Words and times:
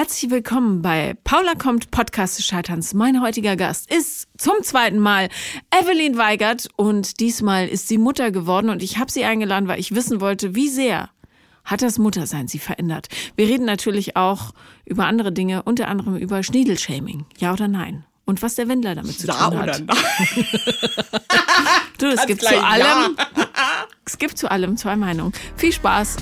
Herzlich 0.00 0.30
willkommen 0.30 0.80
bei 0.80 1.14
Paula 1.24 1.54
kommt 1.54 1.90
Podcast 1.90 2.38
des 2.38 2.46
Scheiterns. 2.46 2.94
Mein 2.94 3.20
heutiger 3.20 3.54
Gast 3.54 3.92
ist 3.92 4.28
zum 4.38 4.54
zweiten 4.62 4.98
Mal 4.98 5.28
Evelyn 5.70 6.16
Weigert 6.16 6.68
und 6.76 7.20
diesmal 7.20 7.68
ist 7.68 7.86
sie 7.86 7.98
Mutter 7.98 8.30
geworden 8.30 8.70
und 8.70 8.82
ich 8.82 8.96
habe 8.96 9.12
sie 9.12 9.26
eingeladen, 9.26 9.68
weil 9.68 9.78
ich 9.78 9.94
wissen 9.94 10.22
wollte, 10.22 10.54
wie 10.54 10.70
sehr 10.70 11.10
hat 11.66 11.82
das 11.82 11.98
Muttersein 11.98 12.48
sie 12.48 12.58
verändert. 12.58 13.08
Wir 13.36 13.46
reden 13.46 13.66
natürlich 13.66 14.16
auch 14.16 14.52
über 14.86 15.04
andere 15.04 15.32
Dinge, 15.32 15.64
unter 15.64 15.86
anderem 15.88 16.16
über 16.16 16.42
Schniedelshaming. 16.42 17.26
Ja 17.36 17.52
oder 17.52 17.68
nein? 17.68 18.06
Und 18.24 18.40
was 18.40 18.54
der 18.54 18.68
Wendler 18.68 18.94
damit 18.94 19.20
zu 19.20 19.26
Ja 19.26 19.50
tun 19.50 19.58
oder 19.58 19.72
hat. 19.74 19.82
nein? 19.84 19.96
Du, 21.98 22.06
es 22.06 22.16
Ganz 22.16 22.26
gibt 22.26 22.40
zu 22.40 22.64
allem, 22.64 23.16
ja. 23.18 23.26
es 24.06 24.16
gibt 24.16 24.38
zu 24.38 24.50
allem 24.50 24.78
zwei 24.78 24.96
Meinungen. 24.96 25.34
Viel 25.56 25.74
Spaß. 25.74 26.16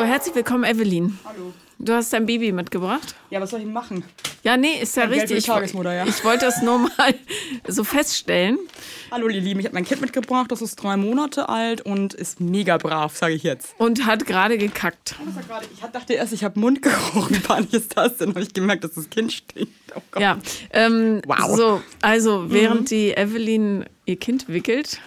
So, 0.00 0.06
herzlich 0.06 0.34
willkommen, 0.34 0.64
Evelyn. 0.64 1.18
Hallo. 1.26 1.52
Du 1.78 1.92
hast 1.92 2.10
dein 2.14 2.24
Baby 2.24 2.52
mitgebracht. 2.52 3.14
Ja, 3.28 3.38
was 3.38 3.50
soll 3.50 3.60
ich 3.60 3.66
machen? 3.66 4.02
Ja, 4.42 4.56
nee, 4.56 4.80
ist 4.80 4.96
ja 4.96 5.02
Ein 5.02 5.10
richtig. 5.10 5.44
Tagesmutter, 5.44 5.92
ja. 5.92 6.06
Ich 6.06 6.24
wollte 6.24 6.46
das 6.46 6.62
nur 6.62 6.78
mal 6.78 7.14
so 7.68 7.84
feststellen. 7.84 8.58
Hallo, 9.10 9.28
ihr 9.28 9.42
Lieben. 9.42 9.60
Ich 9.60 9.66
habe 9.66 9.74
mein 9.74 9.84
Kind 9.84 10.00
mitgebracht. 10.00 10.50
Das 10.50 10.62
ist 10.62 10.76
drei 10.76 10.96
Monate 10.96 11.50
alt 11.50 11.82
und 11.82 12.14
ist 12.14 12.40
mega 12.40 12.78
brav, 12.78 13.14
sage 13.14 13.34
ich 13.34 13.42
jetzt. 13.42 13.74
Und 13.76 14.06
hat 14.06 14.24
gerade 14.24 14.56
gekackt. 14.56 15.16
Ich 15.74 15.80
dachte 15.92 16.14
erst, 16.14 16.32
ich 16.32 16.44
habe 16.44 16.58
Mundgeruch. 16.58 17.28
Wie 17.30 17.38
peinlich 17.40 17.74
ist 17.74 17.94
das 17.94 18.16
denn? 18.16 18.30
habe 18.30 18.40
ich 18.40 18.54
gemerkt, 18.54 18.84
dass 18.84 18.94
das 18.94 19.10
Kind 19.10 19.34
stinkt. 19.34 19.70
Oh. 19.94 20.18
Ja, 20.18 20.38
ähm, 20.72 21.20
Wow. 21.26 21.54
so, 21.58 21.82
also 22.00 22.50
während 22.50 22.90
die 22.90 23.10
Evelyn 23.10 23.84
ihr 24.06 24.16
Kind 24.16 24.48
wickelt, 24.48 24.98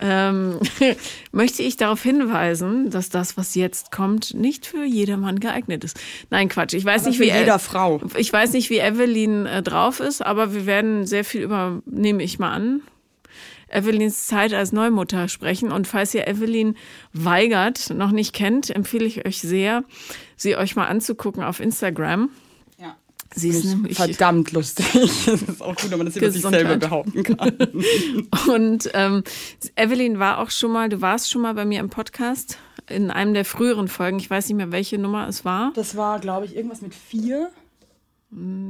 ähm, 0.00 0.58
möchte 1.32 1.62
ich 1.62 1.76
darauf 1.76 2.02
hinweisen, 2.02 2.90
dass 2.90 3.08
das, 3.08 3.36
was 3.36 3.54
jetzt 3.54 3.92
kommt, 3.92 4.34
nicht 4.34 4.66
für 4.66 4.84
jedermann 4.84 5.40
geeignet 5.40 5.84
ist. 5.84 5.98
Nein, 6.30 6.48
Quatsch. 6.48 6.74
Ich 6.74 6.84
weiß 6.84 7.02
Aber 7.02 7.10
nicht, 7.10 7.18
für 7.18 7.24
wie 7.24 7.30
jeder 7.30 7.58
Frau. 7.58 8.00
Ich 8.16 8.32
weiß 8.32 8.52
nicht, 8.52 8.70
wie 8.70 8.78
Evelyn 8.78 9.46
äh, 9.46 9.62
drauf 9.62 10.00
ist, 10.00 10.24
aber 10.24 10.54
wir 10.54 10.66
werden 10.66 11.06
sehr 11.06 11.24
viel 11.24 11.42
über, 11.42 11.82
nehme 11.86 12.22
ich 12.22 12.38
mal 12.38 12.52
an, 12.52 12.82
Evelyns 13.68 14.26
Zeit 14.26 14.52
als 14.52 14.72
Neumutter 14.72 15.28
sprechen. 15.28 15.70
Und 15.70 15.86
falls 15.86 16.14
ihr 16.14 16.26
Evelyn 16.26 16.76
Weigert 17.12 17.90
noch 17.90 18.10
nicht 18.10 18.34
kennt, 18.34 18.70
empfehle 18.70 19.04
ich 19.04 19.26
euch 19.26 19.40
sehr, 19.40 19.84
sie 20.36 20.56
euch 20.56 20.76
mal 20.76 20.86
anzugucken 20.86 21.42
auf 21.42 21.60
Instagram. 21.60 22.30
Ja. 23.34 23.40
Sie 23.40 23.48
ist 23.50 23.64
nämlich 23.64 23.96
Verdammt 23.96 24.52
lustig. 24.52 24.86
Das 25.26 25.42
ist 25.42 25.62
auch 25.62 25.76
gut, 25.76 25.90
wenn 25.90 25.98
man 25.98 26.06
das 26.06 26.16
über 26.16 26.30
sich 26.30 26.42
selber 26.42 26.76
behaupten 26.76 27.22
kann. 27.22 27.56
Und 28.48 28.90
ähm, 28.94 29.22
Evelyn 29.76 30.18
war 30.18 30.38
auch 30.38 30.50
schon 30.50 30.72
mal, 30.72 30.88
du 30.88 31.00
warst 31.00 31.30
schon 31.30 31.42
mal 31.42 31.54
bei 31.54 31.64
mir 31.64 31.80
im 31.80 31.90
Podcast 31.90 32.58
in 32.88 33.10
einem 33.10 33.34
der 33.34 33.44
früheren 33.44 33.88
Folgen. 33.88 34.18
Ich 34.18 34.28
weiß 34.28 34.48
nicht 34.48 34.56
mehr, 34.56 34.72
welche 34.72 34.98
Nummer 34.98 35.28
es 35.28 35.44
war. 35.44 35.72
Das 35.74 35.96
war, 35.96 36.18
glaube 36.18 36.46
ich, 36.46 36.56
irgendwas 36.56 36.82
mit 36.82 36.94
vier. 36.94 37.50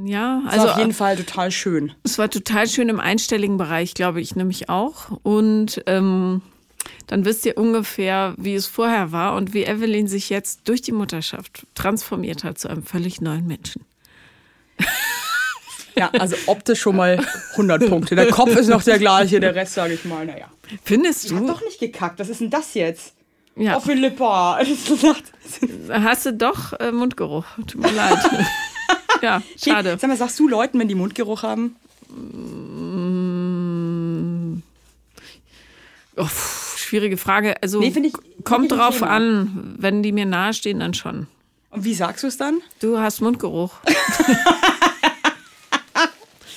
Ja, 0.05 0.41
Das 0.45 0.53
also 0.53 0.69
auf 0.69 0.77
jeden 0.79 0.93
Fall 0.93 1.15
total 1.17 1.51
schön. 1.51 1.91
es 2.03 2.17
war 2.17 2.29
total 2.29 2.67
schön 2.67 2.89
im 2.89 2.99
einstelligen 2.99 3.57
Bereich, 3.57 3.93
glaube 3.93 4.19
ich, 4.19 4.35
nämlich 4.35 4.69
auch. 4.69 5.19
Und 5.21 5.83
ähm, 5.85 6.41
dann 7.05 7.25
wisst 7.25 7.45
ihr 7.45 7.57
ungefähr, 7.57 8.33
wie 8.37 8.55
es 8.55 8.65
vorher 8.65 9.11
war 9.11 9.35
und 9.35 9.53
wie 9.53 9.63
Evelyn 9.63 10.07
sich 10.07 10.29
jetzt 10.29 10.67
durch 10.67 10.81
die 10.81 10.91
Mutterschaft 10.91 11.67
transformiert 11.75 12.43
hat 12.43 12.57
zu 12.57 12.69
einem 12.69 12.83
völlig 12.83 13.21
neuen 13.21 13.45
Menschen. 13.45 13.83
Ja, 15.93 16.09
also 16.17 16.37
optisch 16.45 16.79
schon 16.79 16.95
mal 16.95 17.19
100 17.51 17.89
Punkte. 17.89 18.15
Der 18.15 18.27
Kopf 18.29 18.55
ist 18.55 18.69
noch 18.69 18.81
der 18.81 18.97
gleiche, 18.97 19.41
der 19.41 19.53
Rest, 19.53 19.73
sage 19.73 19.93
ich 19.93 20.05
mal, 20.05 20.25
naja. 20.25 20.45
Findest 20.85 21.25
Ich 21.25 21.33
hab 21.33 21.39
du? 21.41 21.47
doch 21.47 21.61
nicht 21.61 21.81
gekackt. 21.81 22.17
Was 22.17 22.29
ist 22.29 22.39
denn 22.39 22.49
das 22.49 22.73
jetzt? 22.75 23.13
Ja. 23.57 23.75
Oh, 23.75 23.81
Philippa. 23.81 24.59
Das 24.63 25.57
ist 25.61 25.89
Hast 25.91 26.25
du 26.25 26.33
doch 26.33 26.71
äh, 26.79 26.93
Mundgeruch. 26.93 27.43
Tut 27.67 27.75
mir 27.81 27.91
leid. 27.91 28.17
ja, 29.21 29.41
schade. 29.61 29.97
Sag 29.99 30.07
mal, 30.09 30.15
sagst 30.15 30.39
du 30.39 30.47
Leuten, 30.47 30.79
wenn 30.79 30.87
die 30.87 30.95
Mundgeruch 30.95 31.43
haben? 31.43 31.75
Oh, 36.15 36.23
pff, 36.25 36.77
schwierige 36.77 37.17
Frage. 37.17 37.61
Also 37.61 37.79
Nee, 37.79 37.93
ich- 38.01 38.13
kommt 38.45 38.71
drauf 38.71 39.03
an, 39.03 39.75
wenn 39.77 40.03
die 40.03 40.13
mir 40.13 40.25
nahestehen, 40.25 40.79
dann 40.79 40.93
schon. 40.93 41.27
Und 41.71 41.83
wie 41.85 41.93
sagst 41.93 42.23
du 42.23 42.27
es 42.27 42.37
dann? 42.37 42.61
Du 42.79 42.99
hast 42.99 43.21
Mundgeruch. 43.21 43.71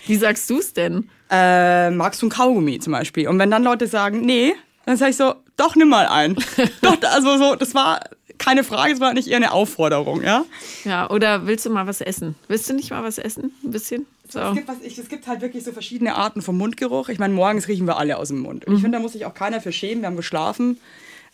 Wie 0.07 0.17
sagst 0.17 0.51
du 0.51 0.59
es 0.59 0.75
denn? 0.75 1.09
Äh, 1.31 1.91
magst 1.91 2.21
du 2.21 2.27
ein 2.27 2.31
Kaugummi 2.31 2.79
zum 2.79 2.93
Beispiel? 2.93 3.27
Und 3.27 3.39
wenn 3.39 3.51
dann 3.51 3.63
Leute 3.65 3.87
sagen, 3.87 4.21
nee, 4.21 4.55
dann 4.85 4.99
sage 4.99 5.13
ich 5.13 5.17
so, 5.17 5.35
doch, 5.57 5.77
nimm 5.77 5.89
mal 5.89 6.07
ein. 6.07 6.35
doch, 6.83 6.99
also 7.03 7.39
so, 7.39 7.55
das 7.57 7.75
war 7.75 8.01
keine 8.37 8.65
Frage, 8.65 8.93
es 8.93 9.01
war 9.01 9.15
nicht 9.15 9.29
eher 9.29 9.39
eine 9.39 9.53
Aufforderung, 9.53 10.23
ja? 10.23 10.45
Ja, 10.85 11.09
oder 11.09 11.47
willst 11.47 11.65
du 11.65 11.71
mal 11.71 11.87
was 11.87 12.03
essen? 12.03 12.35
Willst 12.49 12.69
du 12.69 12.75
nicht 12.75 12.91
mal 12.91 13.03
was 13.03 13.17
essen? 13.17 13.55
Ein 13.65 13.71
bisschen? 13.71 14.05
So. 14.29 14.41
Es, 14.41 14.55
gibt 14.55 14.69
was, 14.69 14.77
ich, 14.83 14.99
es 14.99 15.09
gibt 15.09 15.27
halt 15.27 15.41
wirklich 15.41 15.65
so 15.65 15.73
verschiedene 15.73 16.17
Arten 16.17 16.43
vom 16.43 16.59
Mundgeruch. 16.59 17.09
Ich 17.09 17.19
meine, 17.19 17.33
morgens 17.33 17.69
riechen 17.69 17.87
wir 17.87 17.97
alle 17.97 18.19
aus 18.19 18.29
dem 18.29 18.41
Mund. 18.41 18.67
Und 18.67 18.73
Mhm. 18.73 18.77
ich 18.77 18.83
finde, 18.83 18.99
da 18.99 19.03
muss 19.03 19.13
sich 19.13 19.25
auch 19.25 19.35
keiner 19.35 19.63
für 19.63 19.73
schämen. 19.73 20.03
Wir 20.03 20.09
haben 20.09 20.17
geschlafen. 20.17 20.79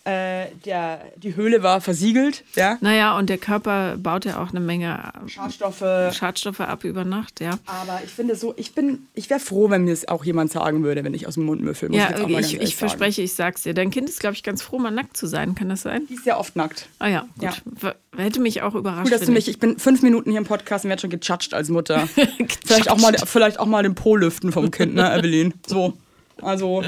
Äh, 0.05 0.47
der, 0.65 1.03
die 1.17 1.37
Höhle 1.37 1.63
war 1.63 1.83
versiegelt, 1.83 2.43
ja? 2.55 2.79
Naja, 2.81 3.19
und 3.19 3.29
der 3.29 3.37
Körper 3.37 3.99
baut 3.99 4.25
ja 4.25 4.43
auch 4.43 4.49
eine 4.49 4.61
Menge 4.61 5.13
Schadstoffe. 5.27 5.85
Schadstoffe 6.15 6.61
ab 6.61 6.85
über 6.85 7.05
Nacht, 7.05 7.41
ja. 7.41 7.59
Aber 7.67 8.01
ich 8.03 8.11
finde 8.11 8.35
so, 8.35 8.55
ich 8.57 8.75
bin, 8.75 9.07
ich 9.13 9.29
wäre 9.29 9.41
froh, 9.41 9.69
wenn 9.69 9.85
mir 9.85 9.93
es 9.93 10.09
auch 10.09 10.25
jemand 10.25 10.53
sagen 10.53 10.83
würde, 10.85 11.05
wenn 11.05 11.13
ich 11.13 11.27
aus 11.27 11.35
dem 11.35 11.45
Mund 11.45 11.61
müffel. 11.61 11.91
Muss 11.91 11.99
Ja, 11.99 12.11
ich, 12.17 12.23
ich, 12.23 12.31
ehrlich 12.31 12.61
ich 12.61 12.77
verspreche, 12.77 13.21
ich 13.21 13.35
sag's 13.35 13.63
dir. 13.63 13.75
Dein 13.75 13.91
Kind 13.91 14.09
ist, 14.09 14.21
glaube 14.21 14.35
ich, 14.35 14.43
ganz 14.43 14.63
froh, 14.63 14.79
mal 14.79 14.91
nackt 14.91 15.19
zu 15.19 15.27
sein. 15.27 15.55
Kann 15.55 15.69
das 15.69 15.83
sein? 15.83 16.07
Die 16.09 16.15
ist 16.15 16.25
sehr 16.25 16.39
oft 16.39 16.57
nackt. 16.57 16.89
Ah 16.99 17.09
ja, 17.09 17.27
gut. 17.39 17.63
Ja. 17.83 17.95
Hätte 18.17 18.41
mich 18.41 18.63
auch 18.63 18.75
überrascht. 18.75 19.05
Gut, 19.05 19.13
dass 19.13 19.27
du 19.27 19.33
mich, 19.33 19.49
ich 19.49 19.59
bin 19.59 19.79
fünf 19.79 20.01
Minuten 20.01 20.31
hier 20.31 20.39
im 20.39 20.47
Podcast 20.47 20.87
und 20.87 20.89
werde 20.89 21.03
schon 21.03 21.11
gechatscht 21.11 21.53
als 21.53 21.69
Mutter. 21.69 22.09
vielleicht, 22.67 22.91
auch 22.91 22.99
mal, 22.99 23.15
vielleicht 23.25 23.61
auch 23.61 23.67
mal 23.67 23.83
den 23.83 23.95
Po 23.95 24.17
lüften 24.17 24.51
vom 24.51 24.71
Kind, 24.71 24.95
ne, 24.95 25.15
Evelyn? 25.15 25.53
So. 25.67 25.93
Also, 26.41 26.83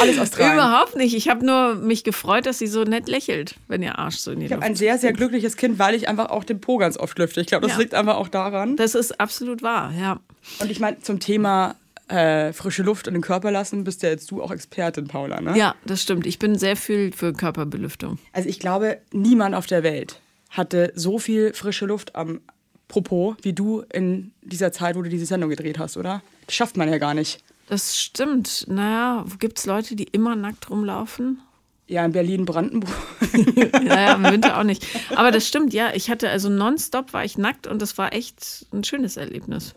alles 0.00 0.18
aus 0.18 0.38
rein. 0.38 0.54
Überhaupt 0.54 0.96
nicht. 0.96 1.14
Ich 1.14 1.28
habe 1.28 1.44
nur 1.44 1.74
mich 1.76 2.04
gefreut, 2.04 2.46
dass 2.46 2.58
sie 2.58 2.66
so 2.66 2.82
nett 2.84 3.08
lächelt, 3.08 3.54
wenn 3.68 3.82
ihr 3.82 3.98
Arsch 3.98 4.16
so 4.16 4.30
in 4.32 4.40
die 4.40 4.46
Ich 4.46 4.52
habe 4.52 4.62
ein 4.62 4.74
sehr, 4.76 4.98
sehr 4.98 5.12
glückliches 5.12 5.56
Kind, 5.56 5.78
weil 5.78 5.94
ich 5.94 6.08
einfach 6.08 6.30
auch 6.30 6.44
den 6.44 6.60
Po 6.60 6.76
ganz 6.78 6.96
oft 6.96 7.18
lüfte. 7.18 7.40
Ich 7.40 7.46
glaube, 7.46 7.66
das 7.66 7.76
Ja. 7.76 7.82
liegt 7.82 7.94
einfach 7.94 8.16
auch 8.16 8.28
daran. 8.28 8.76
Das 8.76 8.94
ist 8.94 9.20
absolut 9.20 9.62
wahr, 9.62 9.92
ja. 9.98 10.20
Und 10.60 10.70
ich 10.70 10.80
meine, 10.80 11.00
zum 11.00 11.20
Thema 11.20 11.76
äh, 12.08 12.52
frische 12.52 12.84
Luft 12.84 13.08
in 13.08 13.14
den 13.14 13.22
Körper 13.22 13.50
lassen, 13.50 13.82
bist 13.82 14.02
ja 14.04 14.10
jetzt 14.10 14.30
du 14.30 14.40
auch 14.42 14.52
Expertin, 14.52 15.08
Paula, 15.08 15.40
ne? 15.40 15.56
Ja, 15.58 15.74
das 15.86 16.02
stimmt. 16.02 16.24
Ich 16.26 16.38
bin 16.38 16.56
sehr 16.56 16.76
viel 16.76 17.10
für 17.12 17.32
Körperbelüftung. 17.32 18.18
Also 18.32 18.48
ich 18.48 18.60
glaube, 18.60 18.98
niemand 19.12 19.56
auf 19.56 19.66
der 19.66 19.82
Welt 19.82 20.20
hatte 20.50 20.92
so 20.94 21.18
viel 21.18 21.52
frische 21.52 21.84
Luft 21.86 22.14
am 22.14 22.40
Popo 22.86 23.34
wie 23.42 23.52
du 23.52 23.82
in 23.92 24.30
dieser 24.42 24.70
Zeit, 24.70 24.94
wo 24.94 25.02
du 25.02 25.08
diese 25.08 25.26
Sendung 25.26 25.50
gedreht 25.50 25.80
hast, 25.80 25.96
oder? 25.96 26.22
Das 26.46 26.54
schafft 26.54 26.76
man 26.76 26.88
ja 26.88 26.98
gar 26.98 27.14
nicht. 27.14 27.40
Das 27.66 27.98
stimmt. 28.00 28.66
Naja, 28.68 29.24
gibt 29.38 29.58
es 29.58 29.66
Leute, 29.66 29.96
die 29.96 30.04
immer 30.04 30.36
nackt 30.36 30.70
rumlaufen? 30.70 31.40
Ja, 31.88 32.04
in 32.04 32.12
Berlin, 32.12 32.44
Brandenburg. 32.44 32.92
Naja, 33.84 34.14
im 34.14 34.24
Winter 34.24 34.58
auch 34.58 34.64
nicht. 34.64 34.84
Aber 35.14 35.30
das 35.30 35.46
stimmt, 35.46 35.72
ja. 35.72 35.94
Ich 35.94 36.10
hatte 36.10 36.28
also 36.30 36.48
nonstop 36.48 37.12
war 37.12 37.24
ich 37.24 37.38
nackt 37.38 37.66
und 37.66 37.80
das 37.80 37.96
war 37.98 38.12
echt 38.12 38.66
ein 38.72 38.82
schönes 38.82 39.16
Erlebnis. 39.16 39.74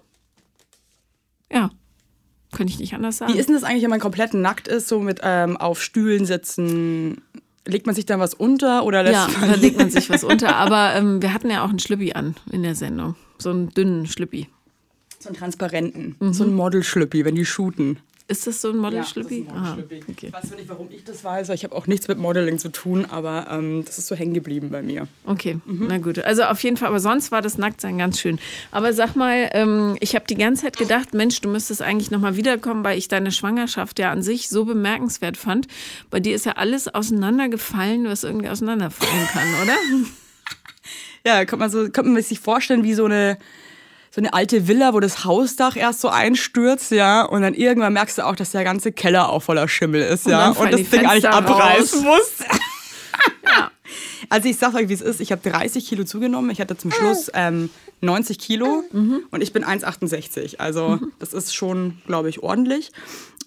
Ja, 1.52 1.72
könnte 2.52 2.74
ich 2.74 2.80
nicht 2.80 2.94
anders 2.94 3.18
sagen. 3.18 3.34
Wie 3.34 3.38
ist 3.38 3.48
denn 3.48 3.56
das 3.56 3.64
eigentlich, 3.64 3.84
wenn 3.84 3.92
man 3.92 4.00
komplett 4.00 4.34
nackt 4.34 4.68
ist, 4.68 4.88
so 4.88 5.00
mit 5.00 5.20
ähm, 5.24 5.58
auf 5.58 5.84
Stühlen 5.84 6.26
sitzen? 6.26 7.22
Legt 7.68 7.86
man 7.86 7.94
sich 7.94 8.06
da 8.06 8.18
was 8.18 8.34
unter 8.34 8.86
oder 8.86 9.04
lässt 9.04 9.14
ja, 9.14 9.40
man 9.40 9.50
da 9.50 9.56
legt 9.56 9.78
man 9.78 9.92
sich 9.92 10.10
was 10.10 10.24
unter. 10.24 10.56
Aber 10.56 10.96
ähm, 10.96 11.22
wir 11.22 11.34
hatten 11.34 11.52
ja 11.52 11.64
auch 11.64 11.70
einen 11.70 11.80
Schlüppi 11.80 12.14
an 12.14 12.36
in 12.52 12.64
der 12.64 12.74
Sendung. 12.74 13.16
So 13.38 13.52
einen 13.52 13.70
dünnen 13.70 14.08
Schlüppi. 14.08 14.48
So 15.20 15.30
einen 15.30 15.38
transparenten, 15.38 16.16
Mhm. 16.20 16.34
so 16.34 16.44
einen 16.44 16.54
Model-Schlüppi, 16.56 17.26
wenn 17.26 17.36
die 17.36 17.46
shooten? 17.46 18.00
Ist 18.30 18.46
das 18.46 18.62
so 18.62 18.70
ein 18.70 18.78
Model-Schlüppi? 18.78 19.46
Ja, 19.48 19.52
ein 19.54 19.58
Aha, 19.58 19.70
Model-Schlüppi. 19.76 20.12
okay. 20.12 20.28
Ich 20.28 20.34
weiß 20.34 20.52
nicht, 20.52 20.70
warum 20.70 20.88
ich 20.92 21.04
das 21.04 21.24
weiß, 21.24 21.50
ich 21.50 21.64
habe 21.64 21.76
auch 21.76 21.88
nichts 21.88 22.08
mit 22.08 22.20
Modeling 22.20 22.60
zu 22.60 22.70
tun, 22.70 23.06
aber 23.10 23.48
ähm, 23.50 23.84
das 23.84 23.98
ist 23.98 24.06
so 24.06 24.16
hängen 24.16 24.36
geblieben 24.36 24.70
bei 24.70 24.84
mir. 24.84 25.08
Okay, 25.26 25.58
Mhm. 25.66 25.88
na 25.90 25.98
gut. 25.98 26.20
Also 26.20 26.44
auf 26.44 26.62
jeden 26.64 26.78
Fall, 26.78 26.90
aber 26.90 27.00
sonst 27.00 27.32
war 27.32 27.42
das 27.42 27.58
Nacktsein 27.58 27.98
ganz 27.98 28.20
schön. 28.20 28.38
Aber 28.70 28.94
sag 28.94 29.16
mal, 29.16 29.50
ähm, 29.54 29.98
ich 30.00 30.14
habe 30.14 30.26
die 30.30 30.36
ganze 30.36 30.62
Zeit 30.62 30.78
gedacht, 30.78 31.16
Mensch, 31.16 31.42
du 31.42 31.50
müsstest 31.50 31.82
eigentlich 31.82 32.12
nochmal 32.12 32.38
wiederkommen, 32.38 32.84
weil 32.84 33.00
ich 33.00 33.08
deine 33.08 33.32
Schwangerschaft 33.32 33.98
ja 33.98 34.12
an 34.12 34.22
sich 34.22 34.48
so 34.48 34.64
bemerkenswert 34.64 35.36
fand. 35.36 35.68
Bei 36.12 36.20
dir 36.20 36.36
ist 36.36 36.46
ja 36.46 36.52
alles 36.52 36.88
auseinandergefallen, 36.88 38.06
was 38.06 38.24
irgendwie 38.24 38.50
auseinanderfallen 38.50 39.28
kann, 39.34 39.48
oder? 39.64 39.74
Ja, 41.26 41.40
könnte 41.46 41.58
man, 41.58 41.70
so, 41.70 41.90
könnte 41.90 42.10
man 42.12 42.22
sich 42.24 42.40
vorstellen 42.40 42.84
wie 42.84 42.94
so 42.94 43.06
eine, 43.06 43.38
so 44.20 44.26
eine 44.26 44.34
alte 44.34 44.68
Villa, 44.68 44.94
wo 44.94 45.00
das 45.00 45.24
Hausdach 45.24 45.78
erst 45.78 46.02
so 46.02 46.10
einstürzt, 46.10 46.92
ja, 46.92 47.24
und 47.24 47.42
dann 47.42 47.54
irgendwann 47.54 47.94
merkst 47.94 48.18
du 48.18 48.26
auch, 48.26 48.36
dass 48.36 48.52
der 48.52 48.66
ganze 48.66 48.92
Keller 48.92 49.30
auch 49.30 49.42
voller 49.42 49.70
Schimmel 49.70 50.02
ist, 50.02 50.26
Und 50.26 50.34
ja, 50.34 50.50
und, 50.50 50.74
das 50.74 50.90
Ding 50.90 51.06
eigentlich 51.06 51.30
abreißen 51.30 52.06
raus. 52.06 52.34
muss. 52.40 52.48
Ja. 53.44 53.72
Also 54.30 54.48
ich 54.48 54.58
sag 54.58 54.76
euch, 54.76 54.88
wie 54.90 54.94
es 54.94 55.02
ist. 55.02 55.20
Ich 55.20 55.32
habe 55.32 55.42
30 55.50 55.86
Kilo 55.86 56.04
zugenommen. 56.04 56.52
Ich 56.52 56.62
hatte 56.62 56.78
zum 56.78 56.92
Schluss 56.92 57.30
ähm, 57.34 57.70
90 58.02 58.38
Kilo 58.38 58.84
und 58.92 59.42
ich 59.42 59.52
bin 59.52 59.66
1,68. 59.66 60.58
Also 60.58 61.00
das 61.20 61.34
ist 61.34 61.54
schon, 61.54 61.98
glaube 62.06 62.30
ich, 62.30 62.42
ordentlich. 62.42 62.92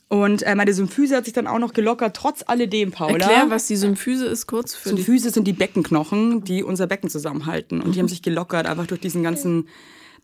Und 0.09 0.43
äh, 0.43 0.55
meine 0.55 0.75
Symphyse 0.75 1.17
hat 1.17 1.25
sich 1.25 1.33
dann 1.33 1.47
auch 1.47 1.59
noch 1.59 1.73
gelockert, 1.73 2.17
trotz 2.17 2.43
alledem, 2.47 2.91
Paula. 2.91 3.17
Erklär, 3.17 3.47
was 3.49 3.67
die 3.67 3.77
Symphyse 3.77 4.27
ist, 4.27 4.47
kurz 4.47 4.75
für 4.75 4.91
die. 4.91 4.97
Symphyse 4.97 5.31
sind 5.31 5.45
die 5.45 5.55
Beckenknochen, 5.55 6.45
die 6.45 6.63
unser 6.63 6.87
Becken 6.87 7.09
zusammenhalten. 7.09 7.81
Und 7.81 7.95
die 7.95 8.01
haben 8.01 8.09
sich 8.09 8.21
gelockert, 8.21 8.67
einfach 8.67 8.87
durch 8.87 9.01
diesen 9.01 9.23
ganzen 9.23 9.69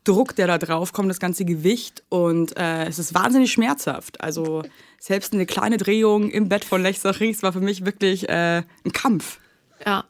Druck, 0.08 0.34
der 0.34 0.46
da 0.46 0.58
drauf 0.58 0.93
kommt, 0.93 1.10
das 1.10 1.20
ganze 1.20 1.44
Gewicht. 1.44 2.02
Und 2.08 2.56
äh, 2.56 2.87
es 2.87 2.99
ist 2.99 3.14
wahnsinnig 3.14 3.52
schmerzhaft. 3.52 4.20
Also 4.20 4.62
selbst 4.99 5.32
eine 5.32 5.46
kleine 5.46 5.76
Drehung 5.76 6.31
im 6.31 6.49
Bett 6.49 6.64
von 6.64 6.84
Ries 6.84 7.43
war 7.43 7.52
für 7.52 7.60
mich 7.60 7.84
wirklich 7.84 8.28
äh, 8.28 8.62
ein 8.84 8.93
Kampf. 8.93 9.38
Ja. 9.84 10.05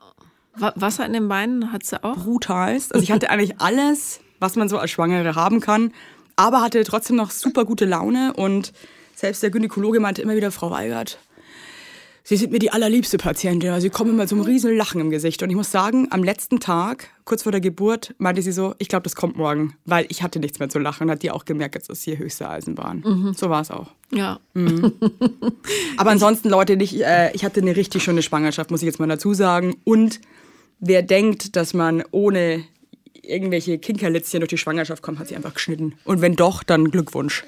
Wa- 0.55 0.73
Wasser 0.77 1.05
in 1.07 1.13
den 1.13 1.29
Beinen 1.29 1.73
hat 1.73 1.85
sie 1.85 2.03
auch. 2.03 2.17
brutalst. 2.17 2.95
Also 2.95 3.03
ich 3.03 3.13
hatte 3.13 3.31
eigentlich 3.31 3.61
alles, 3.61 4.21
was 4.41 4.57
man 4.57 4.69
so 4.69 4.79
als 4.79 4.91
Schwangere 4.91 5.35
haben 5.35 5.61
kann, 5.61 5.93
aber 6.37 6.63
hatte 6.63 6.83
trotzdem 6.85 7.17
noch 7.17 7.31
super 7.31 7.65
gute 7.65 7.85
Laune 7.85 8.33
und 8.35 8.73
selbst 9.15 9.43
der 9.43 9.51
Gynäkologe 9.51 10.01
meinte 10.01 10.23
immer 10.23 10.37
wieder, 10.37 10.51
Frau 10.53 10.71
Weigert, 10.71 11.19
Sie 12.29 12.37
sind 12.37 12.53
mir 12.53 12.59
die 12.59 12.71
allerliebste 12.71 13.17
Patientin. 13.17 13.71
Also 13.71 13.87
Sie 13.87 13.89
kommen 13.89 14.11
immer 14.11 14.29
so 14.29 14.35
einem 14.35 14.45
riesen 14.45 14.77
Lachen 14.77 15.01
im 15.01 15.09
Gesicht. 15.09 15.43
Und 15.43 15.49
ich 15.49 15.57
muss 15.57 15.71
sagen, 15.71 16.09
am 16.11 16.23
letzten 16.23 16.61
Tag, 16.61 17.09
kurz 17.25 17.45
vor 17.45 17.53
der 17.53 17.63
Geburt, 17.63 18.15
meinte 18.19 18.43
sie 18.43 18.53
so, 18.53 18.75
ich 18.77 18.89
glaube, 18.89 19.05
das 19.05 19.17
kommt 19.17 19.39
morgen. 19.39 19.73
Weil 19.87 20.05
ich 20.11 20.23
hatte 20.23 20.39
nichts 20.39 20.59
mehr 20.59 20.69
zu 20.69 20.79
lachen. 20.79 21.05
Und 21.05 21.11
hat 21.11 21.23
die 21.23 21.31
auch 21.31 21.47
gemerkt, 21.47 21.77
jetzt 21.77 21.89
ist 21.89 22.03
hier 22.03 22.19
höchste 22.19 22.47
Eisenbahn. 22.47 23.03
So 23.35 23.49
war 23.49 23.63
es 23.63 23.71
auch. 23.71 23.93
Ja. 24.13 24.41
Aber 25.97 26.11
ansonsten, 26.11 26.51
Leute, 26.51 26.77
nicht, 26.77 27.01
äh, 27.01 27.33
ich 27.33 27.47
hatte 27.47 27.63
eine 27.63 27.75
richtig 27.75 28.03
schöne 28.03 28.21
Schwangerschaft, 28.21 28.71
muss 28.71 28.83
ich 28.83 28.87
jetzt 28.87 29.01
mal 29.01 29.09
dazu 29.09 29.33
sagen. 29.33 29.77
Und 29.85 30.21
wer 30.81 31.01
denkt, 31.01 31.57
dass 31.57 31.73
man 31.73 32.05
ohne 32.11 32.63
irgendwelche 33.23 33.79
Kinkerlitzchen 33.79 34.41
durch 34.41 34.51
die 34.51 34.59
Schwangerschaft 34.59 35.03
kommt, 35.03 35.19
hat 35.19 35.29
sie 35.29 35.37
einfach 35.37 35.55
geschnitten. 35.55 35.95
Und 36.05 36.21
wenn 36.21 36.37
doch, 36.37 36.63
dann 36.63 36.91
Glückwunsch. 36.91 37.45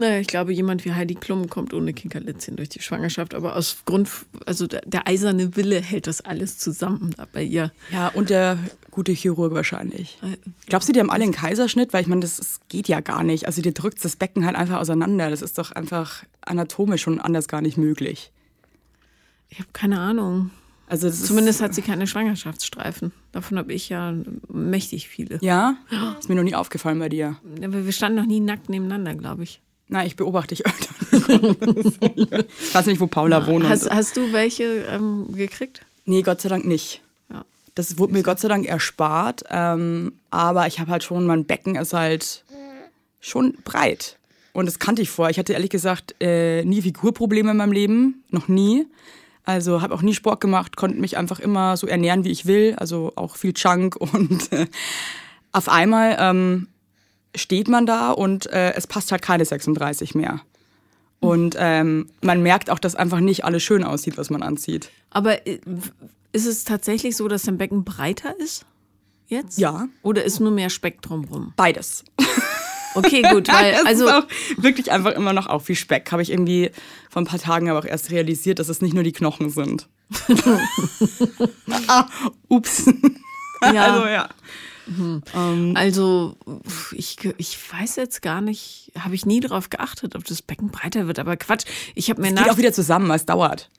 Naja, 0.00 0.20
ich 0.20 0.28
glaube, 0.28 0.52
jemand 0.52 0.84
wie 0.84 0.92
Heidi 0.92 1.16
Klum 1.16 1.50
kommt 1.50 1.74
ohne 1.74 1.92
Kinkerlitzchen 1.92 2.54
durch 2.54 2.68
die 2.68 2.80
Schwangerschaft, 2.80 3.34
aber 3.34 3.56
aus 3.56 3.78
Grund, 3.84 4.08
also 4.46 4.68
der, 4.68 4.82
der 4.82 5.08
eiserne 5.08 5.56
Wille 5.56 5.80
hält 5.80 6.06
das 6.06 6.20
alles 6.20 6.56
zusammen 6.56 7.14
da 7.16 7.26
bei 7.32 7.42
ihr. 7.42 7.72
Ja, 7.90 8.08
und 8.08 8.30
der 8.30 8.58
gute 8.92 9.10
Chirurg 9.10 9.52
wahrscheinlich. 9.54 10.18
Glaubst 10.66 10.88
du, 10.88 10.92
die 10.92 11.00
haben 11.00 11.10
alle 11.10 11.24
einen 11.24 11.32
Kaiserschnitt? 11.32 11.92
Weil 11.92 12.02
ich 12.02 12.06
meine, 12.06 12.20
das, 12.20 12.36
das 12.36 12.60
geht 12.68 12.86
ja 12.86 13.00
gar 13.00 13.24
nicht. 13.24 13.46
Also 13.46 13.60
dir 13.60 13.72
drückt 13.72 14.04
das 14.04 14.14
Becken 14.14 14.46
halt 14.46 14.54
einfach 14.54 14.78
auseinander. 14.78 15.30
Das 15.30 15.42
ist 15.42 15.58
doch 15.58 15.72
einfach 15.72 16.22
anatomisch 16.42 17.02
schon 17.02 17.20
anders 17.20 17.48
gar 17.48 17.60
nicht 17.60 17.76
möglich. 17.76 18.30
Ich 19.48 19.58
habe 19.58 19.70
keine 19.72 19.98
Ahnung. 19.98 20.52
Also 20.86 21.10
Zumindest 21.10 21.60
hat 21.60 21.74
sie 21.74 21.82
keine 21.82 22.06
Schwangerschaftsstreifen. 22.06 23.12
Davon 23.32 23.58
habe 23.58 23.72
ich 23.72 23.88
ja 23.88 24.14
mächtig 24.48 25.08
viele. 25.08 25.38
Ja, 25.42 25.76
ist 26.18 26.28
mir 26.28 26.36
noch 26.36 26.44
nie 26.44 26.54
aufgefallen 26.54 27.00
bei 27.00 27.08
dir. 27.08 27.36
Aber 27.62 27.84
wir 27.84 27.92
standen 27.92 28.18
noch 28.18 28.26
nie 28.26 28.40
nackt 28.40 28.68
nebeneinander, 28.68 29.14
glaube 29.14 29.42
ich. 29.42 29.60
Na, 29.88 30.04
ich 30.04 30.16
beobachte 30.16 30.54
dich 30.54 30.66
öfter. 30.66 30.94
ich 32.16 32.74
weiß 32.74 32.86
nicht, 32.86 33.00
wo 33.00 33.06
Paula 33.06 33.46
wohnt. 33.46 33.68
Hast, 33.68 33.90
hast 33.90 34.16
du 34.16 34.32
welche 34.32 34.84
ähm, 34.90 35.26
gekriegt? 35.32 35.80
Nee, 36.04 36.22
Gott 36.22 36.40
sei 36.40 36.50
Dank 36.50 36.66
nicht. 36.66 37.00
Ja. 37.30 37.44
Das 37.74 37.98
wurde 37.98 38.12
mir 38.12 38.22
Gott 38.22 38.38
sei 38.38 38.48
Dank 38.48 38.66
erspart. 38.66 39.44
Ähm, 39.50 40.12
aber 40.30 40.66
ich 40.66 40.78
habe 40.78 40.90
halt 40.90 41.04
schon, 41.04 41.26
mein 41.26 41.46
Becken 41.46 41.76
ist 41.76 41.94
halt 41.94 42.44
schon 43.20 43.56
breit. 43.64 44.18
Und 44.52 44.66
das 44.66 44.78
kannte 44.78 45.02
ich 45.02 45.10
vorher. 45.10 45.30
Ich 45.30 45.38
hatte 45.38 45.52
ehrlich 45.52 45.70
gesagt 45.70 46.14
äh, 46.20 46.64
nie 46.64 46.82
Figurprobleme 46.82 47.52
in 47.52 47.56
meinem 47.56 47.72
Leben. 47.72 48.24
Noch 48.30 48.48
nie. 48.48 48.86
Also 49.44 49.80
habe 49.80 49.94
auch 49.94 50.02
nie 50.02 50.14
Sport 50.14 50.40
gemacht, 50.42 50.76
konnte 50.76 50.98
mich 50.98 51.16
einfach 51.16 51.40
immer 51.40 51.78
so 51.78 51.86
ernähren, 51.86 52.24
wie 52.24 52.30
ich 52.30 52.44
will. 52.44 52.74
Also 52.76 53.12
auch 53.16 53.36
viel 53.36 53.54
Junk. 53.56 53.96
Und 54.12 54.52
äh, 54.52 54.66
auf 55.52 55.68
einmal 55.68 56.16
ähm, 56.20 56.68
steht 57.34 57.68
man 57.68 57.86
da 57.86 58.10
und 58.10 58.46
äh, 58.46 58.72
es 58.74 58.86
passt 58.86 59.12
halt 59.12 59.22
keine 59.22 59.44
36 59.44 60.14
mehr. 60.14 60.40
Und 61.20 61.56
ähm, 61.58 62.08
man 62.22 62.42
merkt 62.42 62.70
auch, 62.70 62.78
dass 62.78 62.94
einfach 62.94 63.20
nicht 63.20 63.44
alles 63.44 63.62
schön 63.62 63.82
aussieht, 63.82 64.16
was 64.16 64.30
man 64.30 64.42
anzieht. 64.42 64.90
Aber 65.10 65.46
äh, 65.46 65.58
ist 66.32 66.46
es 66.46 66.64
tatsächlich 66.64 67.16
so, 67.16 67.26
dass 67.28 67.42
dein 67.42 67.58
Becken 67.58 67.84
breiter 67.84 68.38
ist? 68.38 68.64
Jetzt? 69.26 69.58
Ja. 69.58 69.88
Oder 70.02 70.24
ist 70.24 70.40
nur 70.40 70.52
mehr 70.52 70.70
Speck 70.70 71.02
drumrum? 71.02 71.52
Beides. 71.56 72.04
Okay, 72.94 73.22
gut, 73.22 73.48
weil, 73.52 73.74
es 73.74 73.86
also. 73.86 74.06
ist 74.06 74.12
auch 74.12 74.26
wirklich 74.56 74.90
einfach 74.90 75.12
immer 75.12 75.32
noch 75.32 75.46
auch 75.48 75.62
wie 75.66 75.76
Speck. 75.76 76.10
Habe 76.12 76.22
ich 76.22 76.30
irgendwie 76.30 76.70
vor 77.10 77.22
ein 77.22 77.26
paar 77.26 77.38
Tagen 77.38 77.68
aber 77.68 77.80
auch 77.80 77.84
erst 77.84 78.10
realisiert, 78.10 78.58
dass 78.58 78.68
es 78.68 78.80
nicht 78.80 78.94
nur 78.94 79.02
die 79.02 79.12
Knochen 79.12 79.50
sind. 79.50 79.88
ah, 81.88 82.06
ups. 82.48 82.86
Ja. 83.62 83.84
Also 83.84 84.06
ja. 84.06 84.28
Also, 85.74 86.36
pf, 86.66 86.92
ich, 86.92 87.16
ich 87.36 87.58
weiß 87.72 87.96
jetzt 87.96 88.22
gar 88.22 88.40
nicht, 88.40 88.92
habe 88.98 89.14
ich 89.14 89.26
nie 89.26 89.40
darauf 89.40 89.70
geachtet, 89.70 90.14
ob 90.16 90.24
das 90.24 90.42
Becken 90.42 90.70
breiter 90.70 91.06
wird. 91.06 91.18
Aber 91.18 91.36
Quatsch, 91.36 91.64
ich 91.94 92.10
habe 92.10 92.20
mir 92.22 92.28
Geht 92.28 92.36
nach. 92.36 92.48
auch 92.48 92.58
wieder 92.58 92.72
zusammen, 92.72 93.10
es 93.10 93.26
dauert. 93.26 93.70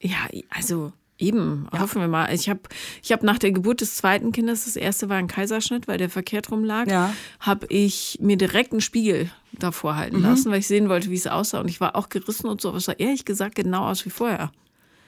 Ja, 0.00 0.16
also 0.50 0.92
eben, 1.18 1.66
hoffen 1.76 2.00
wir 2.00 2.08
mal. 2.08 2.32
Ich 2.32 2.48
habe 2.48 2.60
ich 3.02 3.10
hab 3.12 3.22
nach 3.24 3.38
der 3.38 3.50
Geburt 3.50 3.80
des 3.80 3.96
zweiten 3.96 4.30
Kindes, 4.30 4.64
das 4.66 4.76
erste 4.76 5.08
war 5.08 5.16
ein 5.16 5.26
Kaiserschnitt, 5.26 5.88
weil 5.88 5.98
der 5.98 6.10
verkehrt 6.10 6.50
rum 6.52 6.62
lag, 6.64 6.86
Ja. 6.88 7.12
habe 7.40 7.66
ich 7.68 8.18
mir 8.20 8.36
direkt 8.36 8.70
einen 8.72 8.80
Spiegel 8.80 9.30
davor 9.52 9.96
halten 9.96 10.20
lassen, 10.20 10.50
weil 10.52 10.60
ich 10.60 10.68
sehen 10.68 10.88
wollte, 10.88 11.10
wie 11.10 11.16
es 11.16 11.26
aussah. 11.26 11.60
Und 11.60 11.68
ich 11.68 11.80
war 11.80 11.96
auch 11.96 12.08
gerissen 12.08 12.46
und 12.46 12.60
so, 12.60 12.68
aber 12.68 12.78
es 12.78 12.84
sah 12.84 12.92
ehrlich 12.92 13.24
gesagt 13.24 13.56
genau 13.56 13.88
aus 13.88 14.04
wie 14.06 14.10
vorher. 14.10 14.52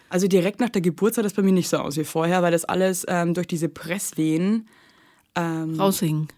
Also 0.08 0.26
direkt 0.26 0.58
nach 0.58 0.70
der 0.70 0.82
Geburt 0.82 1.14
sah 1.14 1.22
das 1.22 1.34
bei 1.34 1.42
mir 1.42 1.52
nicht 1.52 1.68
so 1.68 1.76
aus 1.76 1.96
wie 1.96 2.02
vorher, 2.02 2.42
weil 2.42 2.50
das 2.50 2.64
alles 2.64 3.04
ähm, 3.06 3.32
durch 3.34 3.46
diese 3.46 3.68
Presswehen 3.68 4.66
Raushingen. 5.36 6.28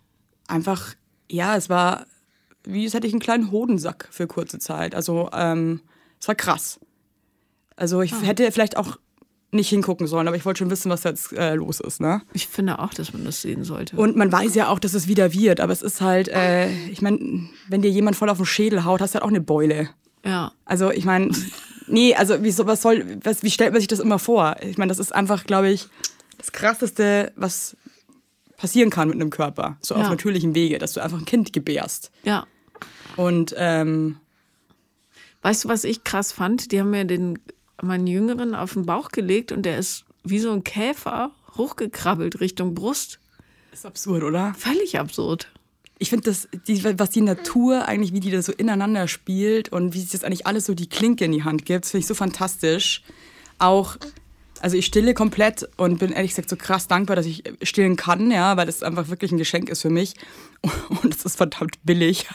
einfach, 0.49 0.95
ja, 1.31 1.57
es 1.57 1.69
war 1.71 2.07
wie 2.65 2.85
als 2.85 2.95
hätte 2.95 3.09
ich 3.09 3.13
einen 3.13 3.21
kleinen 3.21 3.51
Hodensack 3.51 4.07
für 4.13 4.29
kurze 4.29 4.59
Zeit. 4.61 4.95
Also 4.95 5.29
ähm, 5.33 5.81
es 6.21 6.29
war 6.29 6.37
krass. 6.37 6.79
Also 7.75 8.03
ich 8.03 8.13
hätte 8.23 8.51
vielleicht 8.53 8.77
auch 8.77 8.99
nicht 9.51 9.69
hingucken 9.69 10.07
sollen, 10.07 10.29
aber 10.29 10.37
ich 10.37 10.45
wollte 10.45 10.59
schon 10.59 10.71
wissen, 10.71 10.89
was 10.89 11.03
jetzt 11.03 11.33
äh, 11.33 11.55
los 11.55 11.81
ist, 11.81 12.01
ne? 12.01 12.23
Ich 12.33 12.47
finde 12.47 12.79
auch, 12.79 12.95
dass 12.95 13.13
man 13.13 13.25
das 13.25 13.43
sehen 13.43 13.65
sollte. 13.65 13.97
Und 13.97 14.17
man 14.17 14.31
weiß 14.31 14.55
ja 14.55 14.69
auch, 14.69 14.79
dass 14.79 14.95
es 14.95 15.09
wieder 15.09 15.33
wird, 15.33 15.59
aber 15.61 15.73
es 15.73 15.83
ist 15.83 16.01
halt, 16.01 16.29
äh, 16.29 16.71
ich 16.89 17.03
meine, 17.03 17.19
wenn 17.69 17.83
dir 17.83 17.91
jemand 17.91 18.17
voll 18.17 18.29
auf 18.31 18.37
den 18.39 18.47
Schädel 18.47 18.85
haut, 18.85 19.01
hast 19.01 19.11
du 19.11 19.15
halt 19.17 19.25
auch 19.25 19.29
eine 19.29 19.41
Beule. 19.41 19.91
ja. 20.25 20.53
Also 20.65 20.91
ich 20.93 21.05
meine, 21.05 21.31
nee, 21.89 22.15
also 22.15 22.43
wie, 22.45 22.53
so- 22.53 22.67
was 22.67 22.81
soll, 22.81 23.19
was, 23.25 23.43
wie 23.43 23.51
stellt 23.51 23.73
man 23.73 23.81
sich 23.81 23.89
das 23.89 23.99
immer 23.99 24.21
vor? 24.21 24.55
Ich 24.63 24.79
meine, 24.79 24.89
das 24.91 25.01
ist 25.01 25.13
einfach, 25.13 25.43
glaube 25.45 25.69
ich, 25.71 25.89
das 26.39 26.53
Krasseste, 26.53 27.33
was 27.35 27.77
passieren 28.63 28.91
kann 28.91 29.09
mit 29.09 29.17
einem 29.21 29.29
Körper, 29.31 29.77
so 29.83 29.95
auf 29.97 30.03
Ja. 30.05 30.09
natürlichem 30.09 30.55
Wege, 30.55 30.79
dass 30.79 30.93
du 30.95 31.01
einfach 31.03 31.19
ein 31.19 31.25
Kind 31.27 31.53
gebärst. 31.53 32.11
Ja. 32.23 32.47
Und 33.17 33.55
ähm, 33.59 34.17
Weißt 35.43 35.65
du, 35.65 35.69
was 35.69 35.83
ich 35.83 36.05
krass 36.05 36.31
fand? 36.31 36.71
Die 36.71 36.79
haben 36.79 36.91
mir 36.91 37.05
den, 37.05 37.37
meinen 37.83 38.07
Jüngeren 38.07 38.55
auf 38.55 38.75
den 38.75 38.87
Bauch 38.87 39.09
gelegt 39.11 39.51
und 39.51 39.65
der 39.65 39.77
ist 39.77 40.05
wie 40.23 40.39
so 40.39 40.53
ein 40.53 40.63
Käfer 40.63 41.33
hochgekrabbelt 41.57 42.39
Richtung 42.41 42.75
Brust. 42.77 43.19
ist 43.73 43.85
absurd, 43.85 44.23
oder? 44.23 44.55
Völlig 44.57 45.01
absurd. 45.01 45.49
Ich 45.99 46.11
finde, 46.11 46.31
das, 46.31 46.47
die, 46.69 46.85
was 46.97 47.11
die 47.11 47.21
Natur 47.23 47.87
eigentlich, 47.89 48.13
wie 48.13 48.21
die 48.21 48.31
da 48.31 48.41
so 48.41 48.53
ineinander 48.53 49.09
spielt 49.09 49.71
und 49.71 49.95
wie 49.95 50.01
sich 50.01 50.11
das 50.13 50.23
eigentlich 50.23 50.47
alles 50.47 50.67
so 50.67 50.75
die 50.75 50.89
Klinke 50.89 51.25
in 51.25 51.33
die 51.33 51.43
Hand 51.43 51.65
gibt, 51.65 51.87
finde 51.87 52.03
ich 52.03 52.07
so 52.07 52.15
fantastisch. 52.15 53.03
Auch, 53.59 53.97
also 54.63 54.77
ich 54.77 54.87
stille 54.87 55.13
komplett 55.13 55.69
und 55.77 55.99
bin 55.99 56.13
ehrlich 56.13 56.31
gesagt 56.31 56.49
so 56.49 56.57
krass 56.57 56.87
dankbar, 56.87 57.17
dass 57.17 57.27
ich 57.27 57.43
stillen 57.63 57.97
kann, 57.97 58.31
ja, 58.31 58.57
weil 58.57 58.67
das 58.67 58.85
einfach 58.85 59.09
wirklich 59.09 59.33
ein 59.33 59.39
Geschenk 59.39 59.69
ist 59.69 59.83
für 59.83 59.91
mich. 59.91 60.15
Und 61.03 61.13
es 61.13 61.25
ist 61.25 61.37
verdammt 61.37 61.77
billig. 61.83 62.29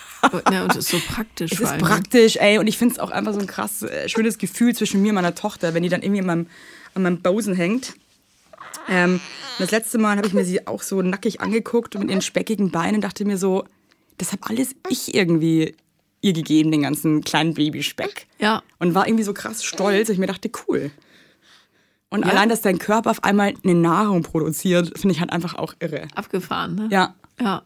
Ja, 0.52 0.64
und 0.64 0.72
es 0.72 0.80
ist 0.80 0.90
so 0.90 1.00
praktisch. 1.00 1.52
Es 1.54 1.62
ist 1.62 1.78
praktisch, 1.78 2.36
ey, 2.36 2.58
und 2.58 2.68
ich 2.68 2.78
finde 2.78 2.96
es 2.96 3.00
auch 3.00 3.10
einfach 3.10 3.34
so 3.34 3.40
ein 3.40 3.48
krass 3.48 3.84
äh, 3.84 4.10
schönes 4.10 4.38
Gefühl 4.38 4.76
zwischen 4.76 5.02
mir 5.02 5.10
und 5.10 5.16
meiner 5.16 5.34
Tochter, 5.34 5.74
wenn 5.74 5.82
die 5.82 5.88
dann 5.88 6.02
irgendwie 6.02 6.20
an 6.20 6.26
meinem, 6.26 6.48
an 6.94 7.04
meinem 7.04 7.22
Bosen 7.22 7.56
hängt. 7.56 7.94
Ähm, 8.90 9.22
das 9.60 9.72
letzte 9.72 9.98
Mal 9.98 10.18
habe 10.18 10.28
ich 10.28 10.34
mir 10.34 10.44
sie 10.44 10.68
auch 10.68 10.82
so 10.82 11.02
nackig 11.02 11.40
angeguckt 11.40 11.96
und 11.96 12.02
mit 12.02 12.12
ihren 12.12 12.22
speckigen 12.22 12.70
Beinen 12.70 12.96
und 12.96 13.02
dachte 13.02 13.24
mir 13.24 13.38
so, 13.38 13.64
das 14.18 14.34
habe 14.34 14.42
alles 14.50 14.76
ich 14.90 15.16
irgendwie 15.16 15.76
ihr 16.20 16.34
gegeben, 16.34 16.72
den 16.72 16.82
ganzen 16.82 17.24
kleinen 17.24 17.54
Babyspeck. 17.54 18.28
Ja. 18.40 18.62
Und 18.80 18.94
war 18.94 19.08
irgendwie 19.08 19.24
so 19.24 19.34
krass 19.34 19.64
stolz, 19.64 20.10
ich 20.10 20.18
mir 20.18 20.28
dachte, 20.28 20.52
cool. 20.68 20.92
Und 22.10 22.26
Ja. 22.26 22.32
allein, 22.32 22.50
dass 22.50 22.62
dein 22.62 22.80
Körper 22.80 23.12
auf 23.12 23.24
einmal 23.24 23.54
eine 23.64 23.76
Nahrung 23.76 24.24
produziert, 24.24 24.98
finde 24.98 25.14
ich 25.14 25.20
halt 25.20 25.32
einfach 25.32 25.56
auch 25.56 25.74
irre. 25.80 26.08
Abgefahren, 26.16 26.76
ne? 26.76 26.88
Ja. 26.92 27.16
Ja. 27.40 27.64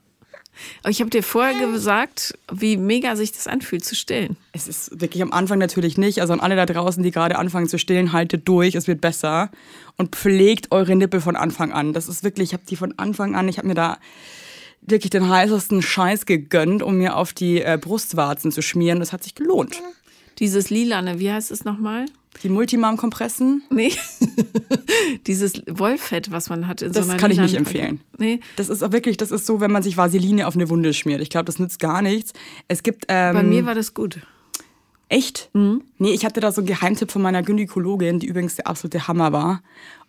Aber 0.83 0.89
ich 0.89 0.99
habe 0.99 1.09
dir 1.09 1.23
vorher 1.23 1.53
gesagt, 1.71 2.37
wie 2.51 2.75
mega 2.75 3.15
sich 3.15 3.31
das 3.31 3.47
anfühlt 3.47 3.85
zu 3.85 3.95
stillen. 3.95 4.35
Es 4.51 4.67
ist 4.67 4.99
wirklich 4.99 5.23
am 5.23 5.31
Anfang 5.31 5.59
natürlich 5.59 5.97
nicht. 5.97 6.19
Also 6.19 6.33
an 6.33 6.41
alle 6.41 6.55
da 6.57 6.65
draußen, 6.65 7.01
die 7.03 7.11
gerade 7.11 7.37
anfangen 7.39 7.69
zu 7.69 7.79
stillen, 7.79 8.11
haltet 8.11 8.47
durch, 8.47 8.75
es 8.75 8.87
wird 8.87 8.99
besser. 8.99 9.49
Und 9.95 10.15
pflegt 10.15 10.71
eure 10.71 10.95
Nippel 10.95 11.21
von 11.21 11.35
Anfang 11.37 11.71
an. 11.71 11.93
Das 11.93 12.09
ist 12.09 12.23
wirklich, 12.23 12.49
ich 12.49 12.53
habe 12.53 12.63
die 12.67 12.75
von 12.75 12.93
Anfang 12.97 13.33
an, 13.35 13.47
ich 13.47 13.59
habe 13.59 13.67
mir 13.67 13.75
da 13.75 13.97
wirklich 14.81 15.11
den 15.11 15.29
heißesten 15.29 15.81
Scheiß 15.81 16.25
gegönnt, 16.25 16.83
um 16.83 16.97
mir 16.97 17.15
auf 17.15 17.31
die 17.33 17.61
äh, 17.61 17.77
Brustwarzen 17.79 18.51
zu 18.51 18.61
schmieren. 18.61 18.99
Das 18.99 19.13
hat 19.13 19.23
sich 19.23 19.35
gelohnt. 19.35 19.81
Dieses 20.39 20.69
Lilane, 20.69 21.19
wie 21.19 21.31
heißt 21.31 21.51
es 21.51 21.63
nochmal? 21.63 22.07
Die 22.43 22.49
Multimam-Kompressen, 22.49 23.63
Nee. 23.69 23.91
Dieses 25.27 25.61
Wollfett, 25.67 26.31
was 26.31 26.49
man 26.49 26.67
hat. 26.67 26.81
In 26.81 26.91
Das 26.91 27.05
so 27.05 27.11
einer 27.11 27.19
kann 27.19 27.31
ich 27.31 27.39
nicht 27.39 27.55
empfehlen. 27.55 28.01
Nee. 28.17 28.39
das 28.55 28.69
ist 28.69 28.83
auch 28.83 28.91
wirklich, 28.91 29.17
das 29.17 29.31
ist 29.31 29.45
so, 29.45 29.59
wenn 29.59 29.71
man 29.71 29.83
sich 29.83 29.97
Vaseline 29.97 30.47
auf 30.47 30.55
eine 30.55 30.69
Wunde 30.69 30.93
schmiert. 30.93 31.21
Ich 31.21 31.29
glaube, 31.29 31.45
das 31.45 31.59
nützt 31.59 31.79
gar 31.79 32.01
nichts. 32.01 32.33
Es 32.67 32.83
gibt, 32.83 33.05
ähm, 33.09 33.35
Bei 33.35 33.43
mir 33.43 33.65
war 33.65 33.75
das 33.75 33.93
gut. 33.93 34.19
Echt? 35.09 35.49
Mhm. 35.53 35.81
Nee, 35.97 36.11
ich 36.13 36.23
hatte 36.25 36.39
da 36.39 36.51
so 36.51 36.61
einen 36.61 36.67
Geheimtipp 36.67 37.11
von 37.11 37.21
meiner 37.21 37.43
Gynäkologin, 37.43 38.19
die 38.19 38.27
übrigens 38.27 38.55
der 38.55 38.67
absolute 38.67 39.07
Hammer 39.07 39.33
war. 39.33 39.61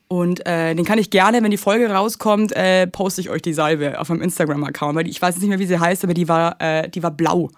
Und 0.09 0.47
äh, 0.47 0.75
den 0.75 0.85
kann 0.85 0.99
ich 0.99 1.11
gerne, 1.11 1.43
wenn 1.43 1.51
die 1.51 1.57
Folge 1.57 1.91
rauskommt, 1.91 2.53
äh, 2.55 2.87
poste 2.87 3.21
ich 3.21 3.31
euch 3.31 3.43
die 3.43 3.55
Salbe 3.55 3.99
auf 3.99 4.11
meinem 4.11 4.23
Instagram-Account. 4.23 4.95
Weil 4.95 5.05
die, 5.05 5.11
ich 5.11 5.21
weiß 5.21 5.39
nicht 5.39 5.49
mehr, 5.49 5.59
wie 5.59 5.67
sie 5.67 5.79
heißt, 5.81 6.05
aber 6.05 6.15
die 6.15 6.29
war, 6.29 6.61
äh, 6.61 6.89
die 6.89 7.03
war 7.03 7.11
blau. 7.11 7.51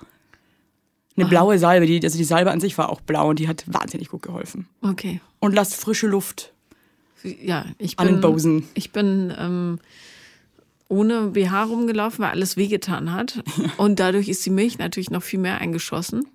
Eine 1.16 1.26
Aha. 1.26 1.30
blaue 1.30 1.58
Salbe. 1.58 1.86
Die, 1.86 2.02
also 2.02 2.18
die 2.18 2.24
Salbe 2.24 2.50
an 2.50 2.60
sich 2.60 2.76
war 2.76 2.88
auch 2.88 3.00
blau 3.00 3.28
und 3.30 3.38
die 3.38 3.48
hat 3.48 3.64
wahnsinnig 3.66 4.08
gut 4.08 4.22
geholfen. 4.22 4.66
Okay. 4.82 5.20
Und 5.40 5.54
lasst 5.54 5.74
frische 5.74 6.06
Luft. 6.06 6.52
Ja, 7.22 7.66
ich 7.78 7.96
bin. 7.96 8.06
An 8.06 8.14
den 8.14 8.20
Bosen. 8.20 8.68
Ich 8.74 8.90
bin 8.90 9.32
ähm, 9.38 9.78
ohne 10.88 11.28
BH 11.28 11.64
rumgelaufen, 11.64 12.24
weil 12.24 12.30
alles 12.30 12.56
wehgetan 12.56 13.12
hat. 13.12 13.42
Und 13.78 13.98
dadurch 13.98 14.28
ist 14.28 14.44
die 14.44 14.50
Milch 14.50 14.76
natürlich 14.76 15.10
noch 15.10 15.22
viel 15.22 15.38
mehr 15.38 15.58
eingeschossen. 15.58 16.26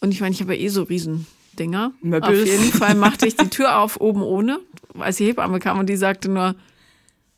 Und 0.00 0.12
ich 0.12 0.20
meine, 0.20 0.34
ich 0.34 0.42
habe 0.42 0.54
ja 0.54 0.60
eh 0.60 0.68
so 0.68 0.82
Riesendinger. 0.82 1.92
Möbels. 2.02 2.42
Auf 2.42 2.46
jeden 2.46 2.72
Fall 2.72 2.94
machte 2.94 3.26
ich 3.26 3.36
die 3.36 3.48
Tür 3.48 3.78
auf, 3.78 4.00
oben 4.00 4.22
ohne, 4.22 4.60
als 4.98 5.16
die 5.16 5.24
Hebamme 5.24 5.60
kam 5.60 5.78
und 5.78 5.88
die 5.88 5.96
sagte 5.96 6.28
nur, 6.28 6.54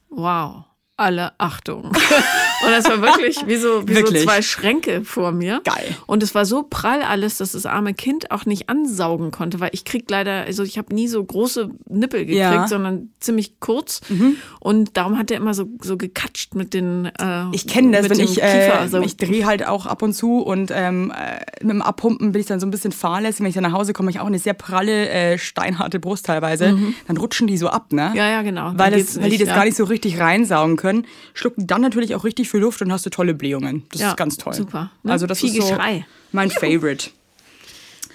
wow 0.09 0.65
alle 1.01 1.33
Achtung. 1.39 1.91
Und 2.65 2.71
das 2.71 2.85
war 2.85 3.01
wirklich 3.01 3.47
wie 3.47 3.57
so, 3.57 3.89
wie 3.89 3.95
wirklich? 3.95 4.21
so 4.21 4.27
zwei 4.27 4.43
Schränke 4.43 5.03
vor 5.05 5.33
mir. 5.33 5.61
Geil. 5.65 5.97
Und 6.07 6.23
es 6.23 6.35
war 6.35 6.45
so 6.45 6.67
prall 6.69 7.03
alles, 7.03 7.39
dass 7.39 7.53
das 7.53 7.67
arme 7.67 7.95
Kind 7.95 8.31
auch 8.31 8.45
nicht 8.45 8.69
ansaugen 8.69 9.31
konnte, 9.31 9.61
weil 9.61 9.71
ich 9.73 9.85
krieg 9.85 10.11
leider, 10.11 10.43
also 10.45 10.63
ich 10.63 10.77
habe 10.79 10.95
nie 10.95 11.09
so 11.09 11.25
große 11.25 11.71
Nippel 11.89 12.21
gekriegt, 12.21 12.39
ja. 12.39 12.69
sondern 12.69 13.11
ziemlich 13.19 13.61
kurz. 13.61 14.03
Mhm. 14.09 14.37
Und 14.61 14.97
darum 14.97 15.19
hat 15.19 15.31
er 15.31 15.39
immer 15.39 15.55
so, 15.55 15.67
so 15.81 15.97
gekatscht 15.97 16.55
mit 16.55 16.75
den 16.75 17.07
äh, 17.07 17.45
Ich 17.53 17.67
kenne 17.67 17.97
das, 17.97 18.11
wenn 18.11 18.21
ich, 18.21 18.43
äh, 18.43 18.89
so. 18.89 19.01
ich 19.01 19.17
drehe 19.17 19.47
halt 19.47 19.67
auch 19.67 19.87
ab 19.87 20.03
und 20.03 20.13
zu 20.13 20.41
und 20.41 20.71
ähm, 20.75 21.13
äh, 21.13 21.65
mit 21.65 21.71
dem 21.71 21.83
Abpumpen 21.83 22.33
bin 22.33 22.41
ich 22.41 22.47
dann 22.47 22.61
so 22.61 22.67
ein 22.67 22.71
bisschen 22.71 22.93
fahrlässig. 22.93 23.41
Wenn 23.41 23.49
ich 23.49 23.55
dann 23.55 23.65
nach 23.65 23.73
Hause 23.73 23.93
komme, 23.93 24.11
ich 24.11 24.21
auch 24.21 24.27
eine 24.27 24.39
sehr 24.39 24.55
pralle, 24.55 25.09
äh, 25.09 25.39
steinharte 25.39 25.99
Brust 25.99 26.27
teilweise. 26.27 26.73
Mhm. 26.73 26.95
Dann 27.07 27.17
rutschen 27.17 27.47
die 27.47 27.57
so 27.57 27.69
ab, 27.69 27.93
ne? 27.93 28.13
Ja, 28.15 28.29
ja, 28.29 28.43
genau. 28.43 28.73
Weil, 28.75 28.93
das, 28.93 29.21
weil 29.21 29.31
die 29.31 29.39
das 29.39 29.49
ja. 29.49 29.55
gar 29.55 29.65
nicht 29.65 29.77
so 29.77 29.85
richtig 29.85 30.19
reinsaugen 30.19 30.77
können 30.77 30.91
können, 30.91 31.07
schlucken 31.35 31.67
dann 31.67 31.81
natürlich 31.81 32.15
auch 32.15 32.25
richtig 32.25 32.49
viel 32.51 32.61
Luft 32.61 32.83
und 32.83 32.93
hast 32.93 33.07
du 33.07 33.11
tolle 33.11 33.35
Blähungen. 33.35 33.85
Das 33.91 34.01
ja, 34.01 34.11
ist 34.11 34.17
ganz 34.17 34.37
toll. 34.37 34.55
Super. 34.55 34.91
Ne? 35.03 35.13
Also 35.13 35.27
das 35.27 35.41
viel 35.41 35.51
ist 35.51 35.57
so 35.57 35.69
Geschrei. 35.69 36.07
mein 36.33 36.51
Favorite. 36.51 37.11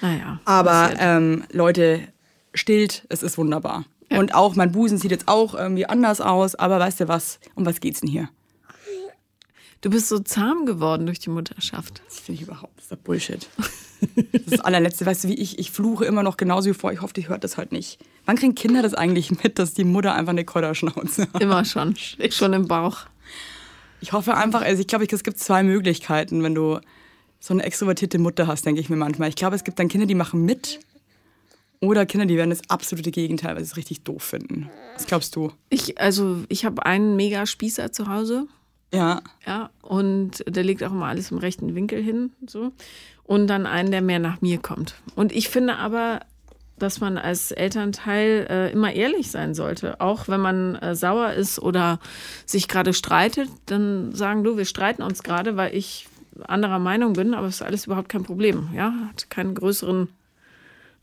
naja. 0.02 0.40
Aber 0.46 0.94
ähm, 1.00 1.44
Leute, 1.52 2.08
stillt, 2.54 3.06
es 3.10 3.24
ist 3.24 3.38
wunderbar. 3.38 3.86
Ja. 4.12 4.20
Und 4.20 4.36
auch 4.36 4.56
mein 4.56 4.72
Busen 4.72 4.98
sieht 4.98 5.12
jetzt 5.12 5.28
auch 5.28 5.56
irgendwie 5.56 5.86
anders 5.86 6.22
aus, 6.22 6.56
aber 6.56 6.80
weißt 6.80 7.02
du 7.02 7.08
was? 7.08 7.40
Um 7.56 7.66
was 7.66 7.80
geht's 7.80 8.02
denn 8.02 8.10
hier? 8.10 8.30
Du 9.82 9.90
bist 9.92 10.08
so 10.08 10.18
zahm 10.18 10.66
geworden 10.66 11.06
durch 11.06 11.20
die 11.20 11.30
Mutterschaft. 11.30 12.02
Das 12.08 12.20
finde 12.20 12.42
ich 12.42 12.48
überhaupt. 12.48 12.74
Das 12.78 12.92
ist 12.92 13.04
Bullshit. 13.04 13.48
Das 14.16 14.42
ist 14.42 14.52
das 14.54 14.60
allerletzte. 14.62 15.06
Weißt 15.06 15.24
du, 15.24 15.28
wie 15.28 15.36
ich, 15.36 15.60
ich 15.60 15.70
fluche 15.70 16.06
immer 16.06 16.24
noch 16.24 16.38
genauso 16.38 16.70
wie 16.70 16.74
vor. 16.74 16.92
Ich 16.92 17.02
hoffe, 17.02 17.14
die 17.14 17.28
hört 17.28 17.44
das 17.44 17.58
halt 17.58 17.72
nicht. 17.72 18.00
Wann 18.26 18.36
kriegen 18.36 18.56
Kinder 18.56 18.82
das 18.82 18.94
eigentlich 18.94 19.44
mit, 19.44 19.60
dass 19.60 19.74
die 19.74 19.84
Mutter 19.84 20.16
einfach 20.16 20.32
eine 20.32 20.44
Kodderschnauze 20.44 21.28
hat? 21.34 21.42
Immer 21.42 21.66
schon. 21.66 21.96
schon 22.30 22.54
im 22.54 22.68
Bauch. 22.68 23.06
Ich 24.06 24.14
hoffe 24.14 24.38
einfach, 24.38 24.62
also 24.62 24.82
ich 24.82 24.86
glaube, 24.86 25.08
es 25.12 25.24
gibt 25.24 25.40
zwei 25.40 25.64
Möglichkeiten, 25.64 26.44
wenn 26.44 26.54
du 26.54 26.80
so 27.40 27.56
eine 27.56 27.64
extrovertierte 27.64 28.20
Mutter 28.20 28.46
hast, 28.46 28.64
denke 28.64 28.80
ich 28.80 28.88
mir 28.88 28.98
manchmal. 28.98 29.30
Ich 29.30 29.36
glaube, 29.36 29.56
es 29.56 29.64
gibt 29.64 29.80
dann 29.80 29.88
Kinder, 29.88 30.06
die 30.06 30.14
machen 30.14 30.46
mit. 30.46 30.80
Oder 31.80 32.06
Kinder, 32.06 32.28
die 32.28 32.38
werden 32.38 32.52
das 32.52 32.70
absolute 32.70 33.10
Gegenteil, 33.10 33.56
weil 33.56 33.64
sie 33.64 33.72
es 33.72 33.78
richtig 33.78 34.04
doof 34.04 34.22
finden. 34.22 34.70
Was 34.94 35.08
glaubst 35.08 35.36
du? 35.36 35.52
Ich, 35.70 36.00
also, 36.00 36.44
ich 36.50 36.66
habe 36.66 36.86
einen 36.86 37.16
mega 37.16 37.48
Spießer 37.48 37.92
zu 37.92 38.08
Hause. 38.08 38.46
Ja. 38.94 39.24
Ja, 39.44 39.72
und 39.82 40.44
der 40.48 40.64
legt 40.64 40.84
auch 40.84 40.92
immer 40.92 41.08
alles 41.08 41.32
im 41.32 41.40
rechten 41.40 41.74
Winkel 41.74 42.00
hin. 42.00 42.32
So. 42.46 42.74
Und 43.24 43.48
dann 43.48 43.66
einen, 43.66 43.90
der 43.90 44.04
mehr 44.04 44.20
nach 44.20 44.40
mir 44.42 44.60
kommt. 44.60 44.94
Und 45.16 45.32
ich 45.32 45.50
finde 45.50 45.78
aber, 45.78 46.20
dass 46.78 47.00
man 47.00 47.18
als 47.18 47.52
Elternteil 47.52 48.48
äh, 48.50 48.72
immer 48.72 48.94
ehrlich 48.94 49.32
sein 49.32 49.54
sollte. 49.54 50.02
Auch 50.02 50.28
wenn 50.28 50.42
man 50.42 50.76
äh, 50.76 50.96
sauer 50.96 51.34
ist 51.34 51.60
oder 51.60 52.00
sich 52.46 52.68
gerade 52.68 52.94
streitet, 52.94 53.50
dann 53.68 54.14
sagen 54.14 54.44
du, 54.44 54.58
wir 54.58 54.66
streiten 54.66 55.02
uns 55.02 55.24
gerade, 55.24 55.58
weil 55.58 55.76
ich 55.76 56.08
anderer 56.44 56.80
Meinung 56.80 57.14
bin, 57.14 57.34
aber 57.34 57.48
es 57.48 57.56
ist 57.56 57.62
alles 57.62 57.86
überhaupt 57.86 58.10
kein 58.10 58.24
Problem. 58.24 58.70
Ja, 58.74 58.94
hat 59.10 59.30
keinen 59.30 59.56
größeren 59.56 60.10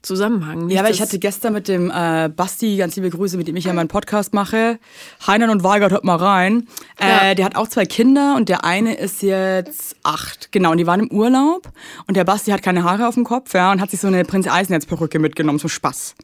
Zusammenhang. 0.03 0.67
Nicht, 0.67 0.75
ja, 0.75 0.81
aber 0.81 0.91
ich 0.91 1.01
hatte 1.01 1.19
gestern 1.21 1.53
mit 1.53 1.69
dem 1.69 1.91
äh, 1.91 2.29
Basti, 2.29 2.77
ganz 2.77 2.97
liebe 2.97 3.09
Grüße, 3.09 3.37
mit 3.37 3.47
dem 3.47 3.55
ich 3.55 3.65
ja 3.65 3.73
meinen 3.73 3.89
Podcast 3.89 4.35
mache. 4.35 4.81
Heinern 5.27 5.51
und 5.51 5.63
Weigert, 5.63 5.93
hört 5.93 6.03
mal 6.03 6.17
rein. 6.17 6.67
Äh, 7.01 7.29
ja. 7.29 7.35
Der 7.37 7.45
hat 7.45 7.55
auch 7.55 7.69
zwei 7.69 7.85
Kinder 7.85 8.35
und 8.37 8.49
der 8.49 8.65
eine 8.65 8.95
ist 8.95 9.23
jetzt 9.23 9.95
acht. 10.03 10.51
Genau, 10.51 10.73
und 10.73 10.79
die 10.79 10.87
waren 10.87 11.01
im 11.01 11.11
Urlaub 11.13 11.71
und 12.09 12.17
der 12.17 12.25
Basti 12.25 12.51
hat 12.51 12.63
keine 12.63 12.83
Haare 12.83 13.07
auf 13.07 13.15
dem 13.15 13.25
Kopf 13.25 13.55
ja, 13.55 13.71
und 13.71 13.81
hat 13.81 13.91
sich 13.91 14.01
so 14.01 14.09
eine 14.09 14.25
Prinz 14.25 14.49
Eisenherz-Perücke 14.49 15.21
mitgenommen 15.21 15.61
zum 15.61 15.71
Spaß. 15.71 16.17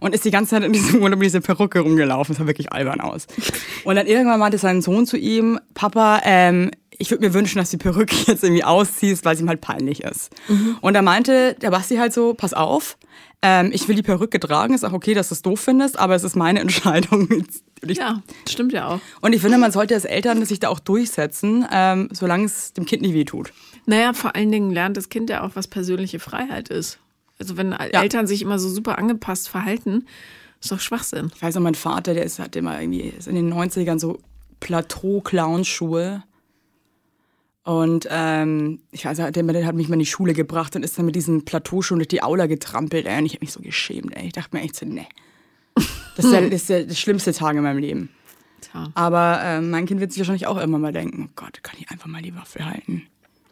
Und 0.00 0.14
ist 0.14 0.24
die 0.24 0.30
ganze 0.30 0.50
Zeit 0.50 0.64
in 0.64 0.72
diesem 0.72 1.02
Urlaub 1.02 1.18
mit 1.18 1.26
dieser 1.26 1.40
Perücke 1.40 1.80
rumgelaufen. 1.80 2.34
Das 2.34 2.40
sah 2.40 2.46
wirklich 2.46 2.72
albern 2.72 3.00
aus. 3.00 3.26
Und 3.84 3.96
dann 3.96 4.06
irgendwann 4.06 4.38
meinte 4.38 4.58
sein 4.58 4.82
Sohn 4.82 5.06
zu 5.06 5.16
ihm, 5.16 5.58
Papa, 5.72 6.20
ähm, 6.24 6.70
ich 6.98 7.10
würde 7.10 7.26
mir 7.26 7.34
wünschen, 7.34 7.58
dass 7.58 7.70
die 7.70 7.76
Perücke 7.76 8.16
jetzt 8.26 8.44
irgendwie 8.44 8.64
ausziehst, 8.64 9.24
weil 9.24 9.36
sie 9.36 9.42
ihm 9.42 9.48
halt 9.48 9.60
peinlich 9.60 10.02
ist. 10.02 10.30
Mhm. 10.48 10.76
Und 10.80 10.94
da 10.94 11.02
meinte 11.02 11.54
der 11.60 11.70
Basti 11.70 11.96
halt 11.96 12.12
so, 12.12 12.34
pass 12.34 12.54
auf, 12.54 12.96
ähm, 13.42 13.70
ich 13.72 13.88
will 13.88 13.96
die 13.96 14.02
Perücke 14.02 14.40
tragen, 14.40 14.74
ist 14.74 14.84
auch 14.84 14.92
okay, 14.92 15.14
dass 15.14 15.28
du 15.28 15.34
es 15.34 15.42
doof 15.42 15.60
findest, 15.60 15.98
aber 15.98 16.14
es 16.14 16.24
ist 16.24 16.36
meine 16.36 16.60
Entscheidung. 16.66 17.44
Ich, 17.86 17.98
ja, 17.98 18.22
stimmt 18.48 18.72
ja 18.72 18.88
auch. 18.88 19.00
Und 19.20 19.34
ich 19.34 19.42
finde, 19.42 19.58
man 19.58 19.72
sollte 19.72 19.94
als 19.94 20.04
Eltern 20.04 20.44
sich 20.44 20.60
da 20.60 20.68
auch 20.68 20.80
durchsetzen, 20.80 21.66
ähm, 21.70 22.08
solange 22.12 22.46
es 22.46 22.72
dem 22.72 22.86
Kind 22.86 23.02
nicht 23.02 23.14
wehtut. 23.14 23.52
Naja, 23.86 24.14
vor 24.14 24.34
allen 24.34 24.50
Dingen 24.50 24.70
lernt 24.70 24.96
das 24.96 25.10
Kind 25.10 25.28
ja 25.28 25.42
auch, 25.42 25.50
was 25.54 25.68
persönliche 25.68 26.18
Freiheit 26.18 26.70
ist. 26.70 26.98
Also 27.38 27.56
wenn 27.56 27.72
ja. 27.72 28.02
Eltern 28.02 28.26
sich 28.26 28.40
immer 28.40 28.58
so 28.58 28.68
super 28.68 28.96
angepasst 28.96 29.48
verhalten, 29.48 30.06
ist 30.60 30.72
doch 30.72 30.80
Schwachsinn. 30.80 31.30
Ich 31.34 31.42
weiß 31.42 31.56
noch, 31.56 31.62
mein 31.62 31.74
Vater, 31.74 32.14
der 32.14 32.24
ist, 32.24 32.38
hat 32.38 32.56
immer 32.56 32.80
irgendwie 32.80 33.02
ist 33.02 33.28
in 33.28 33.34
den 33.34 33.52
90ern 33.52 33.98
so 33.98 34.18
Plateau-Clownschuhe 34.60 36.22
und 37.64 38.06
ähm, 38.10 38.80
ich 38.92 39.06
weiß, 39.06 39.16
der, 39.16 39.26
hat 39.66 39.74
mich 39.74 39.88
mal 39.88 39.94
in 39.94 40.00
die 40.00 40.06
Schule 40.06 40.34
gebracht 40.34 40.76
und 40.76 40.82
ist 40.82 40.98
dann 40.98 41.06
mit 41.06 41.16
diesem 41.16 41.46
Plateau 41.46 41.80
schon 41.80 41.98
durch 41.98 42.08
die 42.08 42.22
Aula 42.22 42.46
getrampelt. 42.46 43.06
Ey, 43.06 43.18
und 43.18 43.24
ich 43.24 43.32
habe 43.32 43.44
mich 43.44 43.52
so 43.52 43.60
geschämt. 43.60 44.14
Ey. 44.14 44.26
Ich 44.26 44.32
dachte 44.34 44.54
mir 44.54 44.62
echt 44.62 44.76
so, 44.76 44.84
nee. 44.84 45.06
Das 46.16 46.26
ist, 46.26 46.32
der, 46.32 46.40
das 46.50 46.52
ist 46.52 46.68
der, 46.68 46.84
der 46.84 46.94
schlimmste 46.94 47.32
Tag 47.32 47.56
in 47.56 47.62
meinem 47.62 47.78
Leben. 47.78 48.10
Tja. 48.60 48.90
Aber 48.94 49.40
äh, 49.42 49.60
mein 49.62 49.86
Kind 49.86 50.00
wird 50.00 50.12
sich 50.12 50.20
wahrscheinlich 50.20 50.46
auch 50.46 50.58
immer 50.58 50.78
mal 50.78 50.92
denken, 50.92 51.28
oh 51.28 51.32
Gott, 51.36 51.62
kann 51.62 51.76
ich 51.80 51.90
einfach 51.90 52.06
mal 52.06 52.20
die 52.20 52.36
Waffe 52.36 52.66
halten. 52.66 53.06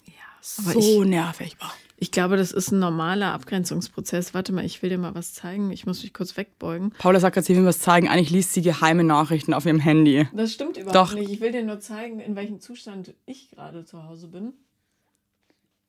Ja, 0.05 0.13
so 0.43 0.79
ich, 0.79 1.09
nervig. 1.09 1.57
Boah. 1.59 1.73
Ich 2.03 2.11
glaube, 2.11 2.37
das 2.37 2.51
ist 2.51 2.73
ein 2.73 2.81
normaler 2.81 3.33
Abgrenzungsprozess. 3.33 4.35
Warte 4.35 4.53
mal, 4.53 4.65
ich 4.65 4.83
will 4.83 4.91
dir 4.91 4.99
mal 4.99 5.15
was 5.15 5.35
zeigen. 5.35 5.71
Ich 5.71 5.87
muss 5.87 6.03
mich 6.03 6.13
kurz 6.13 6.37
wegbeugen. 6.37 6.91
Paula 6.99 7.21
sagt 7.21 7.35
gerade, 7.35 7.47
sie 7.47 7.55
will 7.55 7.65
was 7.65 7.79
zeigen. 7.79 8.09
Eigentlich 8.09 8.31
liest 8.31 8.55
sie 8.55 8.61
geheime 8.61 9.05
Nachrichten 9.05 9.55
auf 9.55 9.67
ihrem 9.67 9.79
Handy. 9.79 10.27
Das 10.35 10.53
stimmt 10.53 10.77
überhaupt 10.79 10.97
Doch. 10.97 11.15
nicht. 11.15 11.31
Ich 11.31 11.41
will 11.41 11.53
dir 11.53 11.63
nur 11.63 11.79
zeigen, 11.79 12.19
in 12.19 12.35
welchem 12.35 12.59
Zustand 12.59 13.15
ich 13.25 13.51
gerade 13.51 13.85
zu 13.85 14.03
Hause 14.03 14.27
bin. 14.27 14.53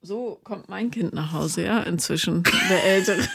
So 0.03 0.39
kommt 0.43 0.69
mein 0.69 0.91
Kind 0.91 1.15
nach 1.15 1.33
Hause, 1.33 1.65
ja, 1.65 1.79
inzwischen, 1.79 2.43
der 2.69 2.83
Ältere. 2.83 3.17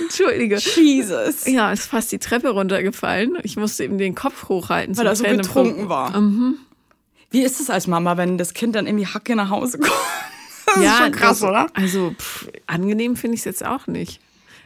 Entschuldige. 0.00 0.56
Jesus. 0.56 1.46
Ja, 1.46 1.72
ist 1.72 1.86
fast 1.86 2.10
die 2.12 2.18
Treppe 2.18 2.50
runtergefallen. 2.50 3.38
Ich 3.42 3.56
musste 3.56 3.84
ihm 3.84 3.98
den 3.98 4.14
Kopf 4.14 4.48
hochhalten. 4.48 4.96
Weil 4.96 5.06
er 5.06 5.16
so 5.16 5.24
betrunken 5.24 5.88
war. 5.88 6.18
Mhm. 6.20 6.58
Wie 7.34 7.42
ist 7.42 7.60
es 7.60 7.68
als 7.68 7.88
Mama, 7.88 8.16
wenn 8.16 8.38
das 8.38 8.54
Kind 8.54 8.76
dann 8.76 8.86
irgendwie 8.86 9.08
Hacke 9.08 9.34
nach 9.34 9.50
Hause 9.50 9.78
kommt? 9.78 9.92
Das 10.66 10.82
ja, 10.82 10.92
ist 10.92 10.98
schon 10.98 11.12
krass, 11.12 11.38
das, 11.40 11.48
oder? 11.48 11.66
Also 11.74 12.14
pff, 12.18 12.48
angenehm 12.66 13.16
finde 13.16 13.34
ich 13.34 13.42
es 13.42 13.44
jetzt 13.44 13.64
auch 13.64 13.86
nicht. 13.86 14.20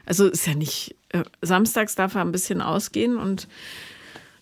Also 0.06 0.28
ist 0.28 0.46
ja 0.46 0.54
nicht, 0.54 0.96
äh, 1.10 1.24
samstags 1.42 1.96
darf 1.96 2.14
er 2.14 2.22
ein 2.22 2.32
bisschen 2.32 2.62
ausgehen 2.62 3.18
und 3.18 3.48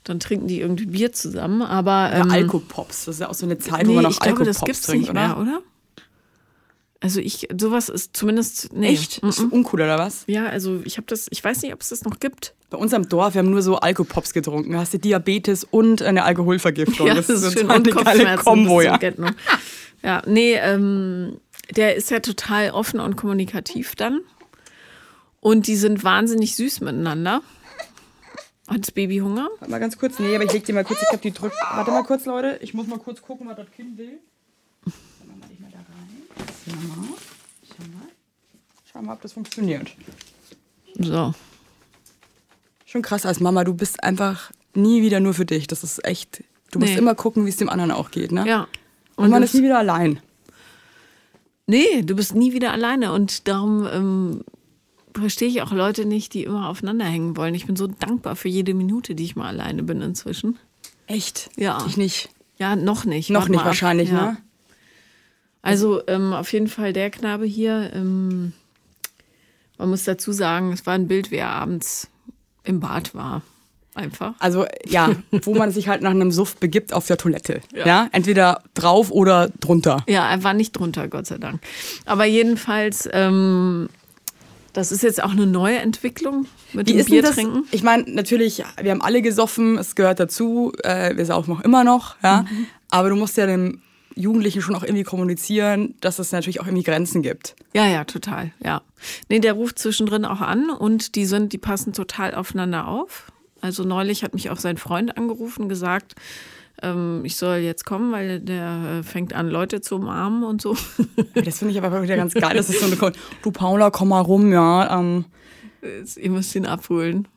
dann 0.04 0.20
trinken 0.20 0.46
die 0.46 0.60
irgendwie 0.60 0.86
Bier 0.86 1.12
zusammen, 1.12 1.62
aber... 1.62 2.12
Ähm, 2.12 2.28
ja, 2.28 2.34
Alkopops, 2.34 3.06
das 3.06 3.16
ist 3.16 3.20
ja 3.22 3.30
auch 3.30 3.34
so 3.34 3.46
eine 3.46 3.58
Zeit, 3.58 3.84
nee, 3.84 3.88
wo 3.88 3.94
man 3.94 4.04
noch 4.04 4.20
Alkopops 4.20 4.58
trinkt, 4.60 4.86
das 4.86 4.94
nicht 4.94 5.12
mehr, 5.12 5.38
oder? 5.38 5.60
Also 7.00 7.20
ich, 7.20 7.48
sowas 7.58 7.88
ist 7.88 8.16
zumindest. 8.16 8.72
Nee. 8.72 8.88
Echt? 8.88 9.18
Ist 9.18 9.40
uncool 9.40 9.82
oder 9.82 9.98
was? 9.98 10.24
Ja, 10.26 10.46
also 10.46 10.80
ich 10.84 10.96
habe 10.96 11.06
das, 11.06 11.26
ich 11.30 11.44
weiß 11.44 11.62
nicht, 11.62 11.74
ob 11.74 11.82
es 11.82 11.90
das 11.90 12.04
noch 12.04 12.18
gibt. 12.20 12.54
Bei 12.70 12.78
uns 12.78 12.94
am 12.94 13.08
Dorf, 13.08 13.34
wir 13.34 13.40
haben 13.40 13.50
nur 13.50 13.62
so 13.62 13.76
Alkopops 13.76 14.32
getrunken. 14.32 14.72
Da 14.72 14.78
hast 14.78 14.94
du 14.94 14.98
Diabetes 14.98 15.64
und 15.64 16.02
eine 16.02 16.24
Alkoholvergiftung. 16.24 17.06
Ja, 17.06 17.14
das, 17.14 17.26
das 17.26 17.42
ist 17.42 17.52
schön 17.58 17.70
eine 17.70 17.82
geile 17.82 18.36
Kombo, 18.36 18.80
ja. 18.80 18.98
Ja, 20.02 20.22
nee, 20.26 20.54
ähm, 20.54 21.40
der 21.74 21.96
ist 21.96 22.10
ja 22.10 22.20
total 22.20 22.70
offen 22.70 23.00
und 23.00 23.16
kommunikativ 23.16 23.94
dann. 23.94 24.20
Und 25.40 25.66
die 25.66 25.76
sind 25.76 26.02
wahnsinnig 26.02 26.56
süß 26.56 26.80
miteinander. 26.80 27.42
Hat 28.68 28.80
das 28.80 28.90
Baby 28.90 29.18
Hunger? 29.18 29.48
Warte 29.58 29.70
mal 29.70 29.78
ganz 29.78 29.96
kurz. 29.96 30.18
Nee, 30.18 30.34
aber 30.34 30.44
ich 30.44 30.52
leg 30.52 30.64
dir 30.64 30.74
mal 30.74 30.84
kurz, 30.84 31.00
ich 31.00 31.08
hab 31.12 31.22
die 31.22 31.30
drück. 31.32 31.52
Warte 31.72 31.92
mal 31.92 32.02
kurz, 32.02 32.24
Leute. 32.24 32.58
Ich 32.62 32.74
muss 32.74 32.88
mal 32.88 32.98
kurz 32.98 33.22
gucken, 33.22 33.46
was 33.46 33.56
das 33.56 33.70
Kind 33.70 33.96
will. 33.96 34.18
Schau 36.66 36.76
mal. 36.76 37.08
Schau 37.62 37.84
mal. 37.84 38.08
Schau 38.92 39.02
mal, 39.02 39.12
ob 39.14 39.22
das 39.22 39.32
funktioniert. 39.32 39.94
So. 40.98 41.34
Schon 42.84 43.02
krass 43.02 43.26
als 43.26 43.40
Mama, 43.40 43.64
du 43.64 43.74
bist 43.74 44.02
einfach 44.02 44.50
nie 44.74 45.02
wieder 45.02 45.20
nur 45.20 45.34
für 45.34 45.46
dich. 45.46 45.66
Das 45.66 45.84
ist 45.84 46.04
echt. 46.04 46.42
Du 46.70 46.78
musst 46.78 46.92
nee. 46.92 46.98
immer 46.98 47.14
gucken, 47.14 47.44
wie 47.44 47.50
es 47.50 47.56
dem 47.56 47.68
anderen 47.68 47.90
auch 47.90 48.10
geht, 48.10 48.32
ne? 48.32 48.46
Ja. 48.46 48.68
Und, 49.16 49.26
Und 49.26 49.30
man 49.30 49.42
ist 49.42 49.54
nie 49.54 49.62
wieder 49.62 49.78
allein. 49.78 50.20
Nee, 51.66 52.02
du 52.02 52.14
bist 52.14 52.34
nie 52.34 52.52
wieder 52.52 52.72
alleine 52.72 53.12
und 53.12 53.48
darum 53.48 53.88
ähm, 53.90 54.44
verstehe 55.14 55.48
ich 55.48 55.62
auch 55.62 55.72
Leute 55.72 56.04
nicht, 56.04 56.34
die 56.34 56.44
immer 56.44 56.68
aufeinander 56.68 57.06
hängen 57.06 57.36
wollen. 57.36 57.54
Ich 57.54 57.66
bin 57.66 57.76
so 57.76 57.86
dankbar 57.86 58.36
für 58.36 58.48
jede 58.48 58.74
Minute, 58.74 59.14
die 59.14 59.24
ich 59.24 59.36
mal 59.36 59.48
alleine 59.48 59.82
bin 59.82 60.00
inzwischen. 60.00 60.58
Echt? 61.06 61.50
Ja. 61.56 61.84
Ich 61.86 61.96
nicht. 61.96 62.28
Ja, 62.58 62.76
noch 62.76 63.04
nicht. 63.04 63.30
Noch 63.30 63.42
Wart 63.42 63.50
nicht 63.50 63.64
wahrscheinlich, 63.64 64.10
ja. 64.10 64.32
ne? 64.32 64.36
Also 65.66 66.00
ähm, 66.06 66.32
auf 66.32 66.52
jeden 66.52 66.68
Fall 66.68 66.92
der 66.92 67.10
Knabe 67.10 67.44
hier. 67.44 67.90
Ähm, 67.92 68.52
man 69.78 69.90
muss 69.90 70.04
dazu 70.04 70.32
sagen, 70.32 70.72
es 70.72 70.86
war 70.86 70.94
ein 70.94 71.08
Bild, 71.08 71.30
wie 71.30 71.36
er 71.36 71.50
abends 71.50 72.08
im 72.64 72.80
Bad 72.80 73.14
war. 73.14 73.42
Einfach. 73.94 74.34
Also 74.38 74.66
ja, 74.86 75.10
wo 75.30 75.54
man 75.54 75.72
sich 75.72 75.88
halt 75.88 76.02
nach 76.02 76.10
einem 76.10 76.30
Suff 76.30 76.56
begibt 76.56 76.92
auf 76.92 77.06
der 77.06 77.16
Toilette. 77.16 77.62
Ja. 77.74 78.08
Entweder 78.12 78.62
drauf 78.74 79.10
oder 79.10 79.48
drunter. 79.60 80.04
Ja, 80.06 80.30
er 80.30 80.44
war 80.44 80.52
nicht 80.52 80.72
drunter, 80.72 81.08
Gott 81.08 81.26
sei 81.26 81.38
Dank. 81.38 81.60
Aber 82.04 82.26
jedenfalls, 82.26 83.08
ähm, 83.12 83.88
das 84.74 84.92
ist 84.92 85.02
jetzt 85.02 85.22
auch 85.22 85.30
eine 85.30 85.46
neue 85.46 85.78
Entwicklung 85.78 86.46
mit 86.74 86.88
Wie 86.88 86.92
dem 86.92 87.06
Bier 87.06 87.24
trinken. 87.24 87.64
Ich 87.70 87.82
meine, 87.82 88.04
natürlich, 88.08 88.62
wir 88.80 88.90
haben 88.90 89.00
alle 89.00 89.22
gesoffen, 89.22 89.78
es 89.78 89.94
gehört 89.94 90.20
dazu, 90.20 90.72
äh, 90.84 91.16
wir 91.16 91.24
saufen 91.24 91.54
auch 91.54 91.62
immer 91.62 91.82
noch, 91.82 92.16
ja. 92.22 92.42
Mhm. 92.42 92.66
Aber 92.90 93.08
du 93.08 93.16
musst 93.16 93.36
ja 93.38 93.46
dem 93.46 93.80
Jugendlichen 94.16 94.62
schon 94.62 94.74
auch 94.74 94.82
irgendwie 94.82 95.04
kommunizieren, 95.04 95.94
dass 96.00 96.18
es 96.18 96.32
natürlich 96.32 96.60
auch 96.60 96.66
irgendwie 96.66 96.82
Grenzen 96.82 97.22
gibt. 97.22 97.54
Ja, 97.74 97.86
ja, 97.86 98.04
total, 98.04 98.52
ja. 98.64 98.82
Nee, 99.28 99.40
der 99.40 99.52
ruft 99.52 99.78
zwischendrin 99.78 100.24
auch 100.24 100.40
an 100.40 100.70
und 100.70 101.14
die 101.14 101.26
sind, 101.26 101.52
die 101.52 101.58
passen 101.58 101.92
total 101.92 102.34
aufeinander 102.34 102.88
auf. 102.88 103.30
Also 103.60 103.84
neulich 103.84 104.24
hat 104.24 104.34
mich 104.34 104.50
auch 104.50 104.58
sein 104.58 104.78
Freund 104.78 105.16
angerufen 105.16 105.64
und 105.64 105.68
gesagt, 105.68 106.14
ähm, 106.82 107.22
ich 107.24 107.36
soll 107.36 107.58
jetzt 107.58 107.84
kommen, 107.84 108.10
weil 108.10 108.40
der 108.40 109.00
äh, 109.00 109.02
fängt 109.02 109.34
an, 109.34 109.48
Leute 109.48 109.80
zu 109.80 109.96
umarmen 109.96 110.44
und 110.44 110.60
so. 110.62 110.76
Das 111.34 111.58
finde 111.58 111.72
ich 111.72 111.82
aber 111.82 112.02
wieder 112.02 112.16
ganz 112.16 112.34
geil. 112.34 112.56
Das 112.56 112.70
ist 112.70 112.80
so 112.80 112.86
eine, 112.86 113.12
du 113.42 113.50
Paula, 113.50 113.90
komm 113.90 114.08
mal 114.08 114.20
rum, 114.20 114.52
ja. 114.52 114.98
Ähm, 114.98 115.26
Jetzt, 115.82 116.16
Ihr 116.16 116.30
müsst 116.30 116.54
ihn 116.54 116.66
abholen. 116.66 117.28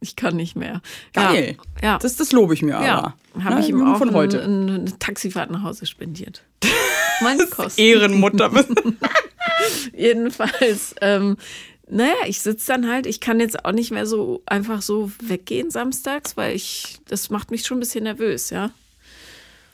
Ich 0.00 0.16
kann 0.16 0.36
nicht 0.36 0.54
mehr. 0.56 0.82
geil. 1.12 1.56
Ja, 1.80 1.88
ja. 1.92 1.98
Das, 1.98 2.16
das 2.16 2.32
lobe 2.32 2.54
ich 2.54 2.62
mir 2.62 2.72
ja. 2.72 2.98
aber. 2.98 3.14
habe 3.44 3.54
Ne, 3.56 3.60
ich 3.62 3.68
ihm 3.70 3.82
auch 3.86 3.98
von 3.98 4.10
ein, 4.10 4.14
heute. 4.14 4.42
ein, 4.42 4.68
eine 4.68 4.98
Taxifahrt 4.98 5.50
nach 5.50 5.62
Hause 5.62 5.86
spendiert. 5.86 6.42
Meine 7.22 7.46
Kosten. 7.46 7.80
Ehrenmutter. 7.80 8.50
Jedenfalls, 9.96 10.94
ähm, 11.00 11.36
naja, 11.88 12.14
ich 12.26 12.40
sitze 12.40 12.72
dann 12.72 12.88
halt, 12.90 13.06
ich 13.06 13.20
kann 13.20 13.40
jetzt 13.40 13.64
auch 13.64 13.72
nicht 13.72 13.90
mehr 13.90 14.06
so 14.06 14.42
einfach 14.46 14.82
so 14.82 15.10
weggehen 15.22 15.70
samstags, 15.70 16.36
weil 16.36 16.54
ich, 16.56 16.98
das 17.08 17.30
macht 17.30 17.50
mich 17.50 17.64
schon 17.66 17.76
ein 17.76 17.80
bisschen 17.80 18.04
nervös, 18.04 18.50
ja. 18.50 18.70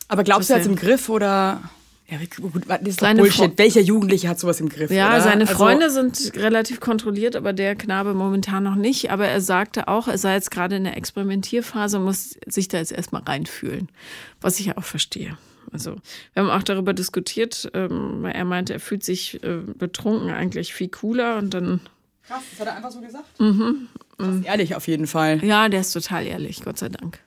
aber 0.09 0.25
glaubst 0.25 0.51
du, 0.51 0.55
er 0.55 0.61
hat 0.61 0.67
im 0.67 0.77
Griff 0.77 1.09
oder. 1.09 1.63
Ja, 2.11 2.19
gut, 2.41 2.63
das 2.69 2.81
ist 2.83 3.01
Seine 3.01 3.21
Bullshit. 3.23 3.53
Fre- 3.53 3.59
Welcher 3.59 3.81
Jugendliche 3.81 4.29
hat 4.29 4.41
sowas 4.41 4.61
im 4.61 4.69
Griff? 4.69 4.91
Ja, 4.91 5.11
oder? 5.15 5.21
seine 5.23 5.43
Also- 5.43 5.55
Freunde 5.55 5.91
sind 5.91 6.33
relativ 6.37 6.81
kontrolliert, 6.81 7.37
aber 7.37 7.53
der 7.53 7.77
Knabe 7.77 8.15
momentan 8.15 8.65
noch 8.65 8.75
nicht. 8.75 9.11
Aber 9.13 9.27
er 9.29 9.41
sagte 9.41 9.87
auch, 9.89 10.09
er 10.09 10.19
sei 10.19 10.35
jetzt 10.35 10.51
gerade 10.51 10.77
in 10.77 10.85
der 10.85 10.97
Experimentierphase 10.97 11.99
und 11.99 12.05
muss 12.05 12.37
sich 12.47 12.69
da 12.69 12.79
jetzt 12.79 12.91
erstmal 12.93 13.23
reinfühlen. 13.23 13.89
Was 14.41 14.59
ich 14.59 14.67
ja 14.67 14.77
auch 14.77 14.85
verstehe. 14.85 15.39
Also, 15.73 15.95
wir 16.35 16.43
haben 16.43 16.51
auch 16.51 16.65
darüber 16.65 16.93
diskutiert, 16.95 17.71
ähm, 17.75 18.23
weil 18.23 18.33
er 18.33 18.45
meinte, 18.45 18.73
er 18.73 18.81
fühlt 18.81 19.05
sich 19.05 19.41
äh, 19.45 19.59
betrunken 19.79 20.31
eigentlich 20.31 20.75
viel 20.75 20.89
cooler 20.89 21.39
und 21.39 21.55
dann, 21.55 21.81
Krass, 22.27 22.43
das 22.51 22.61
hat 22.61 22.67
er 22.67 22.77
einfach 22.77 22.91
so 22.91 23.01
gesagt? 23.01 23.39
Mhm. 23.39 23.87
Das 24.19 24.35
ist 24.35 24.45
ehrlich 24.47 24.75
auf 24.75 24.89
jeden 24.89 25.07
Fall. 25.07 25.45
ja, 25.45 25.69
der 25.69 25.81
ist 25.83 25.93
total 25.93 26.27
ehrlich, 26.27 26.63
Gott 26.65 26.79
sei 26.79 26.89
Dank. 26.89 27.21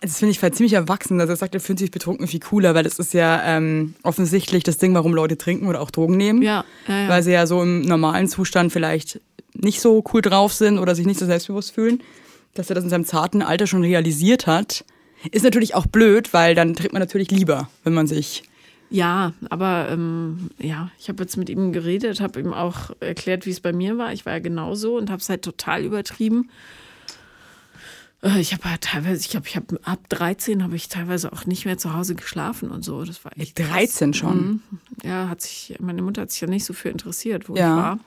Das 0.00 0.18
finde 0.18 0.32
ich 0.32 0.38
voll 0.38 0.52
ziemlich 0.52 0.72
erwachsen, 0.72 1.18
dass 1.18 1.28
er 1.28 1.36
sagt, 1.36 1.54
er 1.54 1.60
fühlt 1.60 1.78
sich 1.78 1.90
betrunken 1.90 2.26
viel 2.26 2.40
cooler, 2.40 2.74
weil 2.74 2.84
das 2.84 2.98
ist 2.98 3.14
ja 3.14 3.42
ähm, 3.44 3.94
offensichtlich 4.02 4.64
das 4.64 4.78
Ding, 4.78 4.94
warum 4.94 5.14
Leute 5.14 5.38
trinken 5.38 5.66
oder 5.66 5.80
auch 5.80 5.90
Drogen 5.90 6.16
nehmen. 6.16 6.42
Ja, 6.42 6.64
ja, 6.86 7.02
ja. 7.02 7.08
Weil 7.08 7.22
sie 7.22 7.32
ja 7.32 7.46
so 7.46 7.62
im 7.62 7.82
normalen 7.82 8.28
Zustand 8.28 8.72
vielleicht 8.72 9.20
nicht 9.54 9.80
so 9.80 10.02
cool 10.12 10.22
drauf 10.22 10.52
sind 10.52 10.78
oder 10.78 10.94
sich 10.94 11.06
nicht 11.06 11.18
so 11.18 11.26
selbstbewusst 11.26 11.72
fühlen. 11.72 12.02
Dass 12.54 12.70
er 12.70 12.74
das 12.74 12.84
in 12.84 12.90
seinem 12.90 13.04
zarten 13.04 13.42
Alter 13.42 13.66
schon 13.66 13.82
realisiert 13.82 14.46
hat, 14.46 14.84
ist 15.30 15.44
natürlich 15.44 15.74
auch 15.74 15.86
blöd, 15.86 16.32
weil 16.32 16.54
dann 16.54 16.74
trinkt 16.74 16.92
man 16.92 17.00
natürlich 17.00 17.30
lieber, 17.30 17.68
wenn 17.84 17.94
man 17.94 18.06
sich. 18.06 18.44
Ja, 18.90 19.34
aber 19.50 19.88
ähm, 19.90 20.50
ja, 20.58 20.90
ich 20.98 21.08
habe 21.08 21.22
jetzt 21.22 21.36
mit 21.36 21.50
ihm 21.50 21.72
geredet, 21.72 22.20
habe 22.20 22.40
ihm 22.40 22.54
auch 22.54 22.90
erklärt, 23.00 23.44
wie 23.44 23.50
es 23.50 23.60
bei 23.60 23.72
mir 23.72 23.98
war. 23.98 24.12
Ich 24.12 24.24
war 24.24 24.32
ja 24.32 24.38
genauso 24.38 24.96
und 24.96 25.10
habe 25.10 25.20
es 25.20 25.28
halt 25.28 25.42
total 25.42 25.84
übertrieben. 25.84 26.48
Äh, 28.22 28.40
Ich 28.40 28.52
habe 28.52 28.64
halt 28.70 28.82
teilweise, 28.82 29.20
ich 29.20 29.28
glaube, 29.30 29.46
ich 29.48 29.56
habe 29.56 29.78
ab 29.84 30.00
13 30.08 30.62
habe 30.62 30.76
ich 30.76 30.88
teilweise 30.88 31.32
auch 31.32 31.46
nicht 31.46 31.64
mehr 31.64 31.78
zu 31.78 31.94
Hause 31.94 32.14
geschlafen 32.14 32.70
und 32.70 32.84
so. 32.84 33.04
Das 33.04 33.24
war 33.24 33.32
echt 33.38 33.56
krass. 33.56 33.68
13 33.70 34.14
schon. 34.14 34.38
Mhm. 34.38 34.62
Ja, 35.04 35.28
hat 35.28 35.40
sich, 35.42 35.76
meine 35.80 36.02
Mutter 36.02 36.22
hat 36.22 36.30
sich 36.30 36.40
ja 36.40 36.48
nicht 36.48 36.64
so 36.64 36.72
für 36.72 36.88
interessiert, 36.88 37.48
wo 37.48 37.54
Ja. 37.56 37.70
ich 37.70 37.76
war. 37.82 37.98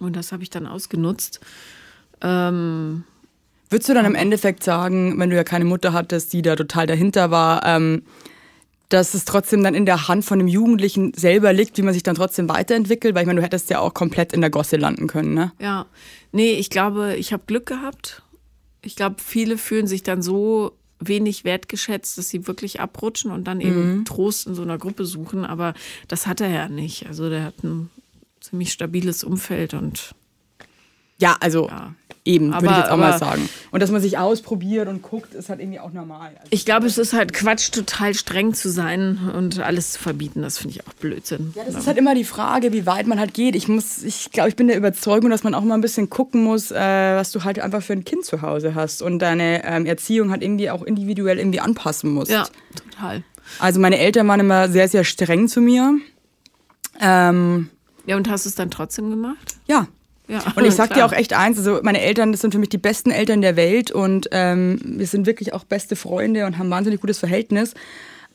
Und 0.00 0.16
das 0.16 0.32
habe 0.32 0.42
ich 0.42 0.50
dann 0.50 0.66
ausgenutzt. 0.66 1.40
Ähm, 2.20 3.04
Würdest 3.70 3.88
du 3.88 3.94
dann 3.94 4.04
im 4.04 4.14
Endeffekt 4.14 4.62
sagen, 4.62 5.18
wenn 5.18 5.30
du 5.30 5.36
ja 5.36 5.44
keine 5.44 5.64
Mutter 5.64 5.92
hattest, 5.92 6.32
die 6.32 6.42
da 6.42 6.54
total 6.56 6.86
dahinter 6.86 7.30
war, 7.30 7.64
ähm, 7.66 8.02
dass 8.90 9.14
es 9.14 9.24
trotzdem 9.24 9.64
dann 9.64 9.74
in 9.74 9.86
der 9.86 10.06
Hand 10.08 10.24
von 10.24 10.38
dem 10.38 10.46
Jugendlichen 10.46 11.12
selber 11.14 11.52
liegt, 11.52 11.78
wie 11.78 11.82
man 11.82 11.94
sich 11.94 12.02
dann 12.02 12.14
trotzdem 12.14 12.48
weiterentwickelt? 12.48 13.14
Weil 13.14 13.22
ich 13.22 13.26
meine, 13.26 13.40
du 13.40 13.44
hättest 13.44 13.70
ja 13.70 13.80
auch 13.80 13.94
komplett 13.94 14.32
in 14.32 14.40
der 14.42 14.50
Gosse 14.50 14.76
landen 14.76 15.06
können, 15.06 15.34
ne? 15.34 15.52
Ja, 15.58 15.86
nee, 16.32 16.52
ich 16.52 16.70
glaube, 16.70 17.14
ich 17.16 17.32
habe 17.32 17.42
Glück 17.46 17.66
gehabt. 17.66 18.22
Ich 18.84 18.96
glaube, 18.96 19.16
viele 19.18 19.58
fühlen 19.58 19.86
sich 19.86 20.02
dann 20.02 20.22
so 20.22 20.72
wenig 21.00 21.44
wertgeschätzt, 21.44 22.16
dass 22.18 22.28
sie 22.28 22.46
wirklich 22.46 22.80
abrutschen 22.80 23.30
und 23.30 23.44
dann 23.44 23.60
eben 23.60 23.98
Mhm. 23.98 24.04
Trost 24.04 24.46
in 24.46 24.54
so 24.54 24.62
einer 24.62 24.78
Gruppe 24.78 25.04
suchen. 25.04 25.44
Aber 25.44 25.74
das 26.08 26.26
hat 26.26 26.40
er 26.40 26.48
ja 26.50 26.68
nicht. 26.68 27.06
Also 27.06 27.28
der 27.28 27.44
hat 27.44 27.62
ein 27.64 27.90
ziemlich 28.40 28.72
stabiles 28.72 29.24
Umfeld 29.24 29.74
und 29.74 30.14
Ja, 31.18 31.36
also 31.40 31.68
Ja. 31.68 31.94
Eben, 32.24 32.52
würde 32.54 32.66
ich 32.66 32.76
jetzt 32.76 32.90
auch 32.90 32.96
mal 32.96 33.18
sagen. 33.18 33.48
Und 33.70 33.80
dass 33.82 33.90
man 33.90 34.00
sich 34.00 34.16
ausprobiert 34.18 34.88
und 34.88 35.02
guckt, 35.02 35.34
ist 35.34 35.48
halt 35.50 35.60
irgendwie 35.60 35.80
auch 35.80 35.92
normal. 35.92 36.28
Also 36.38 36.48
ich 36.50 36.64
glaube, 36.64 36.86
es 36.86 36.96
ist 36.96 37.12
halt 37.12 37.32
Quatsch, 37.32 37.70
total 37.70 38.14
streng 38.14 38.54
zu 38.54 38.70
sein 38.70 39.30
und 39.36 39.60
alles 39.60 39.92
zu 39.92 39.98
verbieten. 39.98 40.42
Das 40.42 40.58
finde 40.58 40.76
ich 40.76 40.86
auch 40.86 40.92
Blödsinn. 40.94 41.52
Ja, 41.54 41.64
das 41.64 41.74
ist 41.74 41.86
halt 41.86 41.98
immer 41.98 42.14
die 42.14 42.24
Frage, 42.24 42.72
wie 42.72 42.86
weit 42.86 43.06
man 43.06 43.18
halt 43.20 43.34
geht. 43.34 43.54
Ich 43.54 43.68
muss, 43.68 44.02
ich 44.02 44.30
glaube, 44.30 44.48
ich 44.48 44.56
bin 44.56 44.68
der 44.68 44.76
Überzeugung, 44.76 45.30
dass 45.30 45.44
man 45.44 45.54
auch 45.54 45.62
mal 45.62 45.74
ein 45.74 45.80
bisschen 45.82 46.08
gucken 46.08 46.42
muss, 46.44 46.70
äh, 46.70 46.76
was 47.16 47.30
du 47.32 47.44
halt 47.44 47.58
einfach 47.60 47.82
für 47.82 47.92
ein 47.92 48.04
Kind 48.04 48.24
zu 48.24 48.40
Hause 48.42 48.74
hast 48.74 49.02
und 49.02 49.18
deine 49.18 49.62
ähm, 49.64 49.84
Erziehung 49.84 50.30
halt 50.30 50.42
irgendwie 50.42 50.70
auch 50.70 50.82
individuell 50.82 51.38
irgendwie 51.38 51.60
anpassen 51.60 52.10
musst. 52.10 52.30
ja, 52.30 52.46
total. 52.74 53.22
Also 53.58 53.78
meine 53.80 53.98
Eltern 53.98 54.26
waren 54.28 54.40
immer 54.40 54.68
sehr, 54.70 54.88
sehr 54.88 55.04
streng 55.04 55.48
zu 55.48 55.60
mir. 55.60 55.94
Ähm, 57.00 57.68
Ja, 58.06 58.16
und 58.16 58.28
hast 58.30 58.44
du 58.44 58.48
es 58.48 58.54
dann 58.54 58.70
trotzdem 58.70 59.10
gemacht? 59.10 59.56
ja. 59.66 59.86
Ja, 60.28 60.42
Und 60.56 60.64
ich 60.64 60.74
sag 60.74 60.88
dir 60.88 60.94
klar. 60.94 61.08
auch 61.08 61.12
echt 61.12 61.32
eins, 61.32 61.58
also 61.58 61.80
meine 61.82 62.00
Eltern, 62.00 62.32
das 62.32 62.40
sind 62.40 62.52
für 62.52 62.58
mich 62.58 62.68
die 62.68 62.78
besten 62.78 63.10
Eltern 63.10 63.40
der 63.40 63.56
Welt 63.56 63.90
und 63.90 64.28
ähm, 64.32 64.80
wir 64.82 65.06
sind 65.06 65.26
wirklich 65.26 65.52
auch 65.52 65.64
beste 65.64 65.96
Freunde 65.96 66.46
und 66.46 66.58
haben 66.58 66.68
ein 66.68 66.70
wahnsinnig 66.70 67.00
gutes 67.00 67.18
Verhältnis. 67.18 67.74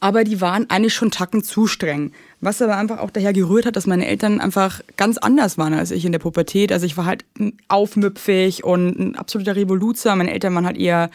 Aber 0.02 0.24
die 0.24 0.40
waren 0.40 0.70
eigentlich 0.70 0.94
schon 0.94 1.12
Tacken 1.12 1.44
zu 1.44 1.68
streng. 1.68 2.14
Was 2.40 2.62
aber 2.62 2.78
einfach 2.78 3.00
auch 3.00 3.10
daher 3.10 3.34
gerührt 3.34 3.66
hat, 3.66 3.76
dass 3.76 3.86
meine 3.86 4.08
Eltern 4.08 4.40
einfach 4.40 4.82
ganz 4.96 5.18
anders 5.18 5.58
waren 5.58 5.74
als 5.74 5.92
ich 5.92 6.06
in 6.06 6.14
der 6.14 6.20
Pubertät. 6.20 6.72
Also 6.72 6.86
ich 6.86 6.96
war 6.96 7.06
halt 7.06 7.26
aufmüpfig 7.68 8.64
und 8.64 8.98
ein 8.98 9.16
absoluter 9.18 9.58
Revoluzer. 9.58 10.16
Meine 10.16 10.32
Eltern 10.32 10.56
waren 10.56 10.66
halt 10.66 10.78
eher 10.78 11.10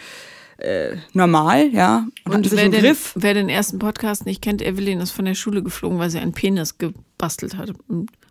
äh, 0.58 0.96
normal, 1.14 1.70
ja. 1.72 2.06
Und, 2.24 2.50
wer 2.52 2.68
den, 2.68 2.80
Griff. 2.80 3.12
wer 3.16 3.34
den 3.34 3.48
ersten 3.48 3.78
Podcast 3.78 4.26
nicht 4.26 4.42
kennt, 4.42 4.60
Evelyn 4.62 5.00
ist 5.00 5.12
von 5.12 5.24
der 5.24 5.34
Schule 5.34 5.62
geflogen, 5.62 5.98
weil 5.98 6.10
sie 6.10 6.18
einen 6.18 6.32
Penis 6.32 6.78
gebastelt 6.78 7.56
hat 7.56 7.72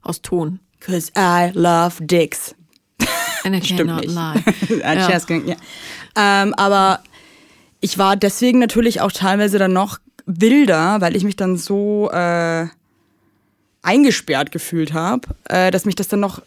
aus 0.03 0.21
Ton. 0.21 0.59
Cause 0.85 1.11
I 1.17 1.51
love 1.53 2.05
dicks. 2.05 2.55
And 3.43 3.55
I 3.55 3.61
Stimmt 3.63 3.79
cannot 3.89 4.01
nicht. 4.01 4.13
lie. 4.13 4.79
Ja. 4.83 5.09
Scherz, 5.09 5.25
ja. 5.29 5.55
Ähm, 6.15 6.53
aber 6.55 6.99
ich 7.79 7.97
war 7.97 8.15
deswegen 8.15 8.59
natürlich 8.59 9.01
auch 9.01 9.11
teilweise 9.11 9.57
dann 9.59 9.73
noch 9.73 9.99
wilder, 10.25 11.01
weil 11.01 11.15
ich 11.15 11.23
mich 11.23 11.35
dann 11.35 11.57
so 11.57 12.09
äh, 12.11 12.67
eingesperrt 13.81 14.51
gefühlt 14.51 14.93
habe, 14.93 15.27
äh, 15.49 15.71
dass 15.71 15.85
mich 15.85 15.95
das 15.95 16.07
dann 16.07 16.19
noch 16.21 16.41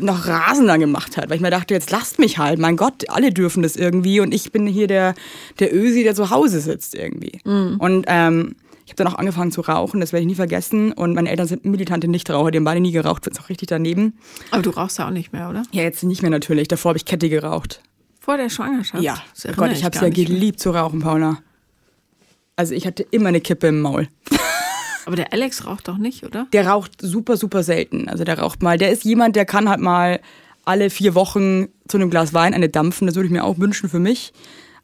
noch 0.00 0.26
rasender 0.26 0.76
gemacht 0.78 1.16
hat, 1.16 1.28
weil 1.28 1.36
ich 1.36 1.42
mir 1.42 1.50
dachte, 1.50 1.72
jetzt 1.74 1.90
lasst 1.90 2.18
mich 2.18 2.38
halt, 2.38 2.58
mein 2.58 2.76
Gott, 2.76 3.08
alle 3.10 3.30
dürfen 3.30 3.62
das 3.62 3.76
irgendwie 3.76 4.18
und 4.18 4.32
ich 4.32 4.50
bin 4.50 4.66
hier 4.66 4.88
der, 4.88 5.14
der 5.60 5.72
Ösi, 5.72 6.02
der 6.02 6.14
zu 6.16 6.30
Hause 6.30 6.60
sitzt 6.60 6.94
irgendwie. 6.96 7.40
Und 7.44 8.04
ähm, 8.08 8.56
ich 8.88 8.92
habe 8.92 9.04
dann 9.04 9.12
auch 9.12 9.18
angefangen 9.18 9.52
zu 9.52 9.60
rauchen, 9.60 10.00
das 10.00 10.14
werde 10.14 10.22
ich 10.22 10.28
nie 10.28 10.34
vergessen 10.34 10.92
und 10.92 11.12
meine 11.12 11.28
Eltern 11.28 11.46
sind 11.46 11.66
militante 11.66 12.08
Nichtraucher, 12.08 12.50
die 12.50 12.56
haben 12.56 12.64
beide 12.64 12.80
nie 12.80 12.90
geraucht, 12.90 13.24
sind 13.24 13.38
auch 13.38 13.50
richtig 13.50 13.68
daneben. 13.68 14.14
Aber 14.50 14.62
du 14.62 14.70
rauchst 14.70 14.98
ja 14.98 15.06
auch 15.06 15.10
nicht 15.10 15.30
mehr, 15.30 15.50
oder? 15.50 15.62
Ja, 15.72 15.82
jetzt 15.82 16.02
nicht 16.04 16.22
mehr 16.22 16.30
natürlich, 16.30 16.68
davor 16.68 16.92
habe 16.92 16.96
ich 16.96 17.04
Kette 17.04 17.28
geraucht. 17.28 17.82
Vor 18.18 18.38
der 18.38 18.48
Schwangerschaft? 18.48 19.02
Ja, 19.02 19.22
oh 19.46 19.52
Gott, 19.56 19.72
ich 19.72 19.84
habe 19.84 19.94
es 19.94 20.00
ja 20.00 20.08
mehr. 20.08 20.10
geliebt 20.10 20.58
zu 20.58 20.70
rauchen, 20.70 21.00
Paula. 21.00 21.36
Also 22.56 22.74
ich 22.74 22.86
hatte 22.86 23.02
immer 23.10 23.28
eine 23.28 23.42
Kippe 23.42 23.66
im 23.66 23.82
Maul. 23.82 24.08
Aber 25.04 25.16
der 25.16 25.34
Alex 25.34 25.66
raucht 25.66 25.86
doch 25.88 25.98
nicht, 25.98 26.24
oder? 26.24 26.46
Der 26.54 26.66
raucht 26.66 26.92
super, 27.02 27.36
super 27.36 27.62
selten. 27.62 28.08
Also 28.08 28.24
der 28.24 28.38
raucht 28.38 28.62
mal, 28.62 28.78
der 28.78 28.90
ist 28.90 29.04
jemand, 29.04 29.36
der 29.36 29.44
kann 29.44 29.68
halt 29.68 29.80
mal 29.80 30.18
alle 30.64 30.88
vier 30.88 31.14
Wochen 31.14 31.66
zu 31.88 31.98
einem 31.98 32.08
Glas 32.08 32.32
Wein 32.32 32.54
eine 32.54 32.70
dampfen. 32.70 33.06
Das 33.06 33.16
würde 33.16 33.26
ich 33.26 33.32
mir 33.32 33.44
auch 33.44 33.58
wünschen 33.58 33.90
für 33.90 33.98
mich. 33.98 34.32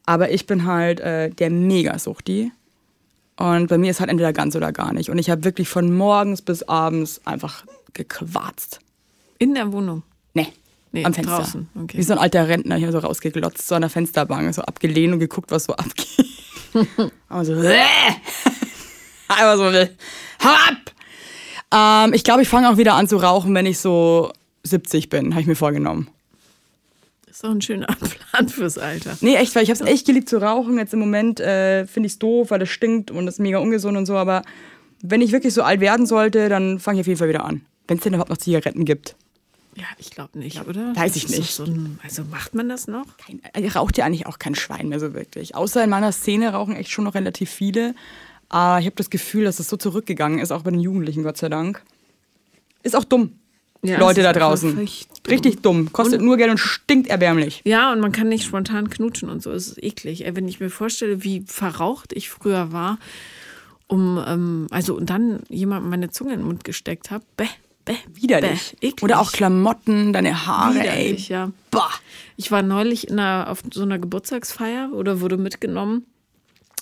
Aber 0.05 0.31
ich 0.31 0.47
bin 0.47 0.67
halt 0.67 1.01
äh, 1.01 1.31
der 1.31 1.49
Mega-Suchti. 1.49 2.53
Und 3.37 3.69
bei 3.69 3.79
mir 3.79 3.91
ist 3.91 4.01
halt 4.01 4.11
entweder 4.11 4.33
ganz 4.33 4.55
oder 4.55 4.73
gar 4.73 4.93
nicht. 4.93 5.11
Und 5.11 5.19
ich 5.19 5.31
habe 5.31 5.45
wirklich 5.45 5.69
von 5.69 5.95
morgens 5.97 6.43
bis 6.43 6.63
abends 6.63 7.21
einfach 7.25 7.65
gequarzt. 7.93 8.81
In 9.39 9.55
der 9.55 9.73
Wohnung. 9.73 10.03
Nee, 10.35 10.49
Nee, 10.93 11.05
am 11.05 11.13
Fenster. 11.13 11.39
draußen, 11.39 11.69
okay. 11.83 11.99
Wie 11.99 12.03
so 12.05 12.13
ein 12.13 12.21
alter 12.21 12.47
Rentner 12.47 12.77
hier 12.77 12.93
so 12.93 12.99
rausgeglotzt, 12.99 13.67
so 13.67 13.75
an 13.75 13.81
der 13.81 13.91
Fensterbank, 13.91 14.55
so 14.55 14.63
abgelehnt 14.63 15.13
und 15.13 15.19
geguckt, 15.19 15.51
was 15.51 15.65
so 15.65 15.75
abgeht. 15.75 16.25
Aber 17.29 17.45
so, 17.45 17.55
äh. 17.55 17.75
einfach 19.29 19.57
so, 19.57 19.65
hau 20.45 20.51
ab! 20.51 22.07
Ähm, 22.07 22.15
ich 22.15 22.23
glaube, 22.23 22.43
ich 22.43 22.49
fange 22.49 22.71
auch 22.71 22.77
wieder 22.77 22.95
an 22.95 23.09
zu 23.09 23.17
rauchen, 23.17 23.53
wenn 23.57 23.67
ich 23.67 23.81
so 23.81 24.33
70 24.63 25.09
bin, 25.09 25.33
habe 25.33 25.41
ich 25.41 25.49
mir 25.49 25.57
vorgenommen. 25.57 26.09
Ist 27.45 27.49
doch 27.49 27.57
ein 27.57 27.61
schöner 27.61 27.87
Plan 28.31 28.49
fürs 28.49 28.79
Alter. 28.79 29.19
Nee, 29.21 29.35
echt, 29.37 29.55
weil 29.55 29.65
ich 29.65 29.71
habe 29.71 29.79
es 29.79 29.87
echt 29.87 30.07
geliebt 30.07 30.31
zu 30.31 30.41
rauchen. 30.41 30.79
Jetzt 30.79 30.95
im 30.95 30.99
Moment 30.99 31.41
äh, 31.41 31.87
finde 31.87 32.07
ich 32.07 32.15
es 32.15 32.19
doof, 32.19 32.51
weil 32.51 32.59
das 32.59 32.71
stinkt 32.71 33.11
und 33.11 33.27
das 33.27 33.35
ist 33.35 33.41
mega 33.41 33.59
ungesund 33.59 33.99
und 33.99 34.07
so. 34.07 34.17
Aber 34.17 34.43
wenn 35.03 35.21
ich 35.21 35.31
wirklich 35.31 35.53
so 35.53 35.63
alt 35.63 35.81
werden 35.81 36.07
sollte, 36.07 36.49
dann 36.49 36.79
fange 36.79 36.97
ich 36.97 37.01
auf 37.03 37.07
jeden 37.07 37.19
Fall 37.19 37.29
wieder 37.29 37.45
an. 37.45 37.61
Wenn 37.87 37.99
es 37.99 38.03
denn 38.03 38.15
überhaupt 38.15 38.31
noch 38.31 38.39
Zigaretten 38.39 38.87
gibt. 38.87 39.15
Ja, 39.77 39.85
ich 39.99 40.11
glaube 40.11 40.39
nicht, 40.39 40.67
oder? 40.67 40.97
weiß 40.97 41.17
ich 41.17 41.27
Das 41.27 41.37
nicht. 41.37 41.51
So 41.53 41.65
ein, 41.65 41.99
also 42.03 42.25
macht 42.25 42.55
man 42.55 42.71
das 42.71 42.87
noch? 42.87 43.05
Kein, 43.19 43.43
äh, 43.53 43.69
raucht 43.69 43.99
ja 43.99 44.07
eigentlich 44.07 44.27
auch 44.27 44.39
kein 44.39 44.55
Schwein 44.55 44.89
mehr 44.89 44.99
so 45.01 45.13
wirklich. 45.13 45.55
Außer 45.55 45.85
in 45.85 45.91
meiner 45.91 46.13
Szene 46.13 46.51
rauchen 46.55 46.75
echt 46.75 46.91
schon 46.91 47.05
noch 47.05 47.15
relativ 47.15 47.51
viele. 47.51 47.95
Aber 48.49 48.81
ich 48.81 48.87
habe 48.87 48.97
das 48.97 49.11
Gefühl, 49.11 49.45
dass 49.45 49.59
es 49.59 49.69
so 49.69 49.77
zurückgegangen 49.77 50.39
ist, 50.39 50.51
auch 50.51 50.63
bei 50.63 50.71
den 50.71 50.81
Jugendlichen, 50.81 51.23
Gott 51.25 51.37
sei 51.37 51.51
Dank. 51.51 51.83
Ist 52.83 52.97
auch 52.97 53.05
dumm. 53.05 53.33
Ja, 53.85 53.99
Leute 53.99 54.23
da 54.23 54.33
draußen. 54.33 54.89
Richtig 55.29 55.61
dumm. 55.63 55.93
Kostet 55.93 56.23
nur 56.23 56.37
Geld 56.37 56.51
und 56.51 56.59
stinkt 56.59 57.09
erbärmlich. 57.09 57.61
Ja, 57.65 57.93
und 57.93 58.01
man 58.01 58.13
kann 58.13 58.29
nicht 58.29 58.45
spontan 58.45 58.89
knutschen 58.89 59.29
und 59.29 59.43
so. 59.43 59.51
Es 59.53 59.69
ist 59.69 59.83
eklig. 59.83 60.25
Wenn 60.27 60.49
ich 60.49 60.59
mir 60.59 60.71
vorstelle, 60.71 61.23
wie 61.23 61.45
verraucht 61.47 62.13
ich 62.15 62.31
früher 62.31 62.73
war, 62.73 62.99
um, 63.87 64.23
ähm, 64.27 64.67
also 64.71 64.95
und 64.95 65.11
dann 65.11 65.41
jemandem 65.49 65.91
meine 65.91 66.11
Zunge 66.11 66.33
in 66.33 66.41
den 66.41 66.47
Mund 66.47 66.65
gesteckt 66.65 67.11
habe, 67.11 67.25
bäh, 67.37 67.47
bäh, 67.85 67.97
Widerlich. 68.15 68.77
Bäh, 68.81 68.89
eklig. 68.89 69.03
Oder 69.03 69.21
auch 69.21 69.33
Klamotten, 69.33 70.13
deine 70.13 70.47
Haare, 70.47 70.75
Widerlich, 70.77 71.31
ey. 71.31 71.37
ja. 71.37 71.51
Bah. 71.71 71.91
Ich 72.37 72.51
war 72.51 72.63
neulich 72.63 73.09
in 73.09 73.19
einer, 73.19 73.51
auf 73.51 73.63
so 73.73 73.83
einer 73.83 73.99
Geburtstagsfeier 73.99 74.91
oder 74.93 75.21
wurde 75.21 75.37
mitgenommen. 75.37 76.07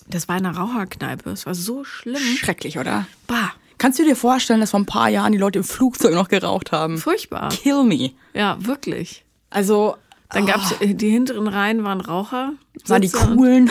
Das 0.09 0.29
war 0.29 0.37
in 0.39 0.47
einer 0.47 0.57
Raucherkneipe. 0.57 1.31
Es 1.31 1.47
war 1.47 1.55
so 1.55 1.85
schlimm. 1.85 2.17
Schrecklich, 2.37 2.79
oder? 2.79 3.07
Bah, 3.27 3.53
Kannst 3.79 3.99
du 3.99 4.05
dir 4.05 4.17
vorstellen, 4.17 4.61
dass 4.61 4.71
vor 4.71 4.81
ein 4.81 4.87
paar 4.87 5.09
Jahren 5.09 5.33
die 5.33 5.39
Leute 5.39 5.59
im 5.61 5.65
Flugzeug 5.65 6.15
noch 6.15 6.29
geraucht 6.29 6.73
haben? 6.73 6.99
furchtbar. 6.99 7.49
Kill 7.51 7.83
me. 7.85 8.11
Ja, 8.35 8.57
wirklich. 8.65 9.25
Also, 9.51 9.97
Dann 10.31 10.47
gab's 10.47 10.75
die 10.81 11.11
hinteren 11.11 11.47
Reihen 11.49 11.85
waren 11.85 12.01
Raucher. 12.01 12.53
waren 12.87 13.03
die 13.03 13.11
und- 13.13 13.37
coolen. 13.37 13.71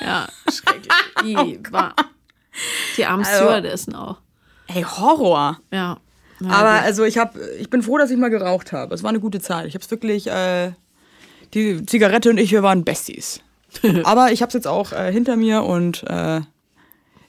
Ja, 0.00 0.26
schrecklich. 0.50 0.92
I, 1.24 1.60
war. 1.70 1.94
Die 2.96 3.04
armen 3.06 3.24
Also- 3.24 3.36
Stewardessen 3.44 3.94
auch. 3.94 4.18
Ey, 4.68 4.82
Horror. 4.82 5.58
Ja. 5.70 5.98
Aber 6.48 6.74
gut. 6.76 6.82
also 6.84 7.04
ich 7.04 7.18
hab, 7.18 7.36
ich 7.60 7.70
bin 7.70 7.82
froh, 7.82 7.98
dass 7.98 8.10
ich 8.10 8.16
mal 8.16 8.30
geraucht 8.30 8.72
habe. 8.72 8.94
Es 8.94 9.02
war 9.02 9.10
eine 9.10 9.20
gute 9.20 9.40
Zeit. 9.40 9.66
Ich 9.66 9.74
habe 9.74 9.84
es 9.84 9.90
wirklich, 9.90 10.26
äh, 10.28 10.72
die 11.54 11.84
Zigarette 11.86 12.30
und 12.30 12.38
ich, 12.38 12.50
wir 12.50 12.62
waren 12.64 12.82
Besties. 12.84 13.40
Aber 14.04 14.32
ich 14.32 14.40
habe 14.42 14.48
es 14.48 14.54
jetzt 14.54 14.66
auch 14.66 14.92
äh, 14.92 15.12
hinter 15.12 15.36
mir 15.36 15.62
und 15.62 16.02
äh, 16.04 16.40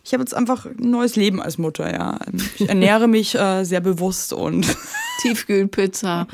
ich 0.03 0.13
habe 0.13 0.21
jetzt 0.21 0.33
einfach 0.33 0.65
ein 0.65 0.89
neues 0.89 1.15
Leben 1.15 1.41
als 1.41 1.57
Mutter. 1.57 1.91
Ja, 1.91 2.19
ich 2.57 2.67
ernähre 2.67 3.07
mich 3.07 3.35
äh, 3.35 3.63
sehr 3.63 3.81
bewusst 3.81 4.33
und 4.33 4.65
Tiefkühlpizza. 5.21 6.27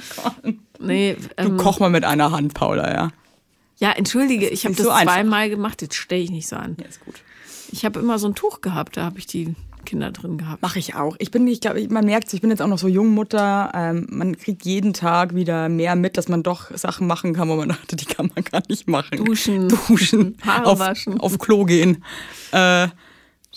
Nee, 0.79 1.17
du 1.37 1.43
ähm, 1.43 1.57
koch 1.57 1.79
mal 1.79 1.89
mit 1.89 2.03
einer 2.03 2.31
Hand, 2.31 2.53
Paula. 2.53 2.91
Ja, 2.91 3.11
ja, 3.79 3.91
entschuldige, 3.91 4.49
ich 4.49 4.65
habe 4.65 4.75
das 4.75 4.85
so 4.85 4.91
einfach. 4.91 5.15
zweimal 5.15 5.49
gemacht, 5.49 5.81
jetzt 5.81 5.95
stelle 5.95 6.21
ich 6.21 6.31
nicht 6.31 6.47
so 6.47 6.57
an. 6.57 6.75
ja 6.79 6.87
ist 6.87 7.03
gut. 7.05 7.15
Ich 7.71 7.85
habe 7.85 7.99
immer 7.99 8.19
so 8.19 8.27
ein 8.27 8.35
Tuch 8.35 8.61
gehabt, 8.61 8.97
da 8.97 9.03
habe 9.03 9.19
ich 9.19 9.27
die 9.27 9.55
Kinder 9.85 10.11
drin 10.11 10.37
gehabt. 10.37 10.61
Mache 10.61 10.79
ich 10.79 10.95
auch. 10.95 11.15
Ich 11.19 11.31
bin, 11.31 11.47
ich 11.47 11.61
glaube, 11.61 11.87
man 11.89 12.05
merkt 12.05 12.33
ich 12.33 12.41
bin 12.41 12.49
jetzt 12.49 12.61
auch 12.61 12.67
noch 12.67 12.77
so 12.77 12.87
Jungmutter. 12.87 13.71
Ähm, 13.73 14.07
man 14.09 14.37
kriegt 14.37 14.65
jeden 14.65 14.93
Tag 14.93 15.33
wieder 15.33 15.69
mehr 15.69 15.95
mit, 15.95 16.17
dass 16.17 16.27
man 16.27 16.43
doch 16.43 16.75
Sachen 16.75 17.07
machen 17.07 17.33
kann, 17.33 17.47
wo 17.47 17.55
man 17.55 17.69
dachte, 17.69 17.95
die 17.95 18.05
kann 18.05 18.31
man 18.35 18.43
gar 18.43 18.61
nicht 18.67 18.87
machen. 18.87 19.23
Duschen, 19.23 19.69
Duschen, 19.69 20.35
Haare 20.45 20.65
auf, 20.65 20.79
waschen. 20.79 21.19
auf 21.19 21.39
Klo 21.39 21.63
gehen. 21.63 22.03
Äh, 22.51 22.89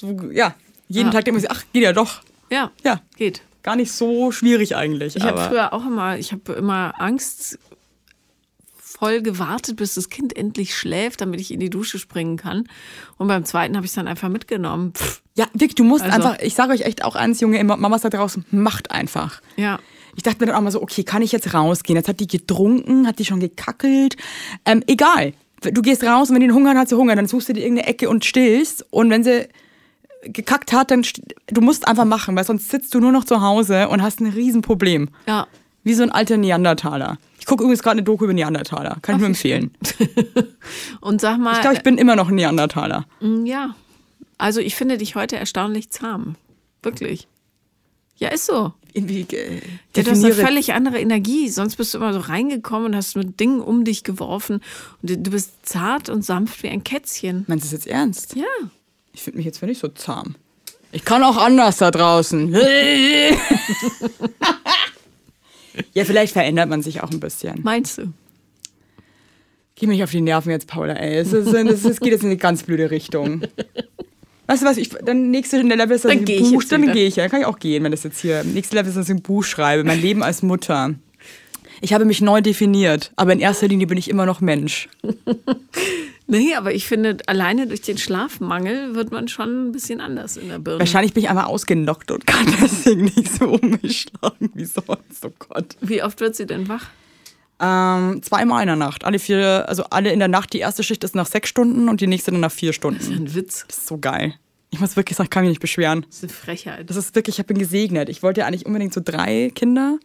so, 0.03 0.31
ja, 0.31 0.55
jeden 0.89 1.07
Ja. 1.09 1.13
Tag 1.13 1.25
denkt 1.25 1.37
man 1.37 1.41
sich, 1.41 1.51
ach, 1.51 1.65
geht 1.73 1.83
ja 1.83 1.93
doch. 1.95 2.21
Ja, 2.51 2.71
Ja, 2.85 3.01
geht. 3.17 3.41
gar 3.63 3.77
nicht 3.77 3.93
so 3.93 4.31
schwierig 4.33 4.77
eigentlich. 4.77 5.17
Ich 5.17 5.23
habe 5.23 5.41
früher 5.41 5.73
auch 5.73 5.87
immer, 5.87 6.19
ich 6.19 6.33
habe 6.33 6.53
immer 6.53 6.95
Angst 7.01 7.59
voll 8.77 9.23
gewartet, 9.23 9.77
bis 9.77 9.95
das 9.95 10.11
Kind 10.11 10.37
endlich 10.37 10.75
schläft, 10.77 11.21
damit 11.23 11.41
ich 11.41 11.51
in 11.53 11.61
die 11.61 11.71
Dusche 11.71 11.99
springen 11.99 12.37
kann. 12.37 12.69
Und 13.17 13.27
beim 13.29 13.45
zweiten 13.45 13.75
habe 13.77 13.85
ich 13.87 13.91
es 13.91 13.95
dann 13.97 14.07
einfach 14.07 14.29
mitgenommen. 14.29 14.93
Pff, 14.95 15.23
ja, 15.35 15.47
Vic, 15.55 15.75
du 15.77 15.83
musst 15.85 16.05
Also- 16.05 16.15
einfach, 16.17 16.39
ich 16.43 16.55
sage 16.55 16.73
euch 16.73 16.83
echt 16.83 17.03
auch 17.05 17.17
eins, 17.17 17.41
Junge, 17.41 17.63
Mamas 17.65 18.03
da 18.03 18.11
draußen, 18.11 18.45
macht 18.51 18.91
einfach. 18.91 19.41
ja. 19.57 19.79
Ich 20.15 20.23
dachte 20.23 20.41
mir 20.41 20.47
dann 20.49 20.57
auch 20.57 20.61
mal 20.61 20.71
so, 20.71 20.83
okay, 20.83 21.05
kann 21.05 21.23
ich 21.23 21.33
jetzt 21.33 21.55
rausgehen? 21.55 21.97
Jetzt 21.97 22.07
hat 22.07 22.21
die 22.21 22.27
getrunken, 22.27 23.07
hat 23.07 23.19
die 23.19 23.25
schon 23.25 23.41
gekackelt. 23.41 24.19
Ähm, 24.67 24.85
egal. 24.87 25.33
Du 25.63 25.81
gehst 25.81 26.05
raus 26.05 26.29
und 26.29 26.35
wenn 26.35 26.43
die 26.47 26.51
Hunger 26.53 26.69
hat, 26.73 26.77
hat 26.77 26.89
sie 26.91 26.99
Hunger. 26.99 27.17
Dann 27.17 27.27
suchst 27.27 27.49
du 27.49 27.55
dir 27.55 27.61
irgendeine 27.63 27.89
Ecke 27.89 28.11
und 28.11 28.23
stillst. 28.23 28.85
Und 28.91 29.09
wenn 29.09 29.25
sie 29.25 29.49
gekackt 30.23 30.73
hat, 30.73 30.91
dann 30.91 31.05
du 31.49 31.61
musst 31.61 31.87
einfach 31.89 32.05
machen, 32.05 32.37
weil 32.37 32.45
sonst 32.45 32.71
sitzt 32.71 32.95
du 32.95 33.01
nur 33.01 33.13
noch 33.13 33.25
zu 33.25 33.41
Hause 33.41 33.89
und 33.89 34.03
hast 34.03 34.21
ein 34.21 34.27
Riesenproblem. 34.27 35.09
Ja. 35.27 35.47
Wie 35.85 35.95
so 35.95 36.03
ein 36.05 36.11
alter 36.13 36.37
Neandertaler. 36.37 37.19
Ich 37.41 37.47
gucke 37.47 37.65
übrigens 37.65 37.83
gerade 37.83 37.95
eine 37.95 38.03
Doku 38.05 38.25
über 38.25 38.33
Neandertaler. 38.33 38.99
Kann 39.03 39.17
ich 39.17 39.21
nur 39.21 39.27
empfehlen. 39.29 39.73
Und 41.01 41.21
sag 41.21 41.39
mal, 41.39 41.55
Ich 41.55 41.61
glaube, 41.61 41.77
ich 41.77 41.83
bin 41.83 41.99
immer 41.99 42.15
noch 42.15 42.29
ein 42.29 42.37
Neandertaler. 42.37 43.05
äh, 43.21 43.49
ja. 43.49 43.75
Also 44.39 44.61
ich 44.61 44.75
finde 44.77 44.99
dich 44.99 45.15
heute 45.17 45.37
erstaunlich 45.37 45.91
zahm. 45.91 46.37
Wirklich. 46.83 47.27
Ja, 48.17 48.29
ist 48.29 48.47
so. 48.47 48.73
Irgendwie, 48.93 49.23
äh, 49.35 49.61
Ja, 49.97 50.03
du 50.05 50.11
hast 50.11 50.25
eine 50.25 50.35
völlig 50.35 50.73
andere 50.75 51.01
Energie. 51.01 51.49
Sonst 51.49 51.77
bist 51.77 51.95
du 51.95 51.99
immer 51.99 52.13
so 52.13 52.21
reingekommen 52.21 52.87
und 52.87 52.97
hast 52.97 53.17
mit 53.17 53.41
Dingen 53.41 53.61
um 53.61 53.85
dich 53.85 54.05
geworfen. 54.05 54.61
Und 55.01 55.11
du- 55.11 55.19
du 55.19 55.31
bist 55.33 55.51
zart 55.65 56.09
und 56.09 56.25
sanft 56.25 56.63
wie 56.63 56.69
ein 56.69 56.85
Kätzchen. 56.85 57.45
Meinst 57.49 57.65
du 57.65 57.67
das 57.75 57.85
jetzt 57.85 57.87
ernst? 57.93 58.37
Ja. 58.37 58.45
Ich 59.13 59.23
finde 59.23 59.39
mich 59.39 59.47
jetzt 59.47 59.63
nicht 59.63 59.81
so 59.81 59.89
zahm. 59.89 60.35
Ich 60.93 61.05
kann 61.05 61.23
auch 61.23 61.37
anders 61.39 61.79
da 61.79 61.91
draußen. 61.91 62.53
ja, 65.95 66.05
vielleicht 66.05 66.35
verändert 66.35 66.69
man 66.69 66.83
sich 66.83 67.03
auch 67.03 67.11
ein 67.11 67.21
bisschen. 67.21 67.61
Meinst 67.63 67.99
du? 67.99 68.13
Geh 69.75 69.87
mich 69.87 70.03
auf 70.03 70.11
die 70.11 70.21
Nerven 70.21 70.51
jetzt, 70.51 70.67
Paula, 70.67 70.95
ey. 70.95 71.17
Es, 71.17 71.33
ist, 71.33 71.53
es, 71.53 71.85
es 71.85 71.99
geht 71.99 72.13
jetzt 72.13 72.23
in 72.23 72.29
eine 72.29 72.37
ganz 72.37 72.63
blöde 72.63 72.91
Richtung. 72.91 73.43
Weißt 74.47 74.63
du 74.63 74.67
was, 74.67 74.77
ich, 74.77 74.91
dann 74.91 75.31
nächste 75.31 75.63
Level 75.63 75.97
ist, 75.97 76.05
dass 76.05 76.13
Dann 76.13 76.25
ich 76.27 76.45
ein 76.45 76.53
Buch, 76.53 76.65
dann 76.65 76.93
gehe 76.93 77.07
ich 77.07 77.17
ja, 77.17 77.25
dann 77.25 77.31
kann 77.31 77.41
ich 77.41 77.47
auch 77.47 77.59
gehen, 77.59 77.83
wenn 77.85 77.93
das 77.93 78.03
jetzt 78.03 78.21
hier, 78.21 78.45
nächste 78.45 78.77
Level 78.77 78.91
ist, 78.91 78.97
dass 78.97 79.09
ich 79.09 79.15
ein 79.15 79.23
Buch 79.23 79.45
schreibe, 79.45 79.83
mein 79.83 80.01
Leben 80.01 80.23
als 80.23 80.43
Mutter. 80.43 80.95
Ich 81.81 81.95
habe 81.95 82.05
mich 82.05 82.21
neu 82.21 82.43
definiert, 82.43 83.13
aber 83.17 83.33
in 83.33 83.41
erster 83.41 83.67
Linie 83.67 83.87
bin 83.87 83.99
ich 83.99 84.11
immer 84.11 84.27
noch 84.27 84.41
Mensch. 84.41 84.89
Nee, 86.33 86.55
aber 86.55 86.73
ich 86.73 86.87
finde, 86.87 87.19
alleine 87.27 87.67
durch 87.67 87.83
den 87.83 87.99
Schlafmangel 87.99 88.95
wird 88.95 89.13
man 89.13 89.29
schon 89.29 89.69
ein 89.69 89.73
bisschen 89.73 90.01
anders 90.01 90.39
in 90.39 90.49
der 90.49 90.59
Birne. 90.59 90.79
Wahrscheinlich 90.79 91.13
bin 91.13 91.23
ich 91.23 91.29
einfach 91.29 91.45
ausgenockt 91.45 92.11
und 92.11 92.27
kann 92.27 92.47
deswegen 92.63 93.05
nicht 93.05 93.35
so 93.35 93.51
um 93.51 93.79
mich 93.83 94.09
schlagen 94.09 94.51
wie 94.55 94.65
sonst, 94.65 95.27
oh 95.27 95.33
Gott. 95.39 95.77
Wie 95.83 96.03
oft 96.03 96.21
wird 96.21 96.35
sie 96.35 96.47
denn 96.47 96.69
wach? 96.71 96.87
Ähm, 97.61 98.23
zweimal 98.23 98.63
in 98.63 98.67
der 98.69 98.77
Nacht. 98.77 99.05
Alle 99.05 99.19
vier, 99.19 99.69
also 99.69 99.85
alle 99.91 100.11
in 100.11 100.21
der 100.21 100.29
Nacht. 100.29 100.55
Die 100.55 100.61
erste 100.61 100.83
Schicht 100.83 101.05
ist 101.05 101.15
nach 101.15 101.27
sechs 101.27 101.51
Stunden 101.51 101.91
und 101.91 102.01
die 102.01 102.07
nächste 102.07 102.31
dann 102.31 102.41
nach 102.41 102.51
vier 102.51 102.73
Stunden. 102.73 103.13
Ein 103.13 103.35
Witz. 103.35 103.67
Das 103.69 103.77
ist 103.77 103.87
so 103.87 103.99
geil. 103.99 104.35
Ich 104.75 104.81
muss 104.81 104.97
wirklich 104.97 105.17
sagen, 105.17 105.27
ich 105.27 105.31
kann 105.31 105.43
mich 105.43 105.51
nicht 105.51 105.61
beschweren. 105.61 106.03
Das 106.09 106.17
ist 106.17 106.23
eine 106.25 106.33
Frechheit. 106.33 106.89
Das 106.91 106.97
ist 106.97 107.15
wirklich, 107.15 107.39
ich 107.39 107.47
bin 107.47 107.59
gesegnet. 107.59 108.09
Ich 108.09 108.23
wollte 108.23 108.41
ja 108.41 108.47
eigentlich 108.47 108.65
unbedingt 108.67 108.95
so 108.95 109.01
drei 109.05 109.53
Kinder. 109.55 109.99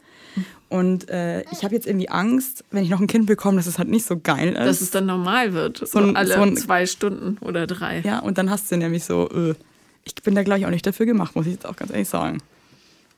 Und 0.69 1.09
äh, 1.09 1.41
ich 1.51 1.63
habe 1.63 1.73
jetzt 1.73 1.87
irgendwie 1.87 2.09
Angst, 2.09 2.65
wenn 2.71 2.83
ich 2.83 2.89
noch 2.89 2.99
ein 2.99 3.07
Kind 3.07 3.25
bekomme, 3.27 3.55
dass 3.57 3.65
es 3.67 3.79
halt 3.79 3.87
nicht 3.87 4.05
so 4.05 4.19
geil 4.19 4.49
ist. 4.49 4.57
Dass 4.65 4.81
es 4.81 4.91
dann 4.91 5.05
normal 5.05 5.53
wird. 5.53 5.87
So, 5.87 5.99
ein- 5.99 6.17
alle 6.17 6.33
so 6.35 6.41
ein- 6.41 6.57
zwei 6.57 6.85
Stunden 6.85 7.37
oder 7.39 7.65
drei. 7.65 8.01
ja, 8.01 8.19
und 8.19 8.37
dann 8.37 8.49
hast 8.49 8.69
du 8.69 8.75
nämlich 8.75 9.05
so, 9.05 9.29
äh, 9.29 9.55
ich 10.03 10.15
bin 10.15 10.35
da 10.35 10.43
gleich 10.43 10.65
auch 10.65 10.69
nicht 10.69 10.85
dafür 10.85 11.05
gemacht, 11.05 11.35
muss 11.37 11.45
ich 11.45 11.53
jetzt 11.53 11.65
auch 11.65 11.77
ganz 11.77 11.91
ehrlich 11.91 12.09
sagen. 12.09 12.39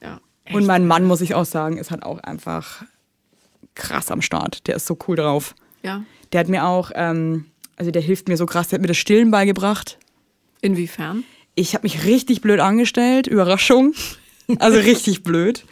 Ja. 0.04 0.22
Und 0.54 0.68
mein 0.68 0.86
Mann, 0.86 1.06
muss 1.06 1.22
ich 1.22 1.34
auch 1.34 1.46
sagen, 1.46 1.78
ist 1.78 1.90
halt 1.90 2.04
auch 2.04 2.20
einfach 2.20 2.84
krass 3.74 4.12
am 4.12 4.22
Start. 4.22 4.68
Der 4.68 4.76
ist 4.76 4.86
so 4.86 4.98
cool 5.08 5.16
drauf. 5.16 5.56
ja. 5.82 6.04
Der 6.32 6.42
hat 6.42 6.48
mir 6.48 6.64
auch, 6.68 6.92
ähm, 6.94 7.46
also 7.76 7.90
der 7.90 8.04
hilft 8.04 8.28
mir 8.28 8.38
so 8.38 8.46
krass, 8.46 8.68
der 8.68 8.78
hat 8.78 8.82
mir 8.82 8.88
das 8.88 8.98
Stillen 8.98 9.32
beigebracht. 9.32 9.98
Inwiefern? 10.62 11.24
Ich 11.56 11.74
habe 11.74 11.84
mich 11.84 12.06
richtig 12.06 12.42
blöd 12.42 12.60
angestellt, 12.60 13.28
Überraschung. 13.28 13.94
Also 14.58 14.80
richtig 14.80 15.24
blöd. 15.24 15.66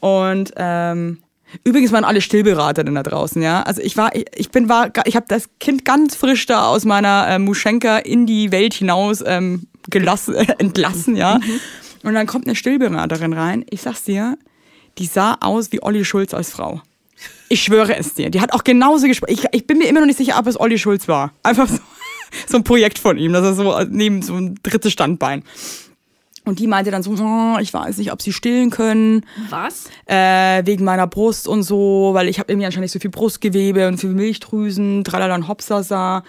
Und 0.00 0.52
ähm, 0.56 1.18
übrigens 1.64 1.92
waren 1.92 2.04
alle 2.04 2.20
Stillberater 2.20 2.84
denn 2.84 2.94
da 2.94 3.02
draußen, 3.02 3.40
ja. 3.40 3.62
Also 3.62 3.80
ich 3.82 3.96
war, 3.96 4.14
ich, 4.14 4.24
ich 4.34 4.50
bin, 4.50 4.68
war, 4.68 4.90
ich 5.04 5.16
habe 5.16 5.26
das 5.28 5.48
Kind 5.60 5.84
ganz 5.84 6.16
frisch 6.16 6.46
da 6.46 6.66
aus 6.66 6.84
meiner 6.84 7.28
äh, 7.28 7.38
Muschenka 7.38 7.98
in 7.98 8.26
die 8.26 8.50
Welt 8.50 8.74
hinaus 8.74 9.22
ähm, 9.24 9.68
gelassen, 9.88 10.34
äh, 10.34 10.46
entlassen, 10.58 11.16
ja. 11.16 11.38
Und 12.02 12.14
dann 12.14 12.26
kommt 12.26 12.46
eine 12.46 12.56
Stillberaterin 12.56 13.32
rein. 13.32 13.64
Ich 13.70 13.82
sag's 13.82 14.04
dir, 14.04 14.38
die 14.98 15.06
sah 15.06 15.36
aus 15.40 15.72
wie 15.72 15.82
Olli 15.82 16.04
Schulz 16.04 16.34
als 16.34 16.50
Frau. 16.50 16.82
Ich 17.48 17.62
schwöre 17.62 17.96
es 17.96 18.14
dir. 18.14 18.30
Die 18.30 18.40
hat 18.40 18.52
auch 18.52 18.64
genauso 18.64 19.06
gesprochen. 19.06 19.32
Ich, 19.32 19.44
ich 19.52 19.66
bin 19.66 19.78
mir 19.78 19.88
immer 19.88 20.00
noch 20.00 20.06
nicht 20.06 20.18
sicher, 20.18 20.38
ob 20.38 20.46
es 20.46 20.58
Olli 20.58 20.78
Schulz 20.78 21.06
war. 21.08 21.32
Einfach 21.42 21.68
so. 21.68 21.78
so 22.46 22.56
ein 22.56 22.64
Projekt 22.64 22.98
von 22.98 23.18
ihm. 23.18 23.32
Das 23.32 23.46
ist 23.46 23.56
so 23.56 23.78
neben 23.88 24.22
so 24.22 24.34
ein 24.34 24.58
drittes 24.62 24.92
Standbein. 24.92 25.42
Und 26.46 26.60
die 26.60 26.68
meinte 26.68 26.92
dann 26.92 27.02
so, 27.02 27.10
oh, 27.10 27.58
ich 27.60 27.74
weiß 27.74 27.98
nicht, 27.98 28.12
ob 28.12 28.22
sie 28.22 28.32
stillen 28.32 28.70
können. 28.70 29.26
Was? 29.50 29.86
Äh, 30.06 30.64
wegen 30.64 30.84
meiner 30.84 31.08
Brust 31.08 31.48
und 31.48 31.64
so, 31.64 32.10
weil 32.12 32.28
ich 32.28 32.38
habe 32.38 32.52
irgendwie 32.52 32.66
anscheinend 32.66 32.84
nicht 32.84 32.92
so 32.92 33.00
viel 33.00 33.10
Brustgewebe 33.10 33.88
und 33.88 33.98
viel 33.98 34.10
Milchdrüsen, 34.10 35.02
tralala 35.02 35.34
und 35.34 35.48
hopsasa. 35.48 36.22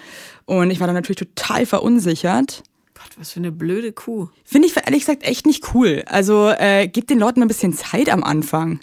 Und 0.45 0.71
ich 0.71 0.79
war 0.79 0.87
dann 0.87 0.95
natürlich 0.95 1.19
total 1.19 1.67
verunsichert. 1.67 2.63
Gott, 2.95 3.11
was 3.17 3.31
für 3.31 3.41
eine 3.41 3.51
blöde 3.51 3.91
Kuh. 3.91 4.29
Finde 4.43 4.67
ich 4.67 4.75
ehrlich 4.75 5.01
gesagt 5.05 5.23
echt 5.23 5.45
nicht 5.45 5.75
cool. 5.75 6.03
Also 6.07 6.49
äh, 6.49 6.87
gebt 6.87 7.11
den 7.11 7.19
Leuten 7.19 7.43
ein 7.43 7.47
bisschen 7.47 7.73
Zeit 7.73 8.09
am 8.09 8.23
Anfang. 8.23 8.79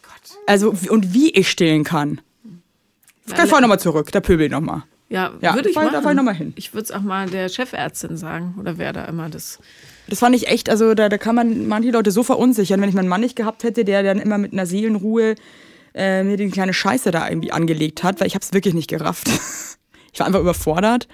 Gott. 0.00 0.38
Also 0.46 0.74
und 0.88 1.12
wie 1.12 1.28
ich 1.28 1.50
stillen 1.50 1.84
kann. 1.84 2.22
Ich 3.26 3.34
kann 3.34 3.48
vorher 3.48 3.60
nochmal 3.60 3.80
zurück, 3.80 4.10
da 4.12 4.20
pöbel 4.20 4.46
ich 4.46 4.52
nochmal. 4.52 4.84
Ja, 5.10 5.32
Ja, 5.40 5.54
würde 5.54 5.68
ich 5.70 5.74
da 5.74 5.80
fahr- 5.80 5.90
da 5.90 5.96
machen. 5.96 6.02
fahr 6.02 6.12
ich 6.12 6.16
noch 6.16 6.22
mal 6.24 6.34
hin. 6.34 6.52
Ich 6.56 6.74
würde 6.74 6.84
es 6.84 6.90
auch 6.90 7.00
mal 7.00 7.28
der 7.30 7.48
Chefärztin 7.48 8.16
sagen 8.16 8.54
oder 8.60 8.76
wer 8.78 8.92
da 8.92 9.04
immer 9.06 9.28
das. 9.30 9.58
Das 10.08 10.18
fand 10.20 10.34
ich 10.36 10.48
echt, 10.48 10.68
also 10.70 10.94
da, 10.94 11.08
da 11.08 11.18
kann 11.18 11.34
man 11.34 11.66
manche 11.66 11.90
Leute 11.90 12.10
so 12.10 12.22
verunsichern, 12.22 12.80
wenn 12.80 12.88
ich 12.88 12.94
meinen 12.94 13.08
Mann 13.08 13.20
nicht 13.20 13.36
gehabt 13.36 13.62
hätte, 13.64 13.84
der 13.84 14.02
dann 14.02 14.18
immer 14.20 14.38
mit 14.38 14.52
einer 14.52 14.66
Seelenruhe 14.66 15.34
äh, 15.94 16.22
mir 16.22 16.36
die 16.36 16.48
kleine 16.50 16.74
Scheiße 16.74 17.10
da 17.10 17.28
irgendwie 17.28 17.52
angelegt 17.52 18.02
hat, 18.04 18.20
weil 18.20 18.26
ich 18.26 18.34
habe 18.34 18.42
es 18.44 18.52
wirklich 18.52 18.74
nicht 18.74 18.88
gerafft. 18.88 19.28
ich 20.12 20.20
war 20.20 20.26
einfach 20.26 20.40
überfordert. 20.40 21.08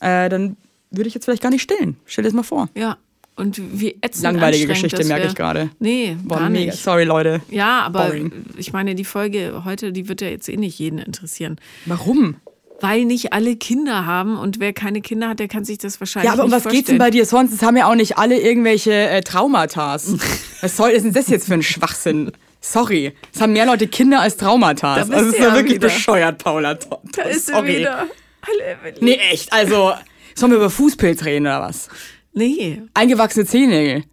Äh, 0.00 0.28
dann 0.28 0.56
würde 0.90 1.08
ich 1.08 1.14
jetzt 1.14 1.24
vielleicht 1.26 1.42
gar 1.42 1.50
nicht 1.50 1.62
stillen. 1.62 1.96
Stell 2.06 2.22
dir 2.22 2.28
das 2.28 2.34
mal 2.34 2.42
vor. 2.42 2.68
Ja. 2.74 2.96
Und 3.36 3.60
wie 3.78 3.98
ätzend 4.00 4.24
Langweilige 4.24 4.66
Geschichte, 4.66 5.04
merke 5.04 5.26
ich 5.26 5.34
gerade. 5.34 5.68
Nee, 5.78 6.16
Boah, 6.22 6.38
gar 6.38 6.48
mega. 6.48 6.70
nicht. 6.72 6.82
Sorry, 6.82 7.04
Leute. 7.04 7.42
Ja, 7.50 7.82
aber 7.82 8.06
Boring. 8.06 8.32
ich 8.56 8.72
meine, 8.72 8.94
die 8.94 9.04
Folge 9.04 9.62
heute, 9.66 9.92
die 9.92 10.08
wird 10.08 10.22
ja 10.22 10.28
jetzt 10.28 10.48
eh 10.48 10.56
nicht 10.56 10.78
jeden 10.78 10.98
interessieren. 10.98 11.56
Warum? 11.84 12.36
Weil 12.80 13.04
nicht 13.06 13.32
alle 13.32 13.56
Kinder 13.56 14.04
haben 14.04 14.36
und 14.36 14.60
wer 14.60 14.72
keine 14.74 15.00
Kinder 15.00 15.28
hat, 15.30 15.38
der 15.38 15.48
kann 15.48 15.64
sich 15.64 15.78
das 15.78 15.98
wahrscheinlich 15.98 16.26
Ja, 16.28 16.34
aber 16.34 16.44
um 16.44 16.50
was 16.50 16.64
geht's 16.64 16.72
denn 16.72 16.80
vorstellen. 16.96 16.98
bei 16.98 17.10
dir 17.10 17.24
sonst? 17.24 17.52
Es 17.52 17.62
haben 17.62 17.76
ja 17.76 17.90
auch 17.90 17.94
nicht 17.94 18.18
alle 18.18 18.38
irgendwelche 18.38 18.92
äh, 18.92 19.22
Traumata. 19.22 19.94
was 19.94 20.76
soll 20.76 20.90
ist 20.90 21.04
denn 21.04 21.14
das 21.14 21.28
jetzt 21.28 21.46
für 21.46 21.54
ein 21.54 21.62
Schwachsinn? 21.62 22.32
Sorry. 22.60 23.12
Es 23.34 23.40
haben 23.40 23.52
mehr 23.54 23.64
Leute 23.66 23.86
Kinder 23.86 24.20
als 24.20 24.36
Traumata. 24.36 24.94
Also 24.94 25.12
das 25.12 25.22
ist 25.22 25.38
ja 25.38 25.54
wirklich 25.54 25.76
wieder. 25.76 25.88
bescheuert, 25.88 26.42
Paula. 26.42 26.74
Da 26.74 27.22
ist 27.22 27.46
sie 27.46 27.52
Sorry. 27.52 27.78
wieder. 27.78 28.06
Hallo 28.42 28.60
Evelyn. 28.90 29.04
Nee, 29.04 29.18
echt. 29.30 29.52
Also, 29.52 29.92
sollen 30.34 30.52
wir 30.52 30.56
über 30.58 30.70
Fußpilz 30.70 31.24
reden 31.24 31.46
oder 31.46 31.60
was? 31.62 31.88
Nee, 32.34 32.82
Eingewachsene 32.92 33.46
Zehennägel. 33.46 34.04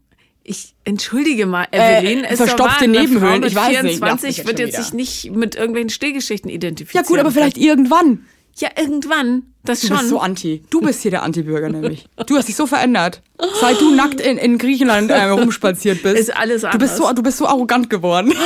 ich 0.44 0.74
entschuldige 0.86 1.46
mal, 1.48 1.68
Evelyn. 1.72 2.24
Äh, 2.24 2.32
ist 2.34 2.40
doch 2.40 2.46
verstopfte 2.48 2.88
Nebenhöhlen, 2.88 3.44
ich 3.44 3.56
weiß 3.56 3.84
nicht. 3.84 3.98
24 3.98 4.38
Ja, 4.38 4.46
wird 4.46 4.60
jetzt 4.60 4.78
sich 4.78 4.94
nicht 4.94 5.32
mit 5.32 5.56
irgendwelchen 5.56 5.90
Stillgeschichten 5.90 6.50
identifizieren. 6.50 7.04
Ja 7.04 7.08
gut, 7.10 7.20
aber 7.20 7.32
vielleicht 7.32 7.58
irgendwann. 7.58 8.26
Ja, 8.58 8.70
irgendwann. 8.78 9.44
Das 9.66 9.80
Du 9.82 9.88
schon. 9.88 9.98
bist 9.98 10.10
so 10.10 10.20
anti. 10.20 10.64
Du 10.70 10.82
bist 10.82 11.02
hier 11.02 11.12
der 11.12 11.24
Antibürger 11.24 11.70
nämlich. 11.70 12.06
Du 12.28 12.36
hast 12.38 12.48
dich 12.48 12.56
so 12.56 12.68
verändert. 12.68 13.22
Seit 13.62 13.80
du 13.82 13.94
nackt 13.96 14.20
in, 14.22 14.38
in 14.38 14.58
Griechenland 14.58 15.10
äh, 15.10 15.24
rumspaziert 15.24 16.04
bist. 16.04 16.18
Ist 16.18 16.38
alles 16.38 16.62
Du 16.64 16.78
bist, 16.78 16.98
so, 16.98 17.04
anders. 17.04 17.16
du 17.16 17.24
bist 17.24 17.38
so 17.38 17.48
arrogant 17.48 17.90
geworden. 17.90 18.34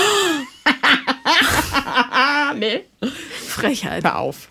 nee. 2.55 2.81
Frechheit. 3.47 4.03
Hör 4.03 4.19
auf. 4.19 4.49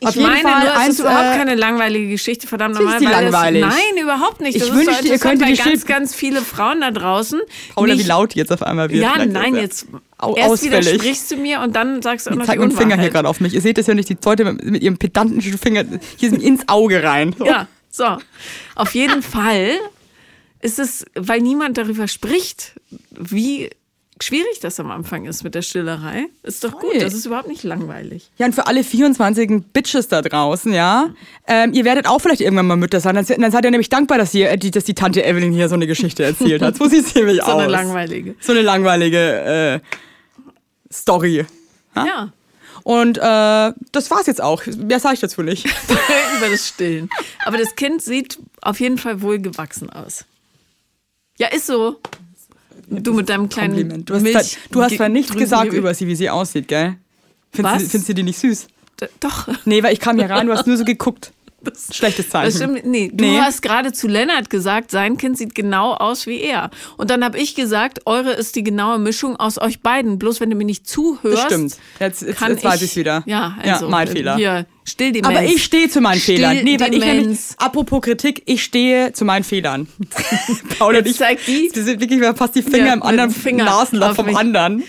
Ich 0.00 0.06
Auf 0.06 0.14
jeden 0.14 0.28
meine 0.28 0.42
Fall 0.42 0.60
nur, 0.64 0.72
es 0.72 0.78
eins, 0.78 0.94
ist 0.94 1.00
überhaupt 1.00 1.34
äh, 1.34 1.38
keine 1.38 1.54
langweilige 1.56 2.08
Geschichte, 2.08 2.46
verdammt 2.46 2.76
nochmal. 2.76 3.02
langweilig. 3.02 3.62
Das, 3.64 3.74
nein, 3.74 4.02
überhaupt 4.02 4.40
nicht. 4.40 4.60
Das 4.60 4.68
Ich 4.68 4.72
wünschte, 4.72 4.94
so 4.94 5.12
ihr 5.12 5.24
weil 5.24 5.38
die 5.38 5.56
ganz, 5.56 5.86
ganz 5.86 6.14
viele 6.14 6.40
Frauen 6.40 6.80
da 6.82 6.92
draußen. 6.92 7.40
Paula, 7.74 7.94
wie 7.94 7.98
nicht- 7.98 8.06
laut 8.06 8.34
jetzt 8.34 8.52
auf 8.52 8.62
einmal 8.62 8.90
wird. 8.90 9.02
Ja, 9.02 9.24
nein, 9.26 9.56
jetzt 9.56 9.86
erst 10.36 10.50
ausfällig. 10.50 10.86
widersprichst 10.86 11.30
du 11.30 11.36
mir 11.36 11.60
und 11.60 11.74
dann 11.76 12.02
sagst 12.02 12.26
du 12.26 12.30
auch 12.30 12.34
Ich 12.34 12.38
noch 12.40 12.46
zeig 12.46 12.60
die 12.60 12.74
Finger 12.76 12.98
hier 13.00 13.10
gerade 13.10 13.28
auf 13.28 13.40
mich. 13.40 13.54
Ihr 13.54 13.60
seht 13.60 13.78
das 13.78 13.86
ja 13.86 13.94
nicht, 13.94 14.08
die 14.08 14.16
Leute 14.24 14.44
mit, 14.44 14.64
mit 14.64 14.82
ihrem 14.82 14.96
pedantischen 14.98 15.58
Finger 15.58 15.84
hier 16.16 16.30
sind 16.30 16.42
ins 16.42 16.68
Auge 16.68 17.02
rein. 17.02 17.34
So. 17.38 17.46
Ja, 17.46 17.66
so. 17.90 18.04
Auf 18.74 18.94
jeden 18.94 19.22
Fall 19.22 19.70
ist 20.60 20.78
es, 20.78 21.04
weil 21.14 21.40
niemand 21.40 21.78
darüber 21.78 22.08
spricht, 22.08 22.72
wie 23.10 23.70
schwierig 24.20 24.58
das 24.60 24.80
am 24.80 24.90
Anfang 24.90 25.26
ist 25.26 25.44
mit 25.44 25.54
der 25.54 25.62
Stillerei. 25.62 26.24
Ist 26.42 26.64
doch 26.64 26.72
Voll. 26.72 26.92
gut, 26.92 27.02
das 27.02 27.14
ist 27.14 27.24
überhaupt 27.26 27.46
nicht 27.46 27.62
langweilig. 27.62 28.30
Ja, 28.36 28.46
und 28.46 28.54
für 28.54 28.66
alle 28.66 28.82
24 28.82 29.48
Bitches 29.72 30.08
da 30.08 30.20
draußen, 30.22 30.72
ja, 30.72 31.10
ähm, 31.46 31.72
ihr 31.72 31.84
werdet 31.84 32.08
auch 32.08 32.18
vielleicht 32.18 32.40
irgendwann 32.40 32.66
mal 32.66 32.76
Mütter 32.76 32.98
sein. 32.98 33.14
Dann, 33.14 33.24
dann 33.24 33.52
seid 33.52 33.64
ihr 33.64 33.70
nämlich 33.70 33.88
dankbar, 33.90 34.18
dass, 34.18 34.34
ihr, 34.34 34.50
äh, 34.50 34.58
die, 34.58 34.72
dass 34.72 34.82
die 34.82 34.94
Tante 34.94 35.24
Evelyn 35.24 35.52
hier 35.52 35.68
so 35.68 35.76
eine 35.76 35.86
Geschichte 35.86 36.24
erzählt 36.24 36.62
hat. 36.62 36.76
So 36.76 36.86
sieht 36.88 37.06
es 37.06 37.14
nämlich 37.14 37.36
So 37.36 37.42
aus. 37.52 37.62
eine 37.62 37.70
langweilige. 37.70 38.34
So 38.40 38.50
eine 38.50 38.62
langweilige 38.62 39.80
äh, 39.84 40.07
Story. 40.92 41.46
Ja. 41.96 42.32
Und 42.84 43.18
äh, 43.18 43.20
das 43.92 44.10
war's 44.10 44.26
jetzt 44.26 44.40
auch. 44.40 44.64
Mehr 44.66 45.00
sage 45.00 45.14
ich 45.14 45.20
dazu 45.20 45.42
nicht. 45.42 45.64
über 46.38 46.48
das 46.48 46.68
Stillen. 46.68 47.10
Aber 47.44 47.58
das 47.58 47.74
Kind 47.74 48.02
sieht 48.02 48.38
auf 48.62 48.80
jeden 48.80 48.98
Fall 48.98 49.20
wohlgewachsen 49.20 49.90
aus. 49.90 50.24
Ja, 51.38 51.48
ist 51.48 51.66
so. 51.66 52.00
Du 52.88 53.12
mit 53.12 53.28
deinem 53.28 53.48
kleinen 53.48 53.74
Kompliment. 53.74 54.08
Du 54.08 54.14
hast, 54.14 54.22
Milch 54.22 54.58
du 54.70 54.82
hast 54.82 54.96
zwar 54.96 55.08
nichts 55.08 55.34
gesagt 55.34 55.72
über 55.72 55.92
sie, 55.92 56.06
wie 56.06 56.16
sie 56.16 56.30
aussieht, 56.30 56.68
gell? 56.68 56.96
Findest, 57.52 57.74
Was? 57.76 57.82
Du, 57.82 57.88
findest 57.90 58.08
du 58.08 58.14
die 58.14 58.22
nicht 58.22 58.38
süß? 58.38 58.66
D- 59.00 59.08
Doch. 59.20 59.48
Nee, 59.64 59.82
weil 59.82 59.92
ich 59.92 60.00
kam 60.00 60.16
hier 60.18 60.30
rein, 60.30 60.46
du 60.46 60.52
hast 60.52 60.66
nur 60.66 60.76
so 60.76 60.84
geguckt. 60.84 61.32
Das, 61.68 61.88
Schlechtes 61.92 62.28
Zeichen. 62.30 62.46
das 62.46 62.54
stimmt. 62.56 62.86
Nee, 62.86 63.10
du 63.12 63.24
Nee. 63.24 63.38
hast 63.40 63.62
gerade 63.62 63.92
zu 63.92 64.06
Lennart 64.06 64.48
gesagt, 64.48 64.92
sein 64.92 65.16
Kind 65.16 65.36
sieht 65.36 65.56
genau 65.56 65.92
aus 65.94 66.26
wie 66.28 66.40
er. 66.40 66.70
Und 66.96 67.10
dann 67.10 67.24
habe 67.24 67.36
ich 67.36 67.56
gesagt, 67.56 68.02
eure 68.06 68.30
ist 68.32 68.54
die 68.54 68.62
genaue 68.62 69.00
Mischung 69.00 69.34
aus 69.34 69.60
euch 69.60 69.80
beiden. 69.80 70.20
Bloß 70.20 70.38
wenn 70.40 70.50
du 70.50 70.56
mir 70.56 70.64
nicht 70.64 70.86
zuhörst. 70.86 71.36
Das 71.36 71.44
stimmt. 71.46 71.76
Jetzt, 71.98 72.22
jetzt, 72.22 72.36
kann 72.38 72.52
jetzt 72.52 72.62
weiß 72.64 72.80
ich 72.82 72.94
wieder. 72.94 73.24
Ja, 73.26 73.56
also, 73.60 73.86
ja, 73.86 73.90
mein 73.90 74.06
Fehler. 74.06 74.36
Hier, 74.36 74.66
Stilldemenz. 74.84 75.36
Aber 75.36 75.44
ich 75.44 75.64
stehe 75.64 75.88
zu 75.90 76.00
meinen 76.00 76.20
Fehlern. 76.20 76.58
Nee, 76.62 76.78
weil 76.78 76.94
ich 76.94 77.04
nämlich, 77.04 77.38
apropos 77.56 78.02
Kritik, 78.02 78.42
ich 78.46 78.62
stehe 78.62 79.12
zu 79.12 79.24
meinen 79.24 79.42
Fehlern. 79.42 79.88
Paula 80.78 81.00
und 81.00 81.06
ich, 81.08 81.16
zeig 81.16 81.44
die. 81.44 81.70
wir 81.74 81.82
sind 81.82 82.00
wirklich 82.00 82.22
fast 82.36 82.54
die 82.54 82.62
Finger 82.62 82.86
Ja, 82.86 82.92
im 82.94 83.02
anderen 83.02 83.32
Finger 83.32 83.64
Nasenloch 83.64 84.14
vom 84.14 84.26
mich. 84.26 84.36
anderen. 84.36 84.84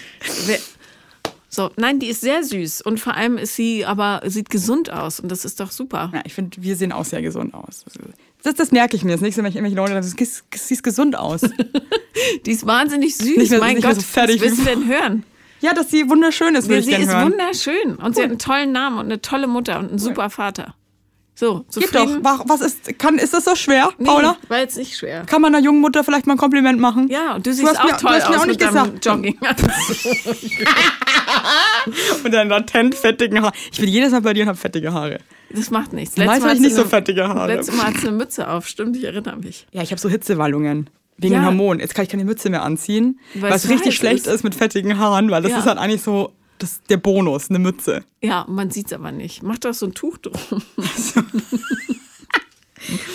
So, 1.50 1.72
nein, 1.78 2.00
die 2.00 2.08
ist 2.08 2.22
sehr 2.22 2.44
süß 2.44 2.82
und 2.82 3.00
vor 3.00 3.16
allem 3.16 3.38
ist 3.38 3.56
sie 3.56 3.84
aber 3.86 4.22
sieht 4.26 4.50
gesund 4.52 4.92
aus 4.92 5.20
und 5.20 5.30
das 5.32 5.46
ist 5.46 5.60
doch 5.60 5.72
super. 5.72 6.12
Ja, 6.14 6.22
ich 6.26 6.34
finde, 6.36 6.62
wir 6.62 6.76
sehen 6.76 6.92
auch 6.92 7.06
sehr 7.06 7.22
gesund 7.24 7.54
aus. 7.56 7.86
Das, 8.44 8.54
das 8.56 8.72
merke 8.72 8.96
ich 8.96 9.04
mir. 9.04 9.12
Das 9.14 9.22
nächste 9.22 9.42
Mal, 9.42 9.46
wenn 9.46 9.50
ich 9.52 9.56
irgendwelche 9.56 9.76
Leute 9.78 9.94
sagen, 10.04 10.16
du 10.18 10.24
siehst- 10.26 10.44
siehst 10.56 10.84
gesund 10.84 11.18
aus. 11.18 11.42
Die 12.46 12.52
ist 12.52 12.66
wahnsinnig 12.66 13.16
süß. 13.18 13.36
Nicht 13.38 13.50
mehr- 13.52 13.60
mein 13.60 13.76
nicht 13.76 13.86
Gott, 13.86 13.96
so 13.96 14.02
fertig 14.02 14.36
was 14.42 14.48
willst 14.50 14.60
du 14.62 14.66
denn 14.66 14.88
hören? 14.88 15.24
ja, 15.62 15.74
dass 15.74 15.90
sie 15.92 16.08
wunderschön 16.10 16.56
ist, 16.56 16.70
würde 16.70 16.80
ich 16.80 16.86
sie 16.86 16.94
ist 16.94 17.10
hören. 17.12 17.32
wunderschön 17.32 17.96
und 17.96 18.16
sie 18.16 18.22
hat 18.22 18.30
einen 18.30 18.40
tollen 18.40 18.72
Namen 18.72 18.98
und 19.00 19.06
eine 19.06 19.20
tolle 19.22 19.48
Mutter 19.48 19.80
und 19.80 19.90
einen 19.90 20.00
super 20.00 20.30
Vater. 20.30 20.76
So, 21.40 21.60
Geht 21.74 21.96
doch. 21.96 22.02
zufrieden? 22.02 22.24
Wa- 22.26 22.44
Was 22.48 22.60
ist, 22.60 23.00
kann, 23.00 23.18
ist 23.18 23.34
das 23.34 23.46
so 23.46 23.56
schwer, 23.56 23.92
Nee, 23.98 24.08
Paula? 24.10 24.36
war 24.50 24.60
jetzt 24.60 24.76
nicht 24.78 24.98
schwer. 24.98 25.24
Kann 25.26 25.42
man 25.42 25.56
einer 25.56 25.64
jungen 25.64 25.80
Mutter 25.80 26.04
vielleicht 26.04 26.28
mal 26.28 26.34
ein 26.34 26.38
Kompliment 26.38 26.82
machen? 26.82 27.08
Ja, 27.08 27.36
und 27.36 27.48
du 27.48 27.54
siehst 27.54 27.66
hast 27.66 27.80
auch 27.80 27.86
mir- 27.86 27.92
du 27.94 27.98
toll 27.98 28.12
hast 28.12 28.30
mir 28.30 28.36
aus 28.36 28.42
auch 28.42 28.46
nicht 28.46 28.60
mit 28.60 28.74
deinem 28.76 29.00
gesagt. 29.00 29.06
Jogging. 29.06 29.40
Und 32.24 32.32
dann 32.34 32.50
latent 32.50 32.96
fettigen 32.96 33.42
Haaren. 33.42 33.54
Ich 33.72 33.80
bin 33.80 33.88
jedes 33.90 34.12
Mal 34.12 34.22
bei 34.22 34.34
dir 34.34 34.44
und 34.44 34.50
habe 34.50 34.58
fettige 34.58 34.92
Haare. 34.94 35.20
Das 35.52 35.72
macht 35.72 35.94
nichts. 35.94 36.18
Meist 36.18 36.30
habe 36.30 36.50
hat 36.50 36.56
ich 36.56 36.60
nicht 36.62 36.76
so 36.76 36.82
eine- 36.82 36.90
fettige 36.90 37.28
Haare. 37.28 37.56
Letztes 37.56 37.76
Mal 37.76 37.86
hat 37.88 37.98
sie 37.98 38.08
eine 38.08 38.18
Mütze 38.18 38.50
auf, 38.50 38.68
stimmt, 38.68 38.96
ich 38.98 39.04
erinnere 39.06 39.38
mich. 39.38 39.66
Ja, 39.72 39.82
ich 39.82 39.92
habe 39.92 40.00
so 40.02 40.10
Hitzewallungen. 40.10 40.90
Wegen 41.18 41.34
Ja. 41.34 41.40
den 41.42 41.46
Hormonen. 41.48 41.80
Jetzt 41.82 41.96
kann 41.96 42.04
ich 42.04 42.10
keine 42.10 42.24
Mütze 42.24 42.50
mehr 42.50 42.64
anziehen. 42.64 43.20
Weil 43.34 43.52
was 43.52 43.66
es 43.66 43.70
richtig 43.72 43.96
schlecht 43.96 44.26
ist. 44.28 44.34
ist. 44.36 44.44
mit 44.44 44.56
fettigen 44.56 44.98
Haaren, 45.00 45.30
weil 45.32 45.42
das 45.42 45.52
Ja. 45.52 45.60
ist 45.60 45.66
halt 45.66 45.78
eigentlich 45.78 46.02
so 46.02 46.32
das, 46.60 46.82
der 46.90 46.98
Bonus, 46.98 47.50
eine 47.50 47.60
Mütze. 47.60 48.04
Ja, 48.22 48.46
man 48.48 48.70
sieht 48.72 48.88
es 48.88 48.94
aber 48.94 49.12
nicht. 49.12 49.42
Mach 49.44 49.58
doch 49.58 49.74
so 49.74 49.86
ein 49.88 49.94
Tuch 49.94 50.18
drum. 50.20 50.34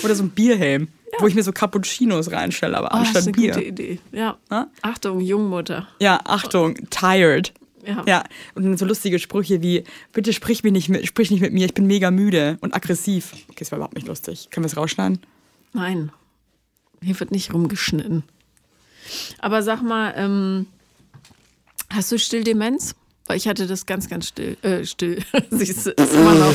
Oder 0.04 0.14
so 0.14 0.22
ein 0.24 0.30
Bierhelm, 0.30 0.88
wo 1.18 1.26
ich 1.26 1.35
mir 1.35 1.42
so 1.42 1.52
Cappuccinos 1.52 2.30
reinstelle, 2.30 2.76
aber 2.76 2.88
Oh, 2.92 2.98
das 2.98 3.11
ist 3.11 3.16
anstatt 3.16 3.22
eine 3.24 3.33
Bier. 3.33 3.54
gute 3.54 3.64
Idee. 3.66 3.98
Ja. 4.12 4.37
Ja? 4.50 4.68
Achtung, 4.83 5.20
Jungmutter. 5.20 5.88
Ja, 6.00 6.20
Achtung, 6.24 6.74
tired. 6.90 7.52
Ja. 7.87 8.02
Ja, 8.07 8.24
und 8.54 8.78
so 8.78 8.87
lustige 8.87 9.18
Sprüche 9.18 9.61
wie, 9.62 9.85
bitte 10.12 10.33
sprich, 10.33 10.62
mich 10.64 10.72
nicht 10.72 10.88
mit, 10.88 11.07
sprich 11.07 11.30
nicht 11.30 11.40
mit 11.40 11.52
mir, 11.52 11.66
ich 11.66 11.74
bin 11.74 11.87
mega 11.87 12.11
müde 12.11 12.57
und 12.62 12.74
aggressiv. 12.74 13.33
Okay, 13.50 13.57
das 13.59 13.72
war 13.72 13.76
überhaupt 13.78 13.94
nicht 13.94 14.07
lustig. 14.09 14.48
Können 14.50 14.64
wir 14.64 14.68
es 14.68 14.76
rausschneiden? 14.76 15.18
Nein, 15.74 16.11
hier 17.02 17.18
wird 17.20 17.30
nicht 17.30 17.52
rumgeschnitten. 17.52 18.22
Aber 19.38 19.62
sag 19.62 19.83
mal, 19.83 20.14
ähm, 20.16 20.66
hast 21.90 22.11
du 22.11 22.18
Stilldemenz? 22.18 22.94
Weil 23.26 23.37
ich 23.38 23.48
hatte 23.48 23.66
das 23.66 23.87
ganz, 23.87 24.08
ganz 24.08 24.28
still. 24.28 24.56
Äh, 24.62 24.84
still. 24.84 25.18
Siehst 25.50 25.87
du, 25.87 25.90
ist 25.90 26.14
immer 26.14 26.34
noch. 26.34 26.54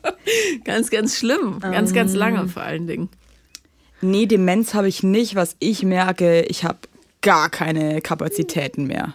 ganz, 0.64 0.90
ganz 0.90 1.16
schlimm. 1.16 1.58
Ganz, 1.60 1.92
ganz 1.92 2.12
Ähm. 2.12 2.18
lange 2.18 2.48
vor 2.48 2.62
allen 2.62 2.86
Dingen. 2.86 3.08
Nee, 4.00 4.26
Demenz 4.26 4.74
habe 4.74 4.88
ich 4.88 5.02
nicht. 5.02 5.34
Was 5.34 5.56
ich 5.58 5.82
merke, 5.82 6.42
ich 6.42 6.64
habe 6.64 6.78
gar 7.22 7.50
keine 7.50 8.00
Kapazitäten 8.02 8.86
mehr. 8.86 9.14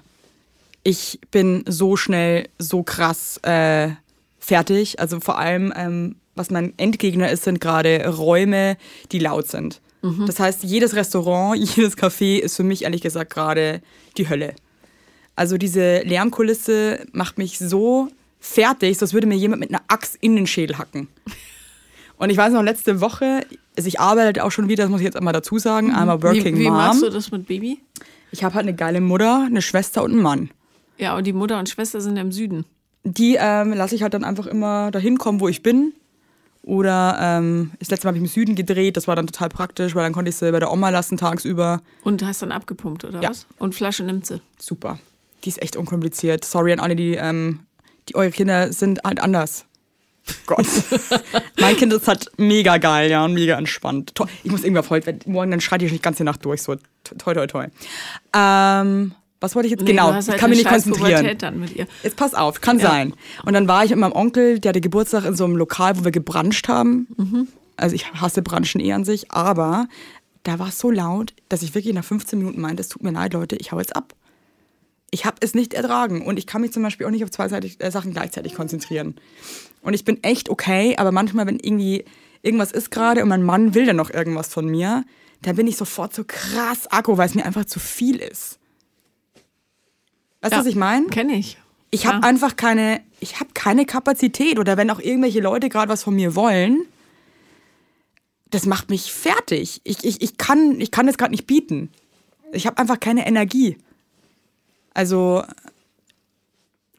Ich 0.83 1.19
bin 1.29 1.63
so 1.67 1.95
schnell, 1.95 2.49
so 2.57 2.83
krass 2.83 3.37
äh, 3.43 3.89
fertig. 4.39 4.99
Also 4.99 5.19
vor 5.19 5.37
allem, 5.37 5.71
ähm, 5.75 6.15
was 6.35 6.49
mein 6.49 6.73
Endgegner 6.77 7.29
ist, 7.31 7.43
sind 7.43 7.61
gerade 7.61 8.07
Räume, 8.07 8.75
die 9.11 9.19
laut 9.19 9.47
sind. 9.47 9.79
Das 10.25 10.39
heißt, 10.39 10.63
jedes 10.63 10.95
Restaurant, 10.95 11.55
jedes 11.75 11.95
Café 11.95 12.39
ist 12.39 12.55
für 12.55 12.63
mich 12.63 12.85
ehrlich 12.85 13.01
gesagt 13.01 13.31
gerade 13.31 13.81
die 14.17 14.27
Hölle. 14.27 14.55
Also 15.35 15.57
diese 15.57 15.99
Lärmkulisse 16.01 17.05
macht 17.13 17.37
mich 17.37 17.57
so 17.59 18.09
fertig, 18.39 18.97
so 18.97 19.05
als 19.05 19.13
würde 19.13 19.27
mir 19.27 19.35
jemand 19.35 19.59
mit 19.61 19.69
einer 19.69 19.81
Axt 19.87 20.17
in 20.21 20.35
den 20.35 20.47
Schädel 20.47 20.77
hacken. 20.77 21.07
Und 22.17 22.29
ich 22.29 22.37
weiß 22.37 22.53
noch, 22.53 22.61
letzte 22.63 23.01
Woche, 23.01 23.41
also 23.75 23.87
ich 23.87 23.99
arbeite 23.99 24.43
auch 24.43 24.51
schon 24.51 24.67
wieder, 24.69 24.83
das 24.83 24.91
muss 24.91 24.99
ich 25.01 25.05
jetzt 25.05 25.15
einmal 25.17 25.33
dazu 25.33 25.57
sagen, 25.57 25.91
einmal 25.93 26.21
Working 26.21 26.53
Mhm. 26.55 26.59
wie, 26.59 26.63
wie 26.65 26.69
Mom. 26.69 26.73
machst 26.77 27.01
du 27.01 27.09
das 27.09 27.31
mit 27.31 27.47
Baby? 27.47 27.79
Ich 28.31 28.43
habe 28.43 28.53
halt 28.55 28.65
eine 28.67 28.75
geile 28.75 29.01
Mutter, 29.01 29.43
eine 29.45 29.61
Schwester 29.61 30.03
und 30.03 30.11
einen 30.11 30.21
Mann. 30.21 30.49
Ja, 30.97 31.15
und 31.17 31.25
die 31.25 31.33
Mutter 31.33 31.57
und 31.57 31.67
Schwester 31.69 31.99
sind 32.01 32.17
im 32.17 32.31
Süden. 32.31 32.65
Die 33.03 33.37
ähm, 33.39 33.73
lasse 33.73 33.95
ich 33.95 34.03
halt 34.03 34.13
dann 34.13 34.23
einfach 34.23 34.45
immer 34.45 34.91
dahin 34.91 35.17
kommen, 35.17 35.39
wo 35.39 35.47
ich 35.47 35.63
bin. 35.63 35.93
Oder 36.63 37.17
ähm, 37.19 37.71
das 37.79 37.89
letzte 37.89 38.05
Mal 38.05 38.09
habe 38.09 38.17
ich 38.19 38.23
im 38.23 38.29
Süden 38.29 38.55
gedreht, 38.55 38.95
das 38.95 39.07
war 39.07 39.15
dann 39.15 39.25
total 39.25 39.49
praktisch, 39.49 39.95
weil 39.95 40.03
dann 40.03 40.13
konnte 40.13 40.29
ich 40.29 40.35
sie 40.35 40.51
bei 40.51 40.59
der 40.59 40.71
Oma 40.71 40.89
lassen 40.91 41.17
tagsüber. 41.17 41.81
Und 42.03 42.23
hast 42.23 42.43
dann 42.43 42.51
abgepumpt, 42.51 43.03
oder 43.03 43.19
Ja. 43.21 43.29
was? 43.31 43.47
Und 43.57 43.73
Flasche 43.73 44.03
nimmt 44.03 44.27
sie. 44.27 44.41
Super. 44.59 44.99
Die 45.43 45.49
ist 45.49 45.61
echt 45.61 45.75
unkompliziert. 45.75 46.45
Sorry 46.45 46.73
an 46.73 46.79
alle, 46.79 46.95
die, 46.95 47.15
ähm, 47.15 47.61
die 48.09 48.15
eure 48.15 48.31
Kinder 48.31 48.71
sind 48.71 49.03
halt 49.03 49.19
anders. 49.21 49.65
Gott. 50.45 50.65
mein 51.59 51.75
Kind 51.75 51.91
ist 51.93 52.07
halt 52.07 52.27
mega 52.37 52.77
geil, 52.77 53.09
ja, 53.09 53.25
und 53.25 53.33
mega 53.33 53.57
entspannt. 53.57 54.13
Toll. 54.15 54.27
Ich 54.43 54.51
muss 54.51 54.63
irgendwie 54.63 54.79
auf 54.79 54.89
heute, 54.89 55.17
morgen 55.25 55.51
dann 55.51 55.61
schreit 55.61 55.81
ich 55.81 55.91
nicht 55.91 56.03
ganz 56.03 56.17
die 56.17 56.23
Nacht 56.23 56.45
durch, 56.45 56.61
so 56.61 56.75
toi, 57.17 57.33
toi, 57.33 57.47
toi. 57.47 57.67
Ähm, 58.35 59.13
was 59.39 59.55
wollte 59.55 59.65
ich 59.67 59.71
jetzt? 59.71 59.81
Nee, 59.81 59.91
genau, 59.91 60.13
hast 60.13 60.27
halt 60.27 60.35
ich 60.35 60.39
kann 60.41 60.49
mich 60.51 60.59
nicht 60.59 60.69
konzentrieren. 60.69 61.37
Dann 61.39 61.59
mit 61.59 61.75
ihr. 61.75 61.87
Jetzt 62.03 62.15
pass 62.15 62.35
auf, 62.35 62.61
kann 62.61 62.77
Ja. 62.77 62.89
sein. 62.91 63.15
Und 63.43 63.53
dann 63.53 63.67
war 63.67 63.83
ich 63.83 63.89
mit 63.89 63.99
meinem 63.99 64.13
Onkel, 64.13 64.59
der 64.59 64.69
hatte 64.69 64.81
Geburtstag 64.81 65.25
in 65.25 65.35
so 65.35 65.45
einem 65.45 65.55
Lokal, 65.55 65.97
wo 65.97 66.03
wir 66.03 66.11
gebranscht 66.11 66.67
haben. 66.67 67.07
Mhm. 67.17 67.47
Also 67.75 67.95
ich 67.95 68.13
hasse 68.13 68.43
Branchen 68.43 68.79
eh 68.79 68.93
an 68.93 69.03
sich, 69.03 69.31
aber 69.31 69.87
da 70.43 70.59
war 70.59 70.67
es 70.67 70.77
so 70.77 70.91
laut, 70.91 71.33
dass 71.49 71.63
ich 71.63 71.73
wirklich 71.73 71.95
nach 71.95 72.03
15 72.05 72.37
Minuten 72.37 72.61
meinte, 72.61 72.81
es 72.81 72.89
tut 72.89 73.01
mir 73.01 73.11
leid, 73.11 73.33
Leute, 73.33 73.55
ich 73.55 73.71
hau 73.71 73.79
jetzt 73.79 73.95
ab. 73.95 74.13
Ich 75.11 75.25
habe 75.25 75.37
es 75.41 75.53
nicht 75.53 75.73
ertragen 75.73 76.25
und 76.25 76.37
ich 76.37 76.47
kann 76.47 76.61
mich 76.61 76.71
zum 76.71 76.83
Beispiel 76.83 77.05
auch 77.05 77.11
nicht 77.11 77.23
auf 77.23 77.31
zwei 77.31 77.45
äh, 77.47 77.91
Sachen 77.91 78.13
gleichzeitig 78.13 78.55
konzentrieren. 78.55 79.15
Und 79.81 79.93
ich 79.93 80.05
bin 80.05 80.23
echt 80.23 80.49
okay, 80.49 80.95
aber 80.97 81.11
manchmal, 81.11 81.45
wenn 81.47 81.59
irgendwie 81.59 82.05
irgendwas 82.41 82.71
ist 82.71 82.91
gerade 82.91 83.21
und 83.21 83.29
mein 83.29 83.43
Mann 83.43 83.73
will 83.75 83.85
dann 83.85 83.97
noch 83.97 84.09
irgendwas 84.09 84.47
von 84.53 84.65
mir, 84.67 85.03
dann 85.41 85.55
bin 85.55 85.67
ich 85.67 85.75
sofort 85.75 86.13
so 86.13 86.23
krass 86.25 86.89
aggro, 86.91 87.17
weil 87.17 87.27
es 87.27 87.35
mir 87.35 87.45
einfach 87.45 87.65
zu 87.65 87.79
viel 87.79 88.17
ist. 88.17 88.57
Weißt 90.41 90.53
du, 90.53 90.55
Ja. 90.55 90.59
was 90.59 90.65
ich 90.65 90.75
meine? 90.75 91.07
Kenne 91.07 91.33
ich. 91.35 91.57
Ich 91.91 92.05
habe 92.05 92.19
Ja. 92.19 92.23
einfach 92.23 92.55
keine, 92.55 93.01
ich 93.19 93.39
habe 93.39 93.49
keine 93.53 93.85
Kapazität 93.85 94.59
oder 94.59 94.77
wenn 94.77 94.89
auch 94.89 94.99
irgendwelche 94.99 95.41
Leute 95.41 95.67
gerade 95.69 95.91
was 95.91 96.03
von 96.03 96.15
mir 96.15 96.35
wollen, 96.35 96.85
das 98.49 98.65
macht 98.65 98.89
mich 98.89 99.11
fertig. 99.11 99.81
Ich, 99.83 100.03
ich, 100.03 100.21
ich 100.21 100.37
kann, 100.37 100.79
ich 100.79 100.91
kann 100.91 101.05
das 101.07 101.17
gerade 101.17 101.31
nicht 101.31 101.47
bieten. 101.47 101.89
Ich 102.53 102.65
habe 102.65 102.77
einfach 102.77 102.99
keine 102.99 103.25
Energie. 103.27 103.77
Also 104.93 105.43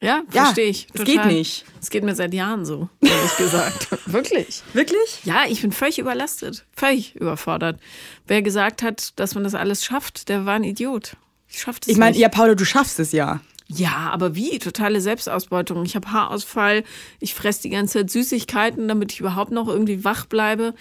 Ja, 0.01 0.23
Ja, 0.33 0.45
verstehe 0.45 0.69
ich. 0.71 0.89
es 0.95 1.05
geht 1.05 1.25
nicht. 1.27 1.65
Es 1.81 1.91
geht 1.91 2.03
mir 2.05 2.15
seit 2.15 2.35
Jahren 2.35 2.65
so, 2.65 2.89
ehrlich 3.01 3.37
gesagt. 3.37 3.89
Wirklich. 4.07 4.63
wirklich? 4.73 5.21
Ja, 5.25 5.43
ich 5.49 5.63
bin 5.63 5.71
völlig 5.73 5.99
überlastet, 5.99 6.65
völlig 6.77 7.15
überfordert. 7.17 7.79
Wer 8.27 8.43
gesagt 8.43 8.83
hat, 8.83 9.19
dass 9.19 9.35
man 9.35 9.45
das 9.45 9.55
alles 9.55 9.85
schafft, 9.85 10.29
der 10.29 10.45
war 10.47 10.55
ein 10.55 10.65
Idiot. 10.65 11.17
Ich 11.49 11.61
schaff 11.61 11.79
das 11.81 11.89
Ich 11.89 11.99
meine, 11.99 12.13
nicht. 12.13 12.21
ja, 12.21 12.29
Paula, 12.29 12.55
du 12.55 12.65
schaffst 12.65 12.99
es 12.99 13.13
ja. 13.13 13.41
Ja, 13.69 14.11
aber 14.11 14.35
wie? 14.35 14.59
Totale 14.59 15.01
Selbstausbeutung. 15.01 15.85
Ich 15.85 15.95
habe 15.97 16.11
Haarausfall, 16.13 16.85
ich 17.21 17.35
fresse 17.35 17.63
die 17.63 17.71
ganze 17.71 17.99
Zeit 18.01 18.11
Süßigkeiten, 18.11 18.89
damit 18.89 19.13
ich 19.13 19.21
überhaupt 19.21 19.51
noch 19.53 19.69
irgendwie 19.69 20.05
wach 20.05 20.27
bleibe. 20.27 20.75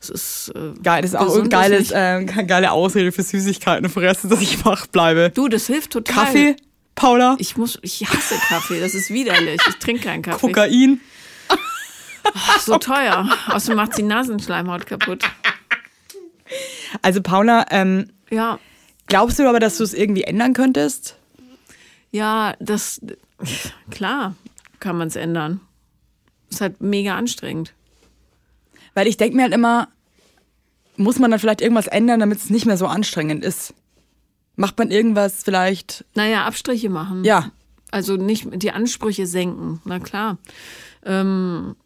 Das 0.00 0.10
ist 0.10 0.52
äh, 0.54 0.72
Geil, 0.82 1.02
das 1.02 1.12
ist 1.12 1.16
auch 1.16 1.34
ein 1.36 1.48
geiles, 1.48 1.90
äh, 1.90 2.24
geile 2.24 2.72
Ausrede 2.72 3.12
für 3.12 3.22
Süßigkeiten 3.22 3.88
fressen, 3.88 4.30
dass 4.30 4.40
ich 4.42 4.64
wach 4.64 4.86
bleibe. 4.86 5.30
Du, 5.30 5.48
das 5.48 5.66
hilft 5.66 5.92
total. 5.92 6.24
Kaffee, 6.26 6.56
Paula, 6.94 7.36
Ich 7.38 7.56
muss, 7.56 7.78
ich 7.82 8.06
hasse 8.08 8.34
Kaffee. 8.48 8.80
Das 8.80 8.94
ist 8.94 9.10
widerlich. 9.10 9.60
Ich 9.68 9.76
trinke 9.76 10.02
keinen 10.04 10.22
Kaffee. 10.22 10.46
Kokain. 10.46 11.00
Ach, 12.34 12.60
so 12.60 12.76
teuer. 12.78 13.28
Außerdem 13.48 13.76
macht 13.76 13.96
die 13.96 14.02
Nasenschleimhaut 14.02 14.86
kaputt. 14.86 15.24
Also 17.02 17.20
Paula, 17.22 17.66
ähm, 17.70 18.10
Ja, 18.30 18.58
glaubst 19.06 19.38
du 19.38 19.48
aber, 19.48 19.60
dass 19.60 19.78
du 19.78 19.84
es 19.84 19.94
irgendwie 19.94 20.22
ändern 20.24 20.52
könntest? 20.52 21.16
ja, 22.12 22.54
das 22.60 23.00
klar 23.90 24.34
kann 24.80 24.96
man 24.96 25.08
es 25.08 25.16
ändern. 25.16 25.60
Ist 26.50 26.60
halt 26.60 26.80
mega 26.80 27.16
anstrengend. 27.16 27.74
Weil 28.96 29.06
ich 29.08 29.18
denke 29.18 29.36
mir 29.36 29.42
halt 29.42 29.52
immer, 29.52 29.88
muss 30.96 31.18
man 31.18 31.30
dann 31.30 31.38
vielleicht 31.38 31.60
irgendwas 31.60 31.86
ändern, 31.86 32.18
damit 32.18 32.38
es 32.38 32.48
nicht 32.48 32.64
mehr 32.64 32.78
so 32.78 32.86
anstrengend 32.86 33.44
ist? 33.44 33.74
Macht 34.56 34.78
man 34.78 34.90
irgendwas 34.90 35.42
vielleicht, 35.44 36.06
Naja, 36.14 36.46
Abstriche 36.46 36.88
machen. 36.88 37.22
ja, 37.22 37.50
Also 37.90 38.16
nicht 38.16 38.48
die 38.62 38.70
Ansprüche 38.70 39.26
senken, 39.26 39.82
na 39.84 39.98
klar. 40.00 40.38
Ähm, 41.04 41.76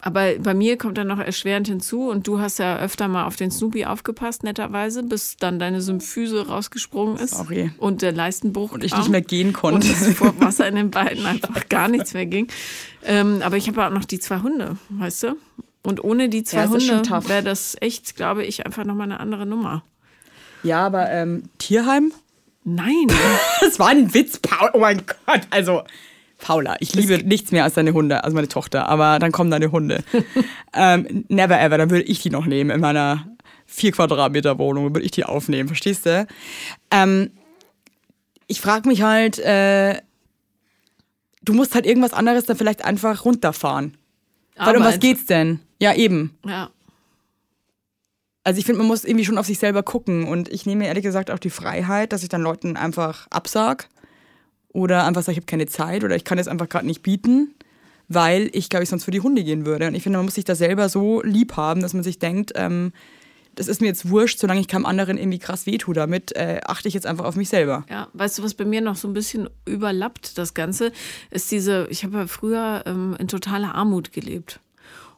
aber 0.00 0.34
bei 0.38 0.52
mir 0.52 0.76
kommt 0.76 0.98
dann 0.98 1.06
noch 1.06 1.18
erschwerend 1.18 1.68
hinzu 1.68 2.10
und 2.10 2.26
du 2.26 2.40
hast 2.40 2.58
ja 2.58 2.76
öfter 2.78 3.08
mal 3.08 3.24
auf 3.24 3.36
den 3.36 3.50
Snoopy 3.50 3.86
aufgepasst, 3.86 4.42
netterweise, 4.42 5.02
bis 5.04 5.36
dann 5.38 5.58
deine 5.58 5.80
Symphyse 5.80 6.46
rausgesprungen 6.46 7.16
ist 7.16 7.36
Sorry. 7.36 7.70
und 7.78 8.02
der 8.02 8.12
Leistenbruch 8.12 8.72
und 8.72 8.84
ich 8.84 8.94
nicht 8.94 9.08
mehr 9.08 9.22
gehen 9.22 9.46
und 9.48 9.52
konnte. 9.54 9.86
es 9.88 10.12
vor 10.14 10.38
Wasser 10.40 10.68
in 10.68 10.74
den 10.74 10.90
Beinen 10.90 11.24
einfach 11.24 11.68
gar 11.70 11.88
nichts 11.88 12.12
mehr 12.12 12.26
ging. 12.26 12.48
Ähm, 13.02 13.40
aber 13.42 13.56
ich 13.56 13.66
habe 13.68 13.86
auch 13.86 13.90
noch 13.90 14.04
die 14.04 14.18
zwei 14.18 14.40
Hunde, 14.40 14.76
weißt 14.90 15.22
du? 15.22 15.36
Und 15.82 16.02
ohne 16.02 16.28
die 16.28 16.44
zwei 16.44 16.64
Ja, 16.64 16.68
Hunde 16.68 17.28
wäre 17.28 17.42
das 17.42 17.76
echt, 17.80 18.14
glaube 18.16 18.44
ich, 18.44 18.64
einfach 18.64 18.84
nochmal 18.84 19.06
eine 19.06 19.20
andere 19.20 19.46
Nummer. 19.46 19.82
Ja, 20.62 20.86
aber 20.86 21.10
ähm, 21.10 21.44
Tierheim? 21.58 22.12
Nein, 22.64 23.06
Das 23.60 23.78
war 23.78 23.88
ein 23.88 24.14
Witz, 24.14 24.38
Paula. 24.38 24.70
Oh 24.74 24.78
mein 24.78 25.02
Gott. 25.04 25.40
Also, 25.50 25.82
Paula, 26.38 26.76
ich 26.80 26.94
liebe 26.94 27.18
nichts 27.26 27.50
mehr 27.50 27.64
als 27.64 27.74
deine 27.74 27.92
Hunde, 27.92 28.22
also 28.22 28.34
meine 28.34 28.48
Tochter, 28.48 28.88
aber 28.88 29.18
dann 29.18 29.32
kommen 29.32 29.50
deine 29.50 29.72
Hunde. 29.72 30.04
ähm, 30.72 31.24
never 31.28 31.60
ever, 31.60 31.78
dann 31.78 31.90
würde 31.90 32.04
ich 32.04 32.20
die 32.20 32.30
noch 32.30 32.46
nehmen 32.46 32.70
in 32.70 32.80
meiner 32.80 33.26
vier 33.66 33.92
Quadratmeter 33.92 34.58
Wohnung, 34.58 34.94
würde 34.94 35.04
ich 35.04 35.12
die 35.12 35.24
aufnehmen, 35.24 35.68
verstehst 35.68 36.06
du? 36.06 36.26
Ähm, 36.90 37.30
ich 38.46 38.60
frage 38.60 38.88
mich 38.88 39.02
halt, 39.02 39.38
äh, 39.38 40.00
du 41.42 41.54
musst 41.54 41.74
halt 41.74 41.86
irgendwas 41.86 42.12
anderes 42.12 42.44
dann 42.44 42.56
vielleicht 42.56 42.84
einfach 42.84 43.24
runterfahren. 43.24 43.96
Weil 44.56 44.76
um 44.76 44.84
was 44.84 45.00
geht's 45.00 45.26
denn? 45.26 45.60
Ja, 45.82 45.94
eben. 45.94 46.38
Ja. 46.46 46.70
Also 48.44 48.58
ich 48.60 48.64
finde, 48.64 48.78
man 48.78 48.86
muss 48.86 49.04
irgendwie 49.04 49.24
schon 49.24 49.36
auf 49.36 49.46
sich 49.46 49.58
selber 49.58 49.82
gucken. 49.82 50.28
Und 50.28 50.48
ich 50.48 50.64
nehme 50.64 50.82
mir 50.82 50.86
ehrlich 50.86 51.02
gesagt 51.02 51.28
auch 51.28 51.40
die 51.40 51.50
Freiheit, 51.50 52.12
dass 52.12 52.22
ich 52.22 52.28
dann 52.28 52.40
Leuten 52.40 52.76
einfach 52.76 53.26
absag. 53.30 53.88
Oder 54.68 55.04
einfach 55.04 55.22
sage, 55.22 55.32
ich 55.32 55.38
habe 55.38 55.46
keine 55.46 55.66
Zeit 55.66 56.04
oder 56.04 56.14
ich 56.14 56.24
kann 56.24 56.38
es 56.38 56.46
einfach 56.46 56.68
gerade 56.68 56.86
nicht 56.86 57.02
bieten, 57.02 57.54
weil 58.08 58.48
ich, 58.52 58.68
glaube 58.68 58.84
ich, 58.84 58.88
sonst 58.88 59.04
für 59.04 59.10
die 59.10 59.20
Hunde 59.20 59.42
gehen 59.42 59.66
würde. 59.66 59.88
Und 59.88 59.96
ich 59.96 60.04
finde, 60.04 60.18
man 60.18 60.24
muss 60.24 60.36
sich 60.36 60.44
da 60.44 60.54
selber 60.54 60.88
so 60.88 61.20
lieb 61.22 61.56
haben, 61.56 61.82
dass 61.82 61.94
man 61.94 62.04
sich 62.04 62.20
denkt, 62.20 62.52
ähm, 62.54 62.92
das 63.56 63.66
ist 63.66 63.80
mir 63.80 63.88
jetzt 63.88 64.08
wurscht, 64.08 64.38
solange 64.38 64.60
ich 64.60 64.68
keinem 64.68 64.86
anderen 64.86 65.18
irgendwie 65.18 65.40
krass 65.40 65.66
wehtue. 65.66 65.94
Damit 65.94 66.30
äh, 66.36 66.60
achte 66.64 66.86
ich 66.86 66.94
jetzt 66.94 67.06
einfach 67.06 67.24
auf 67.24 67.34
mich 67.34 67.48
selber. 67.48 67.84
Ja, 67.90 68.06
weißt 68.12 68.38
du, 68.38 68.44
was 68.44 68.54
bei 68.54 68.64
mir 68.64 68.80
noch 68.80 68.96
so 68.96 69.08
ein 69.08 69.14
bisschen 69.14 69.50
überlappt, 69.66 70.38
das 70.38 70.54
Ganze, 70.54 70.92
ist 71.30 71.50
diese, 71.50 71.88
ich 71.90 72.04
habe 72.04 72.18
ja 72.18 72.26
früher 72.28 72.84
ähm, 72.86 73.16
in 73.18 73.26
totaler 73.26 73.74
Armut 73.74 74.12
gelebt. 74.12 74.60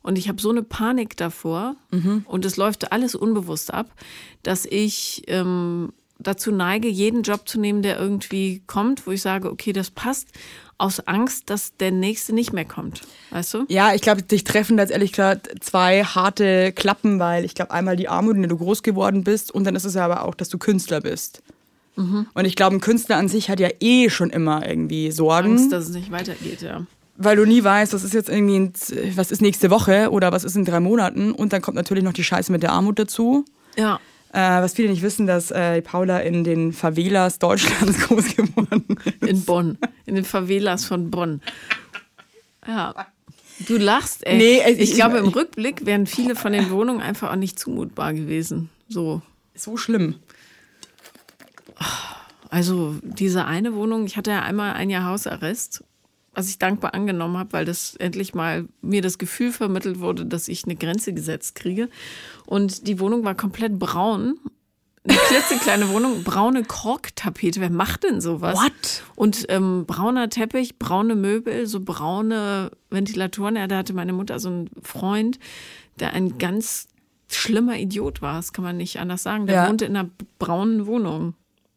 Und 0.04 0.18
ich 0.18 0.28
habe 0.28 0.40
so 0.40 0.50
eine 0.50 0.62
Panik 0.62 1.16
davor, 1.16 1.76
und 2.26 2.44
es 2.44 2.56
läuft 2.56 2.92
alles 2.92 3.14
unbewusst 3.14 3.72
ab, 3.72 3.90
dass 4.42 4.66
ich 4.66 5.22
ähm, 5.28 5.92
dazu 6.18 6.52
neige, 6.52 6.88
jeden 6.88 7.22
Job 7.22 7.48
zu 7.48 7.58
nehmen, 7.58 7.80
der 7.82 7.98
irgendwie 7.98 8.62
kommt, 8.66 9.06
wo 9.06 9.12
ich 9.12 9.22
sage, 9.22 9.50
okay, 9.50 9.72
das 9.72 9.90
passt, 9.90 10.28
aus 10.76 11.00
Angst, 11.00 11.48
dass 11.48 11.76
der 11.78 11.90
nächste 11.90 12.34
nicht 12.34 12.52
mehr 12.52 12.66
kommt. 12.66 13.00
Weißt 13.30 13.54
du? 13.54 13.64
Ja, 13.68 13.94
ich 13.94 14.02
glaube, 14.02 14.22
dich 14.22 14.44
treffen 14.44 14.76
da 14.76 14.82
jetzt 14.82 14.92
ehrlich 14.92 15.12
gesagt 15.12 15.48
zwei 15.60 16.04
harte 16.04 16.72
Klappen, 16.72 17.18
weil 17.18 17.44
ich 17.44 17.54
glaube, 17.54 17.70
einmal 17.70 17.96
die 17.96 18.08
Armut, 18.08 18.36
in 18.36 18.42
der 18.42 18.50
du 18.50 18.58
groß 18.58 18.82
geworden 18.82 19.24
bist, 19.24 19.52
und 19.52 19.64
dann 19.64 19.74
ist 19.74 19.84
es 19.84 19.94
ja 19.94 20.04
aber 20.04 20.24
auch, 20.24 20.34
dass 20.34 20.50
du 20.50 20.58
Künstler 20.58 21.00
bist. 21.00 21.42
Und 21.96 22.44
ich 22.44 22.56
glaube, 22.56 22.76
ein 22.76 22.80
Künstler 22.80 23.16
an 23.16 23.28
sich 23.28 23.48
hat 23.48 23.60
ja 23.60 23.68
eh 23.80 24.10
schon 24.10 24.30
immer 24.30 24.68
irgendwie 24.68 25.12
Sorgen, 25.12 25.52
Angst, 25.52 25.72
dass 25.72 25.88
es 25.88 25.94
nicht 25.94 26.10
weitergeht, 26.10 26.60
ja. 26.60 26.84
Weil 27.16 27.36
du 27.36 27.44
nie 27.44 27.62
weißt, 27.62 27.92
was 27.92 28.02
ist 28.04 28.14
jetzt 28.14 28.28
irgendwie, 28.28 28.56
in, 28.56 28.72
was 29.16 29.30
ist 29.30 29.40
nächste 29.42 29.70
Woche 29.70 30.10
oder 30.10 30.32
was 30.32 30.44
ist 30.44 30.56
in 30.56 30.64
drei 30.64 30.80
Monaten. 30.80 31.32
Und 31.32 31.52
dann 31.52 31.62
kommt 31.62 31.76
natürlich 31.76 32.04
noch 32.04 32.12
die 32.12 32.24
Scheiße 32.24 32.50
mit 32.52 32.62
der 32.62 32.72
Armut 32.72 32.98
dazu. 32.98 33.44
Ja. 33.76 34.00
Äh, 34.32 34.40
was 34.62 34.74
viele 34.74 34.88
nicht 34.90 35.02
wissen, 35.02 35.26
dass 35.28 35.50
äh, 35.52 35.80
Paula 35.82 36.18
in 36.18 36.42
den 36.42 36.72
Favelas 36.72 37.38
Deutschlands 37.38 37.98
groß 38.08 38.34
geworden 38.36 38.84
ist. 39.20 39.28
In 39.30 39.44
Bonn, 39.44 39.78
in 40.06 40.16
den 40.16 40.24
Favelas 40.24 40.84
von 40.84 41.10
Bonn. 41.10 41.40
Ja. 42.66 42.94
Du 43.68 43.76
lachst, 43.78 44.26
ey. 44.26 44.36
Nee, 44.36 44.60
ich- 44.68 44.80
ich, 44.80 44.90
ich- 44.90 44.94
glaube, 44.96 45.18
im 45.18 45.26
ich- 45.28 45.36
Rückblick 45.36 45.86
wären 45.86 46.06
viele 46.08 46.34
von 46.34 46.52
den 46.52 46.70
Wohnungen 46.70 47.00
einfach 47.00 47.30
auch 47.30 47.36
nicht 47.36 47.58
zumutbar 47.60 48.12
gewesen. 48.12 48.70
So. 48.88 49.22
So 49.54 49.76
schlimm. 49.76 50.16
Also, 52.50 52.96
diese 53.02 53.44
eine 53.44 53.74
Wohnung, 53.74 54.04
ich 54.06 54.16
hatte 54.16 54.30
ja 54.30 54.42
einmal 54.42 54.74
ein 54.74 54.90
Jahr 54.90 55.04
Hausarrest, 55.06 55.84
was 56.34 56.48
ich 56.48 56.58
dankbar 56.58 56.94
angenommen 56.94 57.38
habe, 57.38 57.52
weil 57.52 57.64
das 57.64 57.94
endlich 57.96 58.34
mal 58.34 58.66
mir 58.82 59.02
das 59.02 59.18
Gefühl 59.18 59.52
vermittelt 59.52 60.00
wurde, 60.00 60.26
dass 60.26 60.48
ich 60.48 60.64
eine 60.64 60.76
Grenze 60.76 61.12
gesetzt 61.12 61.54
kriege. 61.54 61.88
Und 62.46 62.86
die 62.86 62.98
Wohnung 63.00 63.24
war 63.24 63.34
komplett 63.34 63.78
braun. 63.78 64.38
eine 65.06 65.18
klitzekleine 65.18 65.88
Wohnung, 65.90 66.24
braune 66.24 66.64
Korktapete. 66.64 67.60
Wer 67.60 67.70
macht 67.70 68.04
denn 68.04 68.20
sowas? 68.20 68.56
What? 68.58 69.02
Und 69.16 69.44
ähm, 69.48 69.84
brauner 69.86 70.28
Teppich, 70.30 70.78
braune 70.78 71.14
Möbel, 71.14 71.66
so 71.66 71.80
braune 71.80 72.70
Ventilatoren. 72.90 73.56
Ja, 73.56 73.66
da 73.66 73.76
hatte 73.78 73.92
meine 73.92 74.12
Mutter 74.14 74.38
so 74.40 74.48
einen 74.48 74.70
Freund, 74.82 75.38
der 76.00 76.14
ein 76.14 76.38
ganz 76.38 76.88
schlimmer 77.28 77.76
Idiot 77.78 78.22
war. 78.22 78.36
Das 78.36 78.52
kann 78.52 78.64
man 78.64 78.76
nicht 78.76 78.98
anders 78.98 79.22
sagen. 79.22 79.46
Der 79.46 79.56
Ja. 79.56 79.68
wohnte 79.68 79.84
in 79.84 79.96
einer 79.96 80.08
braunen 80.38 80.86
Wohnung. 80.86 81.34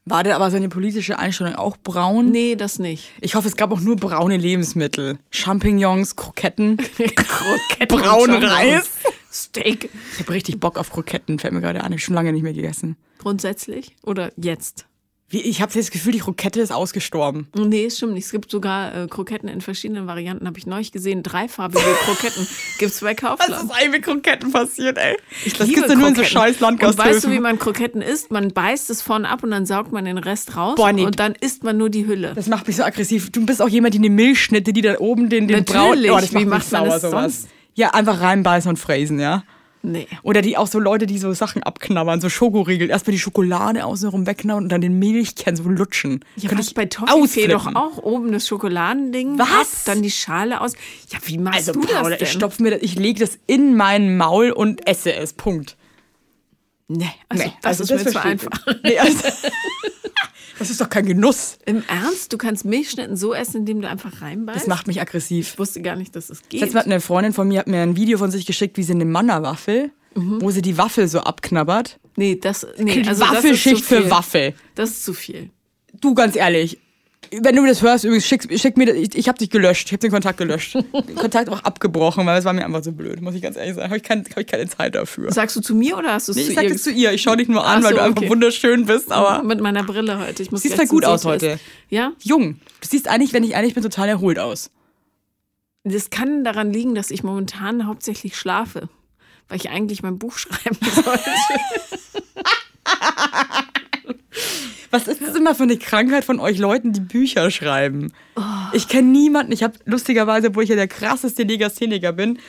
War 0.10 0.24
der 0.24 0.36
aber 0.36 0.50
seine 0.52 0.70
politische 0.70 1.20
Einstellung 1.20 1.56
auch 1.56 1.76
braun? 1.78 2.32
Nee, 2.32 2.56
das 2.56 2.80
nicht. 2.80 3.12
Ich 3.20 3.36
hoffe, 3.36 3.48
es 3.48 3.56
gab 3.58 3.72
auch 3.72 3.80
nur 3.82 3.98
braune 3.98 4.38
Lebensmittel. 4.38 5.18
Champignons, 5.32 6.16
Kroketten, 6.16 6.78
Kroketten. 7.16 7.98
braunen 8.00 8.44
Reis. 8.44 8.90
Steak. 9.32 9.90
Ich 10.14 10.20
habe 10.22 10.32
richtig 10.34 10.60
Bock 10.60 10.78
auf 10.80 10.92
Kroketten, 10.92 11.40
fällt 11.40 11.54
mir 11.54 11.62
gerade 11.62 11.82
an. 11.82 11.88
Ich 11.92 11.98
habe 11.98 12.00
schon 12.00 12.16
lange 12.16 12.32
nicht 12.32 12.44
mehr 12.44 12.54
gegessen. 12.54 12.96
Grundsätzlich? 13.20 13.96
Oder 14.04 14.32
jetzt? 14.38 14.86
Wie, 15.30 15.42
ich 15.42 15.62
habe 15.62 15.74
das 15.74 15.92
Gefühl, 15.92 16.14
die 16.14 16.20
Krokette 16.20 16.62
ist 16.62 16.72
ausgestorben. 16.72 17.48
Nee, 17.54 17.90
stimmt 17.90 18.14
nicht. 18.14 18.26
Es 18.26 18.32
gibt 18.32 18.50
sogar 18.50 18.96
äh, 18.96 19.08
Kroketten 19.08 19.50
in 19.50 19.60
verschiedenen 19.60 20.08
Varianten, 20.08 20.48
habe 20.48 20.58
ich 20.58 20.66
neulich 20.66 20.94
gesehen. 20.94 21.22
Dreifarbige 21.22 21.82
Kroketten 22.06 22.48
gibt 22.80 22.94
es 22.94 23.02
bei 23.02 23.14
Kaufland. 23.14 23.70
eigentlich 23.72 23.92
mit 23.92 24.04
Kroketten 24.04 24.54
passiert, 24.54 24.98
ey? 24.98 25.18
das 25.44 25.68
liebe 25.68 25.82
gibt's 25.82 25.90
ja 25.90 25.96
nur 26.00 26.08
in 26.08 26.16
so 26.16 26.24
scheiß 26.24 26.62
Und 26.62 26.82
weißt 26.82 27.26
du, 27.26 27.30
wie 27.30 27.34
Landgasthöfen. 27.34 27.42
man 27.42 27.60
Kroketten 27.60 28.02
isst? 28.02 28.32
Man 28.32 28.54
beißt 28.54 28.90
es 28.90 29.02
vorne 29.02 29.28
ab 29.28 29.44
und 29.44 29.52
dann 29.52 29.66
saugt 29.66 29.92
man 29.92 30.06
den 30.06 30.18
Rest 30.18 30.56
raus. 30.56 30.76
Boah, 30.78 30.94
nee. 30.94 31.06
Und 31.06 31.20
dann 31.20 31.36
isst 31.36 31.62
man 31.66 31.78
nur 31.78 31.90
die 31.90 32.08
Hülle. 32.08 32.32
Das 32.34 32.48
macht 32.48 32.66
mich 32.66 32.78
so 32.78 32.84
aggressiv. 32.84 33.30
Du 33.30 33.46
bist 33.46 33.62
auch 33.62 33.68
jemand, 33.70 33.96
die 33.96 34.00
eine 34.00 34.10
Milchschnitte, 34.10 34.72
die 34.72 34.82
da 34.82 34.98
oben 35.00 35.28
den, 35.28 35.50
den 35.50 35.66
braun... 35.66 35.90
Natürlich. 35.90 36.12
Oh, 36.12 36.16
das 36.20 36.32
Wie 36.32 36.46
macht, 36.46 36.48
macht 36.48 36.64
mich 36.64 36.72
man 36.72 36.82
sauer, 36.86 36.94
das 36.94 37.02
sowas. 37.02 37.34
sonst? 37.42 37.48
Ja, 37.76 37.90
einfach 37.90 38.22
reinbeißen 38.22 38.70
und 38.70 38.78
fräsen, 38.78 39.20
ja? 39.20 39.44
Nee. 39.92 40.08
Oder 40.24 40.42
die 40.42 40.58
auch 40.58 40.68
so 40.68 40.80
Leute, 40.80 41.06
die 41.06 41.18
so 41.18 41.32
Sachen 41.34 41.64
abknabbern, 41.64 42.20
so 42.22 42.30
Schokoriegel. 42.30 42.90
Erstmal 42.90 43.14
die 43.14 43.20
Schokolade 43.20 43.86
außenrum 43.86 44.28
wegknabbern 44.28 44.64
und 44.64 44.70
dann 44.70 44.82
den 44.82 45.00
Milchkern 45.00 45.56
so 45.56 45.64
lutschen. 45.64 46.24
Ja, 46.36 46.50
Könnte 46.50 46.60
was 46.64 46.68
ich 46.70 46.74
bei 46.76 46.86
Toffifee 46.86 47.48
doch 47.48 47.74
auch 47.76 47.98
oben 47.98 48.32
das 48.32 48.48
Schokoladending. 48.48 49.40
Was? 49.40 49.48
Ab, 49.50 49.68
dann 49.86 50.02
die 50.02 50.12
Schale 50.12 50.62
aus. 50.62 50.74
Ja, 51.12 51.20
wie 51.26 51.38
machst 51.38 51.70
Also, 51.70 51.74
du 51.74 51.82
Paula, 51.88 52.10
das 52.10 52.20
denn? 52.20 52.28
ich 52.28 52.34
stopf 52.34 52.60
mir 52.60 52.72
das, 52.72 52.82
ich 52.82 52.96
lege 52.96 53.20
das 53.20 53.40
in 53.48 53.76
meinen 53.76 54.18
Maul 54.18 54.52
und 54.52 54.88
esse 54.88 55.14
es. 55.14 55.34
Punkt. 55.34 55.78
Nee, 56.90 57.10
also 57.28 57.44
Nee, 57.44 57.52
das 57.62 57.82
also 57.82 57.96
ist 57.96 58.06
mir 58.06 58.12
zu 58.12 58.12
verstehe 58.12 58.34
ich 58.36 58.42
einfach. 58.44 58.66
Nee, 58.84 58.98
also, 59.00 59.18
das 60.60 60.70
ist 60.70 60.82
doch 60.82 60.90
kein 60.90 61.06
Genuss. 61.06 61.58
Im 61.66 61.84
Ernst? 61.88 62.34
Du 62.34 62.38
kannst 62.38 62.66
Milchschnitten 62.66 63.16
so 63.18 63.34
essen, 63.34 63.58
indem 63.58 63.82
du 63.82 63.90
einfach 63.90 64.22
reinbeißt? 64.22 64.60
Das 64.62 64.68
macht 64.68 64.88
mich 64.88 65.02
aggressiv. 65.02 65.54
ich 65.54 65.60
wusste 65.60 65.82
gar 65.82 65.96
nicht, 65.96 66.16
dass 66.16 66.30
es 66.30 66.42
geht. 66.50 66.62
Letztes 66.62 66.74
Mal 66.74 66.82
hat 66.82 66.88
eine 66.88 67.02
Freundin 67.02 67.34
von 67.34 67.48
mir 67.48 67.60
hat 67.60 67.68
mir 67.68 67.82
ein 67.82 67.96
Video 67.96 68.18
von 68.18 68.32
sich 68.32 68.46
geschickt, 68.46 68.78
wie 68.78 68.84
sie 68.84 68.94
eine 68.94 69.06
Mannerwaffel, 69.06 69.92
wo 70.16 70.50
sie 70.50 70.62
die 70.64 70.78
Waffel 70.78 71.08
so 71.08 71.20
abknabbert. 71.20 72.00
nee, 72.16 72.36
das, 72.36 72.66
nee, 72.78 73.04
also 73.08 73.10
das 73.10 73.20
Waffelschicht 73.20 73.86
für 73.86 74.10
Waffel. 74.10 74.56
Das 74.74 74.90
ist 74.90 75.06
zu 75.06 75.14
viel. 75.14 75.52
Du, 76.02 76.16
ganz 76.16 76.36
ehrlich, 76.36 76.80
wenn 77.32 77.56
du 77.56 77.66
das 77.66 77.82
hörst, 77.82 78.04
übrigens, 78.04 78.26
schick, 78.26 78.48
schick 78.60 78.78
mir 78.78 78.88
das, 78.88 78.96
ich, 78.96 79.16
ich 79.16 79.28
habe 79.28 79.38
dich 79.38 79.50
gelöscht, 79.50 79.88
ich 79.88 79.92
habe 79.94 80.00
den 80.00 80.12
Kontakt 80.12 80.38
gelöscht. 80.38 80.76
den 81.08 81.16
Kontakt 81.16 81.50
auch 81.50 81.64
abgebrochen, 81.64 82.26
weil 82.26 82.40
es 82.40 82.46
war 82.46 82.54
mir 82.54 82.66
einfach 82.66 82.84
so 82.84 82.92
blöd, 82.92 83.22
muss 83.22 83.36
ich 83.36 83.42
ganz 83.42 83.56
ehrlich 83.58 83.76
sagen. 83.76 83.88
Habe 83.90 83.98
ich, 83.98 84.04
kein, 84.04 84.24
hab 84.26 84.38
ich 84.38 84.48
keine 84.48 84.68
Zeit 84.68 84.96
dafür. 84.96 85.32
Sagst 85.32 85.56
du 85.56 85.62
zu 85.62 85.76
mir 85.76 85.98
oder 85.98 86.14
hast 86.14 86.28
du 86.28 86.32
es 86.32 86.38
Nee, 86.38 86.44
zu 86.44 86.50
ich 86.50 86.56
sag 86.56 86.64
ihr 86.64 86.70
das 86.72 86.84
zu 86.84 86.92
ihr, 86.92 87.12
ich 87.12 87.22
schaue 87.22 87.38
dich 87.38 87.48
nur 87.48 87.66
an, 87.66 87.80
Ach 87.80 87.84
weil 87.84 87.92
so, 87.92 87.98
du 87.98 88.04
einfach 88.04 88.22
okay. 88.22 88.30
wunderschön 88.30 88.86
bist, 88.86 89.12
aber 89.12 89.44
mit 89.44 89.62
meiner 89.62 89.84
Brille 89.84 90.20
heute. 90.20 90.44
Ich 90.44 90.52
muss 90.52 90.62
Siehst 90.62 90.78
halt 90.78 90.90
gut 90.90 91.06
aus 91.06 91.26
heute. 91.26 91.60
Ja, 91.90 92.14
jung. 92.22 92.60
Du 92.82 92.88
siehst 92.88 93.08
eigentlich, 93.08 93.34
wenn 93.34 93.44
ich 93.44 93.52
ehrlich 93.52 93.74
bin, 93.74 93.84
total 93.84 94.10
erholt 94.10 94.40
aus. 94.40 94.72
das 95.84 96.10
kann 96.10 96.44
daran 96.44 96.72
liegen, 96.72 96.96
dass 96.96 97.12
ich 97.12 97.24
momentan 97.24 97.88
hauptsächlich 97.88 98.36
schlafe, 98.36 98.90
weil 99.48 99.58
ich 99.58 99.70
eigentlich 99.70 100.04
mein 100.04 100.18
Buch 100.20 100.38
schreiben 100.38 100.78
sollte. 100.94 101.32
Was 104.92 105.08
ist 105.08 105.22
das 105.22 105.36
immer 105.36 105.54
für 105.54 105.64
eine 105.64 105.78
Krankheit 105.78 106.24
von 106.24 106.40
euch 106.40 106.58
Leuten, 106.58 106.94
die 106.94 107.02
Bücher 107.02 107.52
schreiben? 107.52 108.14
Oh. 108.36 108.42
Ich 108.74 108.88
kenne 108.88 109.10
niemanden, 109.10 109.52
ich 109.52 109.64
habe 109.64 109.74
lustigerweise, 109.86 110.56
wo 110.56 110.62
ich 110.62 110.70
ja 110.70 110.76
der 110.76 110.88
krasseste 110.88 111.44
Legastheniker 111.44 112.14
bin, 112.14 112.40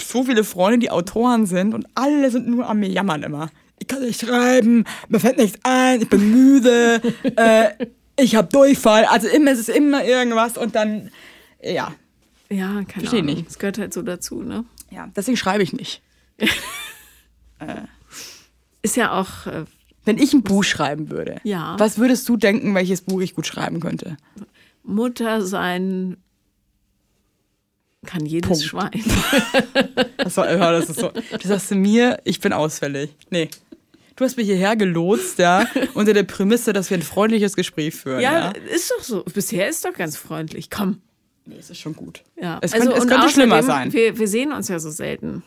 so 0.00 0.24
viele 0.24 0.44
Freunde, 0.44 0.78
die 0.78 0.90
Autoren 0.90 1.46
sind 1.46 1.74
und 1.74 1.86
alle 1.94 2.30
sind 2.30 2.48
nur 2.48 2.68
am 2.68 2.82
Jammern 2.82 3.22
immer. 3.22 3.50
Ich 3.78 3.86
kann 3.86 4.00
nicht 4.02 4.20
schreiben, 4.20 4.84
mir 5.08 5.20
fällt 5.20 5.36
nichts 5.36 5.58
ein, 5.62 6.00
ich 6.00 6.08
bin 6.08 6.30
müde, 6.30 7.02
äh, 7.36 7.70
ich 8.18 8.34
habe 8.36 8.48
Durchfall. 8.50 9.04
Also 9.04 9.28
immer, 9.28 9.50
es 9.50 9.58
ist 9.58 9.68
immer 9.68 10.04
irgendwas 10.04 10.56
und 10.56 10.74
dann, 10.74 11.10
ja, 11.62 11.94
ja, 12.48 12.66
keine 12.66 12.84
Versteh 12.86 13.18
Ahnung. 13.18 13.34
nicht. 13.34 13.46
Das 13.46 13.58
gehört 13.58 13.78
halt 13.78 13.92
so 13.92 14.02
dazu, 14.02 14.42
ne? 14.42 14.64
ja, 14.90 15.10
deswegen 15.14 15.36
schreibe 15.36 15.62
ich 15.62 15.72
nicht. 15.72 16.02
Ist 18.82 18.96
ja 18.96 19.12
auch, 19.12 19.46
äh, 19.46 19.64
Wenn 20.04 20.18
ich 20.18 20.32
ein 20.34 20.42
Buch 20.42 20.64
schreiben 20.64 21.10
würde, 21.10 21.40
Ja. 21.44 21.76
was 21.78 21.98
würdest 21.98 22.28
du 22.28 22.36
denken, 22.36 22.74
welches 22.74 23.00
Buch 23.00 23.20
ich 23.20 23.34
gut 23.34 23.46
schreiben 23.46 23.80
könnte? 23.80 24.16
Mutter 24.82 25.40
sein 25.42 26.18
kann 28.06 28.26
jedes 28.26 28.48
Punkt. 28.48 28.64
Schwein. 28.64 28.90
Das, 30.18 30.38
war, 30.38 30.50
ja, 30.50 30.72
das 30.72 30.88
ist 30.88 31.00
so. 31.00 31.10
Du 31.10 31.48
sagst 31.48 31.68
zu 31.68 31.74
mir, 31.74 32.18
ich 32.24 32.40
bin 32.40 32.54
ausfällig. 32.54 33.14
Nee. 33.28 33.50
Du 34.16 34.24
hast 34.24 34.36
mich 34.38 34.46
hierher 34.46 34.74
gelotst, 34.74 35.38
ja, 35.38 35.66
unter 35.94 36.14
der 36.14 36.22
Prämisse, 36.22 36.72
dass 36.72 36.88
wir 36.88 36.96
ein 36.96 37.02
freundliches 37.02 37.56
Gespräch 37.56 37.94
führen. 37.94 38.20
Ja, 38.20 38.32
Ja, 38.32 38.52
ist 38.74 38.90
doch 38.90 39.02
so. 39.04 39.22
Bisher 39.24 39.68
ist 39.68 39.84
doch 39.84 39.92
ganz 39.92 40.16
freundlich. 40.16 40.70
Komm. 40.70 41.02
Nee, 41.44 41.56
es 41.58 41.68
ist 41.68 41.78
schon 41.80 41.94
gut. 41.94 42.22
Ja. 42.40 42.58
Es 42.62 42.72
könnte, 42.72 42.92
es 42.94 43.02
und 43.02 43.08
könnte 43.10 43.28
schlimmer 43.28 43.62
sein. 43.62 43.92
Wir, 43.92 44.18
wir 44.18 44.28
sehen 44.28 44.52
uns 44.52 44.68
ja 44.68 44.78
so 44.78 44.88
selten. 44.90 45.42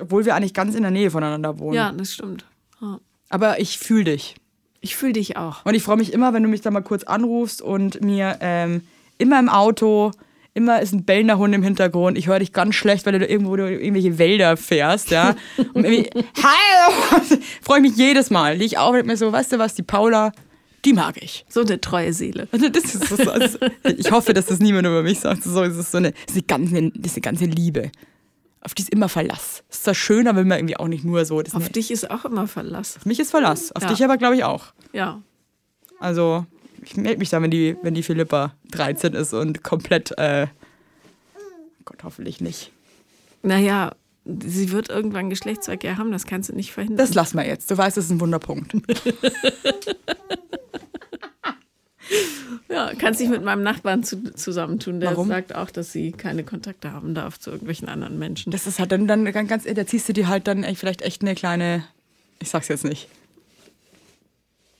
Obwohl 0.00 0.24
wir 0.24 0.34
eigentlich 0.34 0.54
ganz 0.54 0.74
in 0.74 0.82
der 0.82 0.90
Nähe 0.90 1.10
voneinander 1.10 1.58
wohnen. 1.58 1.74
Ja, 1.74 1.92
das 1.92 2.14
stimmt. 2.14 2.46
Ja. 2.80 2.98
Aber 3.28 3.60
ich 3.60 3.78
fühle 3.78 4.04
dich. 4.04 4.36
Ich 4.80 4.96
fühle 4.96 5.14
dich 5.14 5.36
auch. 5.36 5.64
Und 5.64 5.74
ich 5.74 5.82
freue 5.82 5.96
mich 5.96 6.12
immer, 6.12 6.32
wenn 6.32 6.42
du 6.42 6.48
mich 6.48 6.60
da 6.60 6.70
mal 6.70 6.82
kurz 6.82 7.04
anrufst 7.04 7.60
und 7.60 8.02
mir 8.02 8.38
ähm, 8.40 8.82
immer 9.18 9.38
im 9.38 9.48
Auto, 9.48 10.12
immer 10.54 10.80
ist 10.80 10.92
ein 10.92 11.04
bellender 11.04 11.38
Hund 11.38 11.54
im 11.54 11.62
Hintergrund. 11.62 12.16
Ich 12.16 12.28
höre 12.28 12.38
dich 12.38 12.52
ganz 12.52 12.74
schlecht, 12.74 13.04
weil 13.04 13.18
du 13.18 13.26
irgendwo 13.26 13.56
durch 13.56 13.72
irgendwelche 13.72 14.18
Wälder 14.18 14.56
fährst, 14.56 15.10
ja. 15.10 15.36
Und 15.74 15.84
irgendwie, 15.84 16.08
hallo! 16.36 17.20
freue 17.62 17.80
mich 17.80 17.96
jedes 17.96 18.30
Mal. 18.30 18.56
Lieg 18.56 18.78
auf 18.78 18.90
und 18.90 18.94
denk 18.96 19.06
mir 19.06 19.16
so, 19.16 19.30
weißt 19.32 19.52
du 19.52 19.58
was, 19.58 19.74
die 19.74 19.82
Paula, 19.82 20.32
die 20.84 20.92
mag 20.92 21.20
ich. 21.20 21.44
So 21.48 21.60
eine 21.60 21.80
treue 21.80 22.12
Seele. 22.12 22.48
Das 22.52 22.94
ist 22.94 23.08
so, 23.08 23.30
also 23.30 23.58
ich 23.96 24.10
hoffe, 24.10 24.32
dass 24.32 24.46
das 24.46 24.60
niemand 24.60 24.86
über 24.86 25.02
mich 25.02 25.20
sagt. 25.20 25.42
So, 25.42 25.62
es 25.62 25.76
ist 25.76 25.90
so 25.90 25.98
eine, 25.98 26.12
das 26.12 26.36
ist 26.36 26.36
eine 26.36 26.42
ganze, 26.42 26.90
das 26.94 27.12
ist 27.12 27.16
eine 27.16 27.22
ganze 27.22 27.44
Liebe. 27.46 27.90
Auf 28.66 28.74
die 28.74 28.82
ist 28.82 28.90
immer 28.90 29.08
Verlass. 29.08 29.62
Das 29.68 29.76
ist 29.78 29.84
zwar 29.84 29.94
schön, 29.94 30.26
aber 30.26 30.40
immer 30.40 30.58
irgendwie 30.58 30.76
auch 30.76 30.88
nicht 30.88 31.04
nur 31.04 31.24
so. 31.24 31.40
Das 31.40 31.54
Auf 31.54 31.62
eine, 31.62 31.70
dich 31.70 31.90
ist 31.92 32.10
auch 32.10 32.24
immer 32.24 32.48
Verlass. 32.48 32.96
auf 32.96 33.06
mich 33.06 33.20
ist 33.20 33.30
Verlass. 33.30 33.70
Auf 33.70 33.84
Ja. 33.84 33.88
dich 33.90 34.02
aber, 34.04 34.16
glaube 34.16 34.34
ich, 34.34 34.42
auch. 34.44 34.72
Ja. 34.92 35.22
Also, 36.00 36.44
ich 36.82 36.96
melde 36.96 37.18
mich 37.20 37.30
dann, 37.30 37.42
wenn 37.44 37.50
die, 37.52 37.76
wenn 37.82 37.94
die 37.94 38.02
Philippa 38.02 38.54
13 38.72 39.14
ist 39.14 39.32
und 39.32 39.62
komplett, 39.62 40.10
äh, 40.18 40.48
Gott, 41.84 42.02
hoffentlich 42.02 42.40
nicht. 42.40 42.72
Naja, 43.42 43.94
sie 44.24 44.72
wird 44.72 44.88
irgendwann 44.90 45.30
Geschlechtsverkehr 45.30 45.96
haben, 45.96 46.10
das 46.10 46.24
kannst 46.26 46.48
du 46.48 46.54
nicht 46.54 46.72
verhindern. 46.72 46.98
Das 46.98 47.14
lassen 47.14 47.38
wir 47.38 47.46
jetzt. 47.46 47.70
Du 47.70 47.78
weißt, 47.78 47.96
das 47.96 48.06
ist 48.06 48.10
ein 48.10 48.20
Wunderpunkt. 48.20 48.72
ja, 52.68 52.92
kannst 52.98 53.20
dich 53.20 53.28
mit 53.28 53.42
meinem 53.44 53.62
Nachbarn 53.62 54.02
zu, 54.04 54.32
zusammentun. 54.34 55.00
Der 55.00 55.10
Warum? 55.10 55.28
sagt 55.28 55.54
auch, 55.54 55.70
dass 55.70 55.92
sie 55.92 56.12
keine 56.12 56.44
Kontakte 56.44 56.92
haben 56.92 57.14
darf 57.14 57.38
zu 57.38 57.50
irgendwelchen 57.50 57.88
anderen 57.88 58.18
Menschen. 58.18 58.50
Das 58.52 58.66
ist 58.66 58.78
halt 58.78 58.92
dann, 58.92 59.06
dann 59.06 59.24
ganz, 59.32 59.48
ganz, 59.48 59.64
da 59.64 59.86
ziehst 59.86 60.08
du 60.08 60.12
dir 60.12 60.28
halt 60.28 60.46
dann 60.46 60.64
vielleicht 60.74 61.02
echt 61.02 61.22
eine 61.22 61.34
kleine, 61.34 61.84
ich 62.40 62.48
sag's 62.50 62.68
jetzt 62.68 62.84
nicht. 62.84 63.08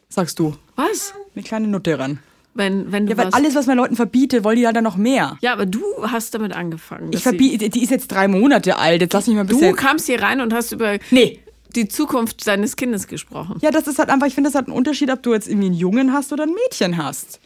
Sagst 0.09 0.39
du, 0.39 0.57
Was? 0.77 1.12
eine 1.35 1.43
kleine 1.45 1.66
Nutte 1.68 1.99
ran. 1.99 2.20
Wenn, 2.55 2.91
wenn 2.91 3.05
du 3.07 3.12
Ja, 3.12 3.18
weil 3.18 3.29
alles, 3.35 3.55
was 3.55 3.66
man 3.66 3.77
Leuten 3.77 3.97
verbietet, 3.97 4.43
wollen 4.43 4.57
die 4.57 4.62
ja 4.62 4.72
dann 4.72 4.85
noch 4.85 4.97
mehr. 4.97 5.37
Ja, 5.43 5.53
aber 5.53 5.66
du 5.66 5.83
hast 6.03 6.35
damit 6.35 6.55
angefangen. 6.55 7.12
Ich 7.12 7.22
verbiete, 7.22 7.68
die 7.68 7.83
ist 7.83 7.91
jetzt 7.91 8.09
drei 8.09 8.29
Monate 8.29 8.77
alt. 8.79 9.03
Jetzt 9.03 9.12
lass 9.12 9.27
mich 9.27 9.37
mal 9.37 9.43
ein 9.43 9.49
Du 9.49 9.59
bisschen. 9.59 9.77
kamst 9.77 10.07
hier 10.07 10.22
rein 10.22 10.41
und 10.41 10.55
hast 10.55 10.72
über 10.72 10.97
nee. 11.11 11.41
Die 11.77 11.89
Zukunft 11.89 12.47
deines 12.47 12.77
Kindes 12.77 13.07
gesprochen. 13.07 13.59
Ja, 13.61 13.70
das 13.70 13.87
ist 13.87 13.99
halt 13.99 14.09
einfach, 14.09 14.27
ich 14.27 14.35
finde, 14.35 14.51
das 14.51 14.55
hat 14.57 14.66
einen 14.66 14.77
Unterschied, 14.77 15.11
ob 15.11 15.22
du 15.22 15.35
jetzt 15.35 15.49
irgendwie 15.49 15.66
einen 15.66 15.77
Jungen 15.77 16.12
hast 16.12 16.33
oder 16.33 16.45
ein 16.45 16.55
Mädchen 16.55 16.97
hast. 16.97 17.41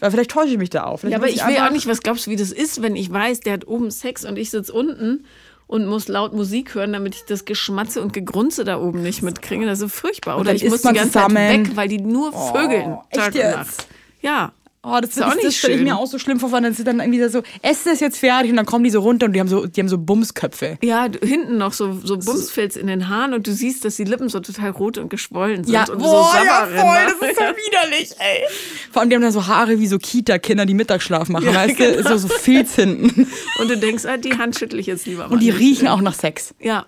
Weil 0.00 0.10
vielleicht 0.12 0.30
täusche 0.30 0.52
ich 0.52 0.58
mich 0.58 0.70
da 0.70 0.84
auch. 0.84 0.98
Vielleicht 0.98 1.12
Ja, 1.12 1.18
aber 1.18 1.26
muss 1.26 1.36
ich 1.36 1.46
will 1.46 1.56
auch 1.56 1.70
nicht, 1.70 1.88
was 1.88 2.02
glaubst 2.02 2.26
du, 2.26 2.30
wie 2.30 2.36
das 2.36 2.52
ist, 2.52 2.82
wenn 2.82 2.94
ich 2.94 3.12
weiß, 3.12 3.40
der 3.40 3.54
hat 3.54 3.66
oben 3.66 3.90
Sex 3.90 4.24
und 4.24 4.38
ich 4.38 4.50
sitze 4.50 4.72
unten 4.72 5.24
und 5.66 5.86
muss 5.86 6.08
laut 6.08 6.32
Musik 6.32 6.74
hören, 6.74 6.92
damit 6.92 7.14
ich 7.16 7.24
das 7.24 7.44
Geschmatze 7.44 8.00
und 8.00 8.12
Gegrunze 8.12 8.64
da 8.64 8.80
oben 8.80 9.02
nicht 9.02 9.22
mitkriege. 9.22 9.66
Das 9.66 9.74
ist 9.74 9.80
so 9.80 9.88
furchtbar. 9.88 10.38
Oder 10.38 10.54
ich 10.54 10.68
muss 10.68 10.82
die 10.82 10.92
ganze 10.92 11.12
zusammen. 11.12 11.36
Zeit 11.36 11.66
weg, 11.68 11.76
weil 11.76 11.88
die 11.88 12.00
nur 12.00 12.32
vögeln. 12.32 12.98
echt 13.10 13.20
Tag 13.20 13.34
jetzt? 13.34 13.44
und 13.44 13.50
Nacht. 13.52 13.86
Ja. 14.22 14.52
Oh, 14.84 14.98
das, 15.00 15.10
Ist 15.16 15.22
auch 15.22 15.34
nicht 15.34 15.44
das 15.44 15.56
stelle 15.56 15.74
ich 15.74 15.82
mir 15.82 15.96
auch 15.98 16.06
so 16.06 16.20
schlimm 16.20 16.38
vor, 16.38 16.48
dann 16.60 16.72
sind 16.72 16.86
dann 16.86 17.00
irgendwie 17.00 17.22
so, 17.28 17.42
ess 17.62 17.82
das 17.84 17.98
jetzt 17.98 18.16
fertig 18.18 18.50
und 18.52 18.56
dann 18.56 18.64
kommen 18.64 18.84
die 18.84 18.90
so 18.90 19.00
runter 19.00 19.26
und 19.26 19.32
die 19.32 19.40
haben 19.40 19.48
so, 19.48 19.66
die 19.66 19.80
haben 19.80 19.88
so 19.88 19.98
Bumsköpfe. 19.98 20.78
Ja, 20.82 21.08
du- 21.08 21.18
hinten 21.26 21.58
noch 21.58 21.72
so, 21.72 21.98
so 22.04 22.16
Bumsfilz 22.16 22.76
in 22.76 22.86
den 22.86 23.08
Haaren 23.08 23.34
und 23.34 23.46
du 23.48 23.52
siehst, 23.52 23.84
dass 23.84 23.96
die 23.96 24.04
Lippen 24.04 24.28
so 24.28 24.38
total 24.38 24.70
rot 24.70 24.96
und 24.96 25.10
geschwollen 25.10 25.64
sind. 25.64 25.76
und 25.90 25.98
boah, 25.98 26.30
so 26.32 26.44
ja 26.44 26.66
voll, 26.66 26.96
das 27.04 27.30
ist 27.30 27.36
so 27.38 27.42
widerlich, 27.90 28.10
ey. 28.20 28.44
Vor 28.92 29.00
allem, 29.02 29.10
die 29.10 29.16
haben 29.16 29.22
dann 29.22 29.32
so 29.32 29.46
Haare 29.48 29.80
wie 29.80 29.86
so 29.88 29.98
Kita-Kinder, 29.98 30.64
die 30.64 30.74
Mittagsschlaf 30.74 31.28
machen, 31.28 31.46
Ja, 31.46 31.54
weißt 31.54 31.78
du? 31.78 31.96
genau. 31.96 32.08
So, 32.10 32.16
so 32.16 32.28
Filz 32.28 32.76
hinten. 32.76 33.26
Und 33.60 33.68
du 33.68 33.76
denkst, 33.76 34.04
ah, 34.06 34.16
die 34.16 34.38
Hand 34.38 34.56
schüttle 34.56 34.78
ich 34.78 34.86
jetzt 34.86 35.06
lieber 35.06 35.26
mal. 35.26 35.34
Und 35.34 35.40
die 35.40 35.46
nicht. 35.50 35.58
riechen 35.58 35.88
auch 35.88 36.00
nach 36.00 36.14
Sex. 36.14 36.54
Ja. 36.60 36.86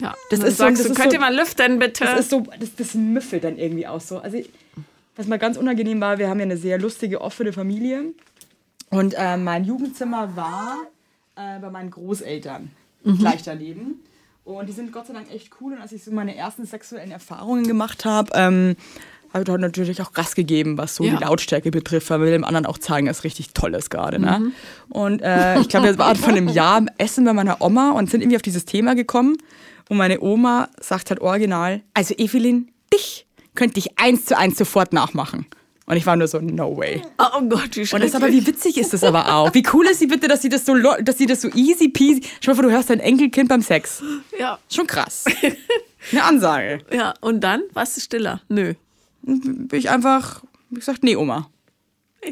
Ja. 0.00 0.14
Das 0.30 0.40
ist 0.40 0.58
so- 0.58 0.64
sagst 0.64 0.80
das 0.80 0.86
du, 0.88 0.92
ist 0.92 0.98
könnt 0.98 1.10
so- 1.12 1.16
ihr 1.16 1.20
mal 1.20 1.34
lüften, 1.36 1.78
bitte? 1.78 2.04
Das 2.04 2.18
ist 2.20 2.30
so, 2.30 2.44
das, 2.58 2.74
das 2.76 2.94
müffelt 2.94 3.44
dann 3.44 3.58
irgendwie 3.58 3.86
auch 3.86 4.00
so. 4.00 4.18
Also, 4.18 4.38
was 5.18 5.26
mal 5.26 5.38
ganz 5.38 5.56
unangenehm 5.58 6.00
war, 6.00 6.18
wir 6.18 6.30
haben 6.30 6.38
ja 6.38 6.44
eine 6.44 6.56
sehr 6.56 6.78
lustige, 6.78 7.20
offene 7.20 7.52
Familie. 7.52 8.04
Und 8.90 9.14
äh, 9.18 9.36
mein 9.36 9.64
Jugendzimmer 9.64 10.34
war 10.36 10.76
äh, 11.36 11.58
bei 11.60 11.68
meinen 11.70 11.90
Großeltern 11.90 12.70
gleich 13.18 13.42
daneben. 13.42 14.00
Und 14.44 14.66
die 14.68 14.72
sind 14.72 14.92
Gott 14.92 15.06
sei 15.08 15.12
Dank 15.12 15.30
echt 15.32 15.50
cool. 15.60 15.74
Und 15.74 15.80
als 15.82 15.92
ich 15.92 16.02
so 16.04 16.10
meine 16.12 16.34
ersten 16.36 16.64
sexuellen 16.64 17.10
Erfahrungen 17.10 17.66
gemacht 17.66 18.04
habe, 18.06 18.30
ähm, 18.34 18.76
habe 19.34 19.40
ich 19.42 19.44
dort 19.46 19.60
natürlich 19.60 20.00
auch 20.00 20.12
Gas 20.14 20.34
gegeben, 20.34 20.78
was 20.78 20.94
so 20.94 21.04
Ja. 21.04 21.16
die 21.16 21.22
Lautstärke 21.24 21.70
betrifft, 21.70 22.08
weil 22.08 22.20
wir 22.22 22.30
dem 22.30 22.44
anderen 22.44 22.64
auch 22.64 22.78
zeigen, 22.78 23.06
dass 23.08 23.18
es 23.18 23.24
richtig 23.24 23.52
toll 23.52 23.74
ist 23.74 23.90
gerade. 23.90 24.18
Ne? 24.18 24.52
Und 24.88 25.20
äh, 25.20 25.60
ich 25.60 25.68
glaube, 25.68 25.86
wir 25.86 25.98
waren 25.98 26.16
von 26.16 26.30
einem 26.30 26.48
Jahr 26.54 26.86
Essen 26.96 27.24
bei 27.26 27.34
meiner 27.34 27.60
Oma 27.60 27.90
und 27.90 28.08
sind 28.10 28.22
irgendwie 28.22 28.36
auf 28.36 28.42
dieses 28.42 28.64
Thema 28.64 28.94
gekommen. 28.94 29.36
Und 29.90 29.98
meine 29.98 30.20
Oma 30.20 30.68
sagt 30.80 31.10
halt 31.10 31.20
original, 31.20 31.82
also 31.92 32.14
Evelyn, 32.16 32.70
dich 32.92 33.26
könnte 33.58 33.78
ich 33.80 33.98
eins 33.98 34.24
zu 34.24 34.38
eins 34.38 34.56
sofort 34.56 34.92
nachmachen. 34.92 35.46
Und 35.86 35.96
ich 35.96 36.06
war 36.06 36.16
nur 36.16 36.28
so, 36.28 36.38
no 36.38 36.76
way. 36.76 37.02
oh 37.18 37.40
Gott, 37.48 37.74
wie 37.74 37.80
Und 37.80 37.86
schrecklich. 37.86 38.12
das 38.12 38.14
aber, 38.22 38.30
wie 38.30 38.46
witzig 38.46 38.76
ist 38.78 38.92
das 38.92 39.02
aber 39.02 39.34
auch? 39.34 39.52
Wie 39.54 39.64
cool 39.72 39.86
ist 39.86 39.98
sie 39.98 40.06
bitte, 40.06 40.28
dass 40.28 40.42
sie 40.42 40.48
das 40.48 40.64
so, 40.64 40.74
dass 40.76 41.18
sie 41.18 41.26
das 41.26 41.40
so 41.40 41.48
easy 41.54 41.88
peasy. 41.88 42.22
Schau 42.40 42.52
mal 42.52 42.56
vor, 42.56 42.64
du 42.64 42.70
hörst 42.70 42.90
dein 42.90 43.00
Enkelkind 43.00 43.48
beim 43.48 43.62
Sex. 43.62 44.02
ja, 44.38 44.58
Schon 44.70 44.86
krass. 44.86 45.24
Eine 46.12 46.24
Ansage. 46.24 46.78
ja. 46.92 47.14
Und 47.20 47.40
dann 47.40 47.62
warst 47.72 47.96
du 47.96 48.00
stiller? 48.00 48.42
Nö. 48.48 48.74
Bin 49.22 49.68
ich 49.72 49.90
einfach, 49.90 50.42
wie 50.70 50.76
gesagt, 50.76 51.02
nee, 51.02 51.16
Oma. 51.16 51.50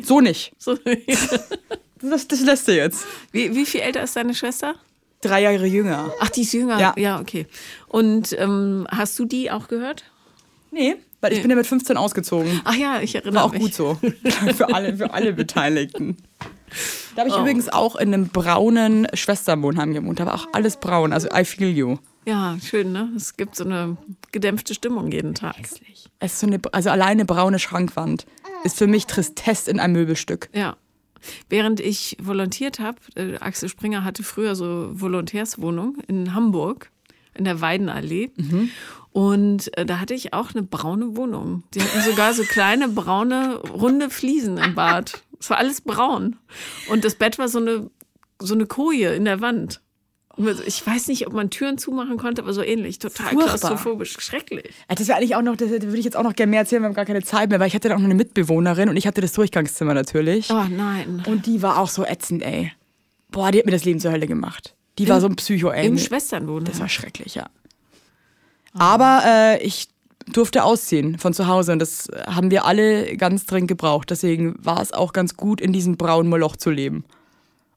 So 0.02 0.20
nicht. 0.20 0.52
So, 0.58 0.78
Das, 2.02 2.28
das 2.28 2.40
lässt 2.42 2.68
du 2.68 2.76
jetzt. 2.76 3.04
wie, 3.32 3.54
wie 3.56 3.64
viel 3.66 3.80
älter 3.80 4.02
ist 4.02 4.14
deine 4.16 4.34
Schwester? 4.34 4.74
Drei 5.22 5.40
Jahre 5.42 5.66
jünger. 5.66 6.12
Ach, 6.20 6.28
die 6.28 6.42
ist 6.42 6.52
jünger. 6.52 6.78
Ja. 6.78 6.94
ja 6.98 7.18
okay. 7.20 7.46
Und 7.88 8.34
ähm, 8.38 8.86
hast 8.90 9.18
du 9.18 9.24
die 9.24 9.50
auch 9.50 9.66
gehört? 9.68 10.04
Nee, 10.70 10.96
weil 11.20 11.32
ich 11.32 11.40
bin 11.42 11.50
ja 11.50 11.56
mit 11.56 11.66
15 11.66 11.96
ausgezogen. 11.96 12.60
Ach 12.64 12.74
ja, 12.74 13.00
ich 13.00 13.14
erinnere 13.14 13.34
War 13.36 13.44
auch 13.44 13.52
mich. 13.52 13.62
gut 13.62 13.74
so. 13.74 13.98
für, 14.56 14.72
alle, 14.74 14.96
für 14.96 15.12
alle 15.12 15.32
Beteiligten. 15.32 16.16
Da 17.14 17.20
habe 17.20 17.30
ich 17.30 17.36
Oh. 17.36 17.40
übrigens 17.40 17.68
auch 17.68 17.96
in 17.96 18.12
einem 18.12 18.28
braunen 18.28 19.06
Schwesterwohnheim 19.14 19.94
gewohnt. 19.94 20.20
Da 20.20 20.26
war 20.26 20.34
auch 20.34 20.48
alles 20.52 20.76
braun. 20.78 21.12
Also 21.12 21.28
I 21.34 21.44
feel 21.44 21.68
you. 21.70 21.96
Ja, 22.26 22.56
schön, 22.62 22.92
ne? 22.92 23.10
Es 23.16 23.36
gibt 23.36 23.54
so 23.56 23.64
eine 23.64 23.96
gedämpfte 24.32 24.74
Stimmung 24.74 25.10
jeden 25.12 25.34
Tag. 25.34 25.56
Es 26.18 26.32
ist 26.34 26.40
so 26.40 26.46
eine, 26.46 26.60
also 26.72 26.90
alleine 26.90 27.24
braune 27.24 27.58
Schrankwand 27.58 28.26
ist 28.64 28.76
für 28.78 28.86
mich 28.88 29.06
Tristesse 29.06 29.70
in 29.70 29.78
einem 29.80 29.92
Möbelstück. 29.94 30.48
Ja. 30.52 30.76
Während 31.48 31.80
ich 31.80 32.16
volontiert 32.20 32.78
habe, 32.80 32.98
äh, 33.14 33.36
Axel 33.38 33.68
Springer 33.68 34.04
hatte 34.04 34.22
früher 34.22 34.54
so 34.56 34.90
Volontärswohnung 34.92 35.98
in 36.08 36.34
Hamburg, 36.34 36.90
in 37.38 37.44
der 37.44 37.60
Weidenallee. 37.60 38.30
Und 39.12 39.76
äh, 39.78 39.86
da 39.86 39.98
hatte 39.98 40.14
ich 40.14 40.32
auch 40.34 40.52
eine 40.54 40.62
braune 40.62 41.16
Wohnung. 41.16 41.62
Die 41.74 41.80
hatten 41.82 42.02
sogar 42.02 42.34
so 42.34 42.42
kleine 42.42 42.88
braune, 42.88 43.56
runde 43.72 44.10
Fliesen 44.10 44.58
im 44.58 44.74
Bad. 44.74 45.22
Es 45.40 45.48
war 45.50 45.58
alles 45.58 45.80
braun. 45.80 46.36
Und 46.88 47.04
das 47.04 47.14
Bett 47.14 47.38
war 47.38 47.48
so 47.48 47.58
eine, 47.58 47.90
so 48.38 48.54
eine 48.54 48.66
Koje 48.66 49.14
in 49.14 49.24
der 49.24 49.40
Wand. 49.40 49.80
Ich 50.66 50.86
weiß 50.86 51.08
nicht, 51.08 51.26
ob 51.26 51.32
man 51.32 51.48
Türen 51.48 51.78
zumachen 51.78 52.18
konnte, 52.18 52.42
aber 52.42 52.52
so 52.52 52.62
ähnlich. 52.62 52.98
Total 52.98 53.28
Furchtbar. 53.28 53.56
klaustrophobisch. 53.56 54.16
Schrecklich. 54.20 54.66
Ja, 54.86 54.94
Das 54.94 55.08
wäre 55.08 55.16
eigentlich 55.16 55.34
auch 55.34 55.40
noch, 55.40 55.56
das 55.56 55.70
würde 55.70 55.96
ich 55.96 56.04
jetzt 56.04 56.16
auch 56.16 56.22
noch 56.24 56.34
gerne 56.34 56.50
mehr 56.50 56.60
erzählen, 56.60 56.82
wir 56.82 56.88
haben 56.88 56.94
gar 56.94 57.06
keine 57.06 57.22
Zeit 57.22 57.48
mehr, 57.48 57.58
weil 57.58 57.68
ich 57.68 57.74
hatte 57.74 57.88
dann 57.88 57.96
auch 57.96 58.00
noch 58.02 58.10
eine 58.10 58.14
Mitbewohnerin 58.16 58.90
und 58.90 58.98
ich 58.98 59.06
hatte 59.06 59.22
das 59.22 59.32
Durchgangszimmer 59.32 59.94
natürlich. 59.94 60.50
Oh 60.50 60.64
nein. 60.68 61.22
Und 61.26 61.46
die 61.46 61.62
war 61.62 61.78
auch 61.78 61.88
so 61.88 62.04
ätzend, 62.04 62.42
ey. 62.42 62.70
Boah, 63.30 63.50
die 63.50 63.58
hat 63.60 63.64
mir 63.66 63.72
das 63.72 63.86
Leben 63.86 63.98
zur 63.98 64.12
Hölle 64.12 64.26
gemacht. 64.26 64.75
Die 64.98 65.08
war 65.08 65.20
so 65.20 65.26
ein 65.26 65.36
Psycho, 65.36 65.70
ey. 65.70 65.86
Im 65.86 65.98
Schwesternwohnheim. 65.98 66.64
Das 66.64 66.80
war 66.80 66.88
schrecklich, 66.88 67.34
ja. 67.34 67.48
Aber 68.72 69.22
äh, 69.26 69.62
ich 69.64 69.88
durfte 70.32 70.64
ausziehen 70.64 71.18
von 71.18 71.32
zu 71.32 71.46
Hause 71.46 71.72
und 71.72 71.78
das 71.78 72.08
haben 72.26 72.50
wir 72.50 72.64
alle 72.64 73.16
ganz 73.16 73.46
dringend 73.46 73.68
gebraucht. 73.68 74.10
Deswegen 74.10 74.54
war 74.64 74.80
es 74.80 74.92
auch 74.92 75.12
ganz 75.12 75.36
gut, 75.36 75.60
in 75.60 75.72
diesem 75.72 75.96
braunen 75.96 76.28
Moloch 76.28 76.56
zu 76.56 76.70
leben. 76.70 77.04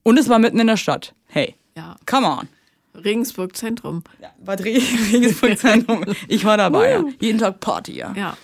Und 0.03 0.17
es 0.17 0.29
war 0.29 0.39
mitten 0.39 0.59
in 0.59 0.67
der 0.67 0.77
Stadt. 0.77 1.13
Hey, 1.27 1.55
Ja. 1.75 1.95
come 2.05 2.27
on. 2.27 2.47
Regensburg 2.95 3.55
Zentrum. 3.55 4.03
Ja, 4.21 4.29
Bad 4.43 4.61
Re- 4.61 4.81
Regensburg 5.13 5.57
Zentrum. 5.59 6.03
Ich 6.27 6.43
war 6.43 6.57
dabei. 6.57 6.91
ja. 6.93 7.03
Jeden 7.19 7.37
Tag 7.39 7.59
Party, 7.59 7.93
ja. 7.97 8.13
Ja. 8.15 8.35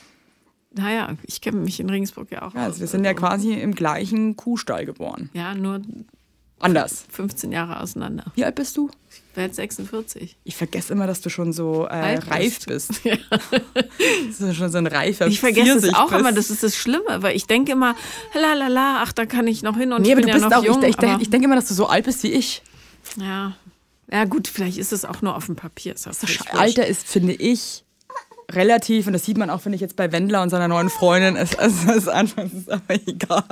Naja, 0.77 1.15
ich 1.23 1.41
kenne 1.41 1.57
mich 1.61 1.79
in 1.79 1.89
Regensburg 1.89 2.31
ja 2.31 2.43
auch 2.43 2.53
Ja, 2.53 2.61
aus. 2.61 2.65
also 2.67 2.79
wir 2.81 2.87
sind 2.87 3.05
ja 3.05 3.13
quasi 3.13 3.53
im 3.53 3.73
gleichen 3.73 4.35
Kuhstall 4.35 4.85
geboren. 4.85 5.29
Ja, 5.33 5.55
nur 5.55 5.81
Anders. 6.59 7.05
15 7.11 7.51
Jahre 7.51 7.81
auseinander. 7.81 8.25
Wie 8.35 8.45
alt 8.45 8.55
bist 8.55 8.77
du? 8.77 8.89
Ich 9.11 9.37
werde 9.37 9.53
46. 9.53 10.37
Ich 10.45 10.55
vergesse 10.55 10.93
immer, 10.93 11.05
dass 11.07 11.21
du 11.21 11.29
schon 11.29 11.51
so 11.53 11.85
äh, 11.85 12.15
reif 12.17 12.65
bist. 12.65 13.01
Dass 13.05 14.37
du 14.39 14.53
schon 14.53 14.71
so 14.71 14.77
ein 14.77 14.87
reifer 14.87 15.27
Ich 15.27 15.39
vergesse 15.39 15.77
es 15.87 15.93
auch 15.93 16.09
bist. 16.09 16.19
immer, 16.19 16.31
das 16.31 16.49
ist 16.49 16.63
das 16.63 16.75
Schlimme, 16.75 17.21
weil 17.21 17.35
ich 17.35 17.45
denke 17.45 17.73
immer, 17.73 17.95
la 18.33 18.53
la 18.53 18.67
la, 18.67 19.03
ach, 19.03 19.11
da 19.13 19.25
kann 19.25 19.47
ich 19.47 19.61
noch 19.63 19.77
hin 19.77 19.91
und 19.93 20.01
Nee, 20.01 20.09
ich 20.09 20.15
bin 20.15 20.27
ja 20.27 20.37
noch 20.37 20.51
auch, 20.51 20.63
jung. 20.63 20.81
ich, 20.83 20.97
ich, 20.97 21.21
ich 21.21 21.29
denke 21.29 21.45
immer, 21.45 21.55
dass 21.55 21.67
du 21.67 21.73
so 21.73 21.87
alt 21.87 22.05
bist 22.05 22.23
wie 22.23 22.31
ich. 22.31 22.61
ja. 23.17 23.53
ja, 24.11 24.23
gut, 24.25 24.47
vielleicht 24.47 24.77
ist 24.77 24.93
es 24.93 25.05
auch 25.05 25.21
nur 25.21 25.35
auf 25.35 25.45
dem 25.47 25.55
Papier. 25.55 25.93
Ist 25.93 26.05
das. 26.07 26.21
Alter 26.51 26.85
ist, 26.87 27.07
finde 27.07 27.33
ich, 27.33 27.83
relativ, 28.51 29.07
und 29.07 29.13
das 29.13 29.25
sieht 29.25 29.37
man 29.37 29.49
auch, 29.49 29.61
finde 29.61 29.75
ich, 29.75 29.81
jetzt 29.81 29.95
bei 29.95 30.11
Wendler 30.11 30.41
und 30.41 30.49
seiner 30.49 30.67
neuen 30.67 30.89
Freundin, 30.89 31.35
es, 31.35 31.53
es 31.53 31.83
ist 31.83 32.07
einfach, 32.09 32.43
es 32.43 32.53
ist 32.53 32.71
aber 32.71 32.93
egal. 33.05 33.43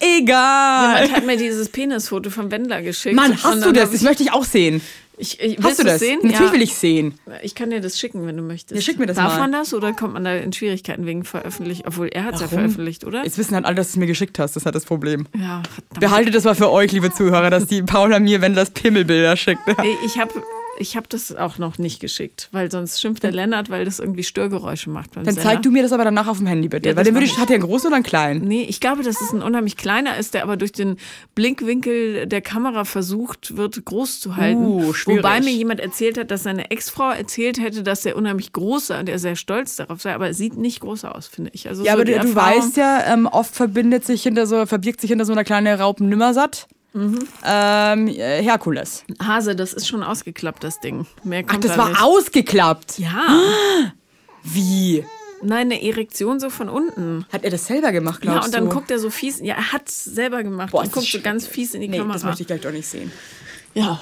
Egal! 0.00 0.94
Jemand 1.04 1.16
hat 1.16 1.26
mir 1.26 1.36
dieses 1.36 1.68
Penisfoto 1.68 2.30
von 2.30 2.50
Wendler 2.50 2.82
geschickt. 2.82 3.14
Mann, 3.14 3.36
hast 3.42 3.64
du 3.64 3.72
das? 3.72 3.90
Das 3.90 4.02
möchte 4.02 4.22
ich 4.22 4.32
auch 4.32 4.44
sehen. 4.44 4.80
ich, 5.16 5.38
ich, 5.40 5.58
Hast 5.62 5.78
du 5.78 5.84
das? 5.84 6.00
sehen? 6.00 6.18
Natürlich 6.22 6.40
ja. 6.40 6.52
will 6.52 6.62
ich 6.62 6.74
sehen. 6.74 7.18
Ich 7.42 7.54
kann 7.54 7.70
dir 7.70 7.80
das 7.80 7.98
schicken, 7.98 8.26
wenn 8.26 8.36
du 8.36 8.42
möchtest. 8.42 8.74
Ja, 8.74 8.80
schick 8.80 8.98
mir 8.98 9.06
das 9.06 9.16
Darf 9.16 9.34
mal. 9.34 9.40
man 9.40 9.52
das 9.52 9.72
oder 9.74 9.92
kommt 9.92 10.14
man 10.14 10.24
da 10.24 10.34
in 10.34 10.52
Schwierigkeiten 10.52 11.06
wegen 11.06 11.24
veröffentlicht? 11.24 11.84
Obwohl 11.86 12.08
er 12.08 12.24
hat 12.24 12.34
es 12.34 12.40
ja 12.40 12.48
veröffentlicht, 12.48 13.04
oder? 13.04 13.24
Jetzt 13.24 13.38
wissen 13.38 13.54
halt 13.54 13.64
alle, 13.64 13.76
dass 13.76 13.88
du 13.88 13.90
es 13.92 13.96
mir 13.98 14.06
geschickt 14.06 14.38
hast. 14.38 14.56
Das 14.56 14.64
halt 14.64 14.74
das 14.74 14.84
Problem. 14.84 15.26
ja, 15.36 15.62
verdammt. 15.62 16.00
Behaltet 16.00 16.34
das 16.34 16.44
mal 16.44 16.54
für 16.54 16.70
euch, 16.70 16.90
liebe 16.92 17.12
Zuhörer, 17.12 17.50
dass 17.50 17.66
die 17.66 17.82
Paula 17.82 18.18
mir 18.18 18.40
Wendlers 18.40 18.70
Pimmelbilder 18.70 19.36
schickt. 19.36 19.62
Ich 20.04 20.18
habe 20.18 20.32
ich 20.78 20.96
hab 20.96 21.08
das 21.08 21.34
auch 21.34 21.58
noch 21.58 21.78
nicht 21.78 22.00
geschickt, 22.00 22.48
weil 22.52 22.70
sonst 22.70 23.00
schimpft 23.00 23.22
der 23.22 23.32
Lennart, 23.32 23.70
weil 23.70 23.84
das 23.84 23.98
irgendwie 24.00 24.24
Störgeräusche 24.24 24.90
macht 24.90 25.16
Dann 25.16 25.24
Sender. 25.24 25.40
zeig 25.42 25.62
du 25.62 25.70
mir 25.70 25.82
das 25.82 25.92
aber 25.92 26.04
danach 26.04 26.26
auf 26.26 26.38
dem 26.38 26.46
Handy 26.46 26.68
bitte. 26.68 26.88
Ja, 26.88 26.96
Weil 26.96 27.04
das 27.04 27.08
den 27.10 27.14
würde 27.14 27.26
ich, 27.26 27.38
hat 27.38 27.48
der 27.48 27.56
einen 27.56 27.64
großen 27.64 27.86
oder 27.88 27.96
einen 27.96 28.04
kleinen? 28.04 28.46
Nee, 28.48 28.64
ich 28.68 28.80
glaube, 28.80 29.02
dass 29.02 29.20
es 29.20 29.32
ein 29.32 29.42
unheimlich 29.42 29.76
kleiner 29.76 30.16
ist, 30.18 30.34
der 30.34 30.42
aber 30.42 30.56
durch 30.56 30.72
den 30.72 30.96
Blinkwinkel 31.34 32.26
der 32.26 32.40
Kamera 32.40 32.84
versucht 32.84 33.56
wird, 33.56 33.84
groß 33.84 34.20
zu 34.20 34.36
halten. 34.36 34.64
Uh, 34.66 34.92
schwierig. 34.94 35.22
Wobei 35.22 35.40
mir 35.40 35.50
jemand 35.52 35.80
erzählt 35.80 36.18
hat, 36.18 36.30
dass 36.30 36.42
seine 36.44 36.70
Ex-Frau 36.70 37.10
erzählt 37.10 37.60
hätte, 37.60 37.82
dass 37.82 38.04
er 38.06 38.16
unheimlich 38.16 38.52
groß 38.52 38.88
sei 38.88 39.00
und 39.00 39.08
er 39.08 39.18
sehr 39.18 39.36
stolz 39.36 39.76
darauf 39.76 40.00
sei, 40.00 40.14
aber 40.14 40.28
er 40.28 40.34
sieht 40.34 40.56
nicht 40.56 40.80
groß 40.80 41.04
aus, 41.04 41.26
finde 41.26 41.50
ich. 41.52 41.68
Also 41.68 41.84
Ja, 41.84 41.92
so 41.92 41.96
aber 41.98 42.04
du 42.04 42.12
Erfahrung- 42.14 42.34
weißt 42.62 42.76
ja, 42.76 43.12
ähm, 43.12 43.26
oft 43.26 43.54
verbindet 43.54 44.04
sich 44.06 44.22
hinter 44.22 44.46
so, 44.46 44.64
verbirgt 44.66 45.00
sich 45.00 45.10
hinter 45.10 45.24
so 45.24 45.32
einer 45.32 45.44
kleinen 45.44 45.78
Raupen 45.78 46.08
Nimmersatt. 46.08 46.66
Mhm. 46.94 47.18
Ähm, 47.44 48.08
äh, 48.08 48.42
Herkules. 48.42 49.04
Hase, 49.20 49.54
das 49.56 49.72
ist 49.72 49.86
schon 49.88 50.02
ausgeklappt, 50.02 50.62
das 50.64 50.80
Ding. 50.80 51.06
Mehr 51.24 51.42
Ach, 51.44 51.50
kommt 51.50 51.64
das 51.64 51.72
da 51.72 51.78
war 51.78 51.88
nicht. 51.90 52.00
ausgeklappt. 52.02 52.98
Ja, 52.98 53.26
Wie? 54.44 55.04
nein, 55.42 55.70
eine 55.72 55.82
Erektion 55.82 56.38
so 56.40 56.50
von 56.50 56.68
unten. 56.68 57.26
Hat 57.32 57.44
er 57.44 57.50
das 57.50 57.66
selber 57.66 57.92
gemacht, 57.92 58.20
glaubst 58.22 58.40
Ja, 58.40 58.44
und 58.46 58.54
dann 58.54 58.64
du? 58.68 58.70
guckt 58.74 58.90
er 58.90 58.98
so 58.98 59.10
fies. 59.10 59.40
Ja, 59.40 59.56
er 59.56 59.72
hat 59.72 59.88
es 59.88 60.04
selber 60.04 60.42
gemacht 60.42 60.70
Boah, 60.70 60.82
und 60.82 60.92
guckt 60.92 61.06
so 61.06 61.20
ganz 61.20 61.46
fies 61.46 61.74
in 61.74 61.80
die 61.80 61.88
Nee, 61.88 61.98
Kamera. 61.98 62.14
das 62.14 62.22
möchte 62.24 62.42
ich 62.42 62.46
gleich 62.46 62.60
doch 62.60 62.70
nicht 62.72 62.86
sehen. 62.86 63.10
Ja. 63.74 64.00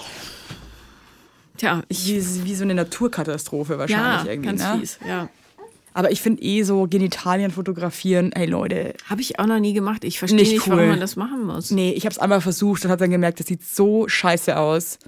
Tja, 1.56 1.82
ich. 1.88 2.06
Wie, 2.06 2.44
wie 2.44 2.54
so 2.54 2.62
eine 2.64 2.74
Naturkatastrophe 2.74 3.72
Ja, 3.74 3.78
wahrscheinlich 3.78 4.30
irgendwie. 4.32 4.48
ganz 4.48 4.62
ne? 4.62 4.78
fies, 4.80 4.98
ja. 5.06 5.28
Aber 5.94 6.10
ich 6.10 6.22
finde 6.22 6.42
eh 6.42 6.62
so 6.62 6.86
Genitalien 6.88 7.50
fotografieren, 7.50 8.32
ey 8.32 8.46
Leute. 8.46 8.94
Habe 9.08 9.20
ich 9.20 9.38
auch 9.38 9.46
noch 9.46 9.58
nie 9.58 9.74
gemacht. 9.74 10.04
Ich 10.04 10.18
verstehe 10.18 10.40
Nicht 10.40 10.52
nicht, 10.52 10.66
cool. 10.66 10.76
warum 10.76 10.88
man 10.90 11.00
das 11.00 11.16
machen 11.16 11.44
muss. 11.46 11.70
Nee, 11.70 11.92
ich 11.92 12.04
habe 12.06 12.12
es 12.12 12.18
einmal 12.18 12.40
versucht 12.40 12.84
und 12.84 12.90
habe 12.90 13.00
dann 13.00 13.10
gemerkt, 13.10 13.40
das 13.40 13.46
sieht 13.46 13.62
so 13.64 14.08
scheiße 14.08 14.56
aus. 14.58 14.98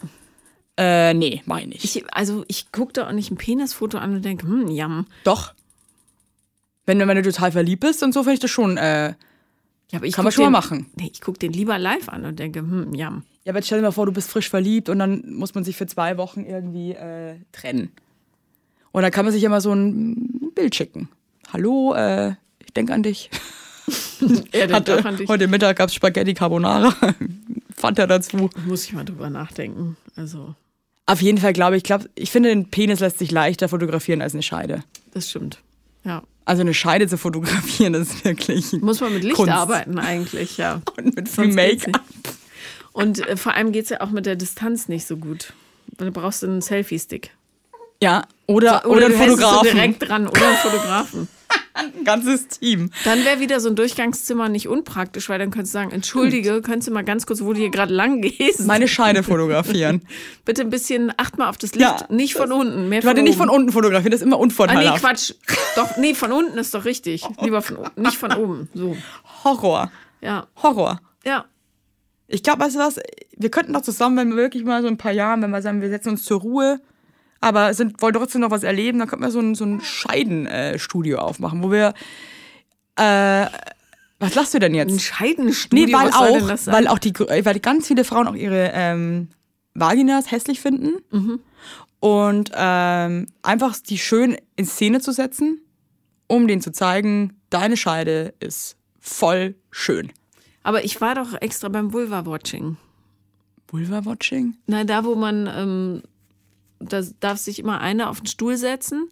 Äh, 0.76 1.14
nee, 1.14 1.40
mach 1.46 1.58
ich 1.60 1.66
nicht. 1.68 1.84
Ich, 1.84 2.04
also 2.14 2.44
ich 2.48 2.70
gucke 2.72 2.92
da 2.92 3.06
auch 3.08 3.12
nicht 3.12 3.30
ein 3.30 3.36
Penisfoto 3.36 3.96
an 3.98 4.14
und 4.14 4.24
denke, 4.24 4.46
hm, 4.46 4.68
jam. 4.68 5.06
Doch. 5.24 5.54
Wenn 6.86 6.98
du, 6.98 7.06
wenn 7.06 7.16
du 7.16 7.22
total 7.22 7.52
verliebt 7.52 7.80
bist 7.80 8.02
und 8.02 8.12
so, 8.12 8.22
finde 8.22 8.34
ich 8.34 8.40
das 8.40 8.50
schon. 8.50 8.76
Äh, 8.76 9.14
Ja, 9.90 9.98
aber 9.98 10.06
ich 10.06 10.14
Kann 10.14 10.24
man 10.24 10.32
schon 10.32 10.42
mal 10.44 10.48
den, 10.48 10.52
machen. 10.52 10.86
Nee, 10.96 11.10
ich 11.12 11.20
gucke 11.20 11.38
den 11.38 11.52
lieber 11.52 11.78
live 11.78 12.08
an 12.08 12.24
und 12.24 12.38
denke, 12.38 12.58
hm, 12.60 12.92
jam. 12.94 13.22
ja, 13.44 13.52
aber 13.52 13.58
jetzt 13.60 13.66
stell 13.66 13.78
dir 13.78 13.84
mal 13.84 13.92
vor, 13.92 14.04
du 14.06 14.12
bist 14.12 14.28
frisch 14.30 14.50
verliebt 14.50 14.88
und 14.88 14.98
dann 14.98 15.22
muss 15.28 15.54
man 15.54 15.62
sich 15.64 15.76
für 15.76 15.86
zwei 15.86 16.18
Wochen 16.18 16.44
irgendwie 16.44 16.92
äh, 16.92 17.36
trennen. 17.52 17.92
Und 18.94 19.02
dann 19.02 19.10
kann 19.10 19.24
man 19.24 19.34
sich 19.34 19.46
mal 19.48 19.60
so 19.60 19.72
ein 19.74 20.52
Bild 20.54 20.76
schicken. 20.76 21.08
Hallo, 21.52 21.94
äh, 21.94 22.34
ich 22.64 22.72
denke 22.74 22.94
an 22.94 23.02
dich. 23.02 23.28
Er 24.52 24.68
denkt 24.68 24.72
Hatte, 24.72 25.04
an 25.04 25.16
dich. 25.16 25.28
heute 25.28 25.48
Mittag 25.48 25.76
gab 25.76 25.88
es 25.88 25.94
Spaghetti 25.96 26.32
Carbonara. 26.32 26.94
Fand 27.76 27.98
er 27.98 28.06
dazu. 28.06 28.48
Muss 28.66 28.84
ich 28.84 28.92
mal 28.92 29.04
drüber 29.04 29.28
nachdenken. 29.30 29.96
Also, 30.14 30.54
Auf 31.06 31.20
jeden 31.20 31.38
Fall 31.38 31.52
glaube 31.52 31.76
ich, 31.76 31.82
glaub, 31.82 32.08
ich 32.14 32.30
finde, 32.30 32.50
den 32.50 32.70
Penis 32.70 33.00
lässt 33.00 33.18
sich 33.18 33.32
leichter 33.32 33.68
fotografieren 33.68 34.22
als 34.22 34.32
eine 34.32 34.44
Scheide. 34.44 34.84
das 35.12 35.28
stimmt. 35.28 35.58
Ja. 36.04 36.22
Also 36.44 36.60
eine 36.62 36.72
Scheide 36.72 37.08
zu 37.08 37.18
fotografieren, 37.18 37.94
das 37.94 38.02
ist 38.14 38.24
wirklich. 38.24 38.72
Muss 38.74 39.00
man 39.00 39.12
mit 39.12 39.24
Licht 39.24 39.34
Kunst. 39.36 39.52
arbeiten 39.52 39.98
eigentlich, 39.98 40.56
ja. 40.56 40.80
Und 40.96 41.16
mit 41.16 41.28
viel 41.28 41.48
Make-up. 41.52 42.00
Und 42.92 43.26
äh, 43.26 43.36
vor 43.36 43.54
allem 43.54 43.72
geht 43.72 43.84
es 43.84 43.90
ja 43.90 44.00
auch 44.02 44.10
mit 44.10 44.24
der 44.24 44.36
Distanz 44.36 44.86
nicht 44.86 45.04
so 45.04 45.16
gut. 45.16 45.52
Da 45.98 46.08
brauchst 46.10 46.42
du 46.44 46.46
einen 46.46 46.62
Selfie-Stick. 46.62 47.32
Ja, 48.02 48.24
oder, 48.46 48.84
oder, 48.86 48.96
Oder, 48.96 49.06
ein 49.06 49.12
du 49.12 49.18
hättest 49.18 49.38
so 49.40 49.46
Fotografen. 49.46 49.74
direkt 49.76 50.08
dran 50.08 50.28
oder 50.28 50.46
einen 50.48 50.56
Fotografen. 50.58 51.28
Ein 51.76 52.04
ganzes 52.04 52.46
Team. 52.46 52.90
Dann 53.04 53.24
wäre 53.24 53.40
wieder 53.40 53.58
so 53.58 53.68
ein 53.68 53.74
Durchgangszimmer 53.74 54.48
nicht 54.48 54.68
unpraktisch, 54.68 55.28
weil 55.28 55.40
dann 55.40 55.50
könntest 55.50 55.74
du 55.74 55.78
sagen, 55.78 55.90
entschuldige, 55.90 56.62
könntest 56.62 56.86
du 56.88 56.92
mal 56.92 57.02
ganz 57.02 57.26
kurz, 57.26 57.42
wo 57.42 57.52
du 57.52 57.58
hier 57.58 57.70
gerade 57.70 57.92
lang 57.92 58.20
gehst, 58.20 58.60
Meine 58.64 58.86
Scheine 58.86 59.24
fotografieren. 59.24 60.06
bitte 60.44 60.62
ein 60.62 60.70
bisschen, 60.70 61.12
acht 61.16 61.36
mal 61.36 61.48
auf 61.48 61.56
das 61.56 61.74
Licht, 61.74 61.82
Ja, 61.82 62.06
nicht 62.10 62.34
von 62.34 62.52
unten, 62.52 62.88
mehr 62.88 63.00
Ich 63.00 63.04
von 63.04 63.14
oben. 63.14 63.24
nicht 63.24 63.36
von 63.36 63.48
unten 63.48 63.72
fotografieren, 63.72 64.12
das 64.12 64.20
ist 64.20 64.26
immer 64.26 64.36
Ah, 64.36 64.38
nee, 64.38 64.42
unvorteilhaft. 64.44 65.00
Quatsch. 65.02 65.34
Doch, 65.74 65.96
nee, 65.96 66.14
von 66.14 66.30
unten 66.30 66.56
ist 66.58 66.72
doch 66.74 66.84
richtig. 66.84 67.24
Lieber 67.40 67.60
von 67.60 67.78
nicht 67.96 68.16
von 68.18 68.32
oben. 68.34 68.68
So. 68.72 68.96
Horror. 69.42 69.90
Ja. 70.20 70.46
Horror. 70.62 71.00
Ja. 71.24 71.44
Ich 72.28 72.44
glaube, 72.44 72.60
weißt 72.64 72.76
du 72.76 72.80
was? 72.80 73.00
Wir 73.36 73.50
könnten 73.50 73.72
doch 73.72 73.82
zusammen, 73.82 74.16
wenn 74.16 74.28
wir 74.30 74.36
wirklich 74.36 74.64
mal 74.64 74.80
so 74.82 74.86
ein 74.88 74.96
paar 74.96 75.12
Jahren, 75.12 75.42
wenn 75.42 75.50
wir 75.50 75.60
sagen, 75.60 75.82
wir 75.82 75.88
setzen 75.88 76.10
uns 76.10 76.24
zur 76.24 76.40
Ruhe, 76.40 76.80
aber 77.44 77.74
sind, 77.74 78.00
wollen 78.02 78.14
trotzdem 78.14 78.40
noch 78.40 78.50
was 78.50 78.62
erleben, 78.62 78.98
dann 78.98 79.08
könnten 79.08 79.24
wir 79.24 79.30
so 79.30 79.40
ein, 79.40 79.54
so 79.54 79.64
ein 79.64 79.80
Scheidenstudio 79.80 81.18
aufmachen, 81.18 81.62
wo 81.62 81.70
wir. 81.70 81.94
Äh, 82.96 83.46
was 84.20 84.34
lachst 84.34 84.54
du 84.54 84.58
denn 84.58 84.74
jetzt? 84.74 84.90
Ein 84.92 84.98
Scheidenstudio. 85.00 85.86
Nee, 85.86 85.92
weil 85.92 86.10
auch, 86.10 86.66
weil 86.66 86.86
auch 86.88 86.98
die, 86.98 87.12
weil 87.18 87.58
ganz 87.60 87.88
viele 87.88 88.04
Frauen 88.04 88.28
auch 88.28 88.34
ihre 88.34 88.70
ähm, 88.72 89.28
Vaginas 89.74 90.30
hässlich 90.30 90.60
finden 90.60 90.94
Mhm. 91.10 91.40
und 92.00 92.50
ähm, 92.54 93.26
einfach 93.42 93.76
die 93.78 93.98
schön 93.98 94.36
in 94.56 94.64
Szene 94.66 95.00
zu 95.00 95.12
setzen, 95.12 95.60
um 96.28 96.46
denen 96.46 96.62
zu 96.62 96.70
zeigen, 96.72 97.40
deine 97.50 97.76
Scheide 97.76 98.34
ist 98.40 98.76
voll 99.00 99.56
schön. 99.70 100.12
Aber 100.62 100.84
ich 100.84 101.00
war 101.00 101.14
doch 101.16 101.34
extra 101.42 101.68
beim 101.68 101.92
Vulva-Watching. 101.92 102.76
Vulva-Watching? 103.68 104.54
Na, 104.66 104.84
da, 104.84 105.04
wo 105.04 105.14
man, 105.16 105.46
ähm, 105.54 106.02
da 106.88 107.02
darf 107.20 107.38
sich 107.38 107.58
immer 107.58 107.80
einer 107.80 108.10
auf 108.10 108.20
den 108.20 108.26
Stuhl 108.26 108.56
setzen 108.56 109.08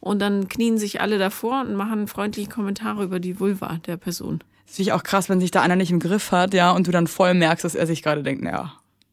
und 0.00 0.20
dann 0.20 0.48
knien 0.48 0.78
sich 0.78 1.00
alle 1.00 1.18
davor 1.18 1.62
und 1.62 1.74
machen 1.74 2.06
freundliche 2.06 2.48
Kommentare 2.48 3.04
über 3.04 3.20
die 3.20 3.40
Vulva 3.40 3.78
der 3.86 3.96
Person. 3.96 4.40
Das 4.66 4.76
finde 4.76 4.90
ich 4.90 4.92
auch 4.92 5.02
krass, 5.02 5.28
wenn 5.28 5.40
sich 5.40 5.50
da 5.50 5.62
einer 5.62 5.76
nicht 5.76 5.90
im 5.90 6.00
Griff 6.00 6.32
hat, 6.32 6.54
ja, 6.54 6.72
und 6.72 6.86
du 6.86 6.90
dann 6.90 7.06
voll 7.06 7.34
merkst, 7.34 7.64
dass 7.64 7.74
er 7.74 7.86
sich 7.86 8.02
gerade 8.02 8.22
denkt, 8.22 8.42
naja, 8.42 8.72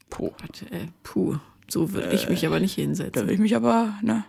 puh, 0.10 0.32
Gott, 0.42 0.64
äh, 0.72 0.88
puh, 1.04 1.38
so 1.68 1.94
will 1.94 2.10
ich 2.12 2.30
mich 2.30 2.46
aber 2.46 2.60
nicht 2.60 2.78
da 2.78 2.82
hinsetzen. 2.82 3.28
will 3.28 3.34
ich 3.36 3.40
mich 3.40 3.56
aber, 3.56 3.94
ne, 4.02 4.24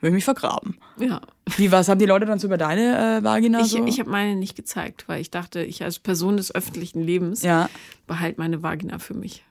will 0.00 0.10
ich 0.10 0.14
mich 0.14 0.24
vergraben. 0.24 0.76
Ja. 0.98 1.20
Wie, 1.56 1.70
was 1.72 1.88
haben 1.88 1.98
die 1.98 2.06
Leute 2.06 2.26
dann 2.26 2.38
so 2.38 2.46
über 2.46 2.58
deine 2.58 3.18
äh, 3.18 3.24
Vagina 3.24 3.60
Ich, 3.60 3.68
so? 3.68 3.84
ich 3.84 4.00
habe 4.00 4.10
meine 4.10 4.36
nicht 4.36 4.56
gezeigt, 4.56 5.04
weil 5.08 5.20
ich 5.20 5.30
dachte, 5.30 5.62
ich 5.62 5.82
als 5.82 5.98
Person 5.98 6.36
des 6.36 6.54
öffentlichen 6.54 7.02
Lebens 7.02 7.42
ja. 7.42 7.68
behalte 8.06 8.40
meine 8.40 8.62
Vagina 8.62 8.98
für 8.98 9.14
mich. 9.14 9.44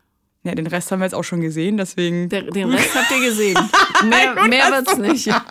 Ja, 0.43 0.55
den 0.55 0.67
Rest 0.67 0.91
haben 0.91 0.99
wir 0.99 1.05
jetzt 1.05 1.15
auch 1.15 1.23
schon 1.23 1.41
gesehen, 1.41 1.77
deswegen. 1.77 2.29
Der, 2.29 2.43
den 2.43 2.69
Rest 2.69 2.93
habt 2.95 3.11
ihr 3.11 3.29
gesehen. 3.29 3.57
Mehr, 4.03 4.47
mehr 4.47 4.71
wird's 4.71 4.97
nicht. 4.97 5.29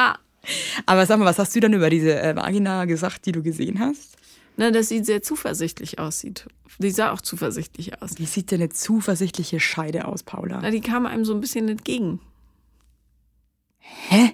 Ah, 0.00 0.16
Aber 0.86 1.04
sag 1.06 1.18
mal, 1.18 1.24
was 1.24 1.40
hast 1.40 1.56
du 1.56 1.60
dann 1.60 1.72
über 1.72 1.90
diese 1.90 2.22
äh, 2.22 2.36
Vagina 2.36 2.84
gesagt, 2.84 3.26
die 3.26 3.32
du 3.32 3.42
gesehen 3.42 3.80
hast? 3.80 4.16
na, 4.58 4.72
dass 4.72 4.88
sie 4.88 5.04
sehr 5.04 5.22
zuversichtlich 5.22 6.00
aussieht. 6.00 6.46
Die 6.78 6.90
sah 6.90 7.12
auch 7.12 7.20
zuversichtlich 7.20 8.02
aus. 8.02 8.18
Wie 8.18 8.26
sieht 8.26 8.50
denn 8.50 8.60
eine 8.60 8.70
zuversichtliche 8.70 9.60
Scheide 9.60 10.06
aus, 10.06 10.24
Paula? 10.24 10.58
Na, 10.60 10.70
die 10.70 10.80
kam 10.80 11.06
einem 11.06 11.24
so 11.24 11.32
ein 11.32 11.40
bisschen 11.40 11.68
entgegen. 11.68 12.20
Hä? 13.78 14.32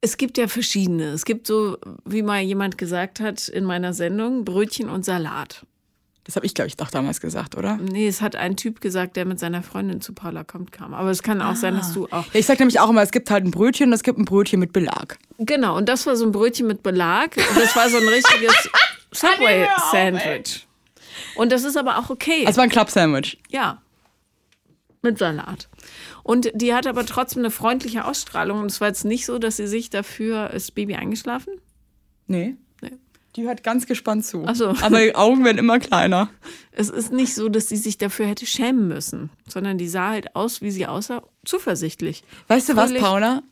Es 0.00 0.16
gibt 0.16 0.38
ja 0.38 0.48
verschiedene. 0.48 1.10
Es 1.10 1.26
gibt 1.26 1.46
so, 1.46 1.76
wie 2.06 2.22
mal 2.22 2.40
jemand 2.40 2.78
gesagt 2.78 3.20
hat 3.20 3.46
in 3.48 3.64
meiner 3.64 3.92
Sendung, 3.92 4.44
Brötchen 4.46 4.88
und 4.88 5.04
Salat. 5.04 5.66
Das 6.24 6.36
habe 6.36 6.46
ich, 6.46 6.54
glaube 6.54 6.68
ich, 6.68 6.76
doch 6.76 6.90
damals 6.90 7.20
gesagt, 7.20 7.54
oder? 7.54 7.76
Nee, 7.76 8.08
es 8.08 8.22
hat 8.22 8.34
ein 8.34 8.56
Typ 8.56 8.80
gesagt, 8.80 9.16
der 9.16 9.26
mit 9.26 9.38
seiner 9.38 9.62
Freundin 9.62 10.00
zu 10.00 10.14
Paula 10.14 10.42
kommt, 10.42 10.72
kam. 10.72 10.94
Aber 10.94 11.10
es 11.10 11.22
kann 11.22 11.42
auch 11.42 11.54
sein, 11.54 11.76
dass 11.76 11.92
du 11.92 12.06
auch. 12.06 12.24
Ja, 12.32 12.40
ich 12.40 12.46
sage 12.46 12.60
nämlich 12.60 12.80
auch 12.80 12.88
immer, 12.88 13.02
es 13.02 13.10
gibt 13.10 13.30
halt 13.30 13.44
ein 13.44 13.50
Brötchen 13.50 13.88
und 13.88 13.92
es 13.92 14.02
gibt 14.02 14.18
ein 14.18 14.24
Brötchen 14.24 14.58
mit 14.58 14.72
Belag. 14.72 15.18
Genau, 15.38 15.76
und 15.76 15.86
das 15.86 16.06
war 16.06 16.16
so 16.16 16.24
ein 16.24 16.32
Brötchen 16.32 16.66
mit 16.66 16.82
Belag. 16.82 17.36
Und 17.36 17.60
das 17.60 17.76
war 17.76 17.90
so 17.90 17.98
ein 17.98 18.08
richtiges 18.08 18.70
Subway-Sandwich. 19.12 20.66
Und 21.36 21.52
das 21.52 21.62
ist 21.64 21.76
aber 21.76 21.98
auch 21.98 22.08
okay. 22.08 22.44
Es 22.48 22.56
war 22.56 22.64
ein 22.64 22.70
Club-Sandwich. 22.70 23.38
Ja. 23.50 23.82
Mit 25.02 25.18
Salat. 25.18 25.68
Und 26.22 26.50
die 26.54 26.72
hat 26.72 26.86
aber 26.86 27.04
trotzdem 27.04 27.40
eine 27.40 27.50
freundliche 27.50 28.06
Ausstrahlung. 28.06 28.60
Und 28.60 28.70
es 28.70 28.80
war 28.80 28.88
jetzt 28.88 29.04
nicht 29.04 29.26
so, 29.26 29.38
dass 29.38 29.58
sie 29.58 29.66
sich 29.66 29.90
dafür, 29.90 30.50
ist 30.50 30.74
Baby 30.74 30.94
eingeschlafen? 30.94 31.60
Nee. 32.26 32.56
Die 33.36 33.42
hört 33.42 33.64
ganz 33.64 33.86
gespannt 33.86 34.24
zu. 34.24 34.44
Ach 34.46 34.54
so. 34.54 34.68
Aber 34.80 35.00
die 35.00 35.14
Augen 35.14 35.44
werden 35.44 35.58
immer 35.58 35.78
kleiner. 35.78 36.30
Es 36.76 36.90
ist 36.90 37.12
nicht 37.12 37.36
so, 37.36 37.48
dass 37.48 37.68
sie 37.68 37.76
sich 37.76 37.98
dafür 37.98 38.26
hätte 38.26 38.46
schämen 38.46 38.88
müssen, 38.88 39.30
sondern 39.46 39.78
die 39.78 39.86
sah 39.86 40.08
halt 40.08 40.34
aus, 40.34 40.60
wie 40.60 40.72
sie 40.72 40.88
aussah, 40.88 41.22
zuversichtlich. 41.44 42.24
Weißt 42.48 42.68
du 42.68 42.74
was. 42.74 42.92
Paula? 42.94 43.44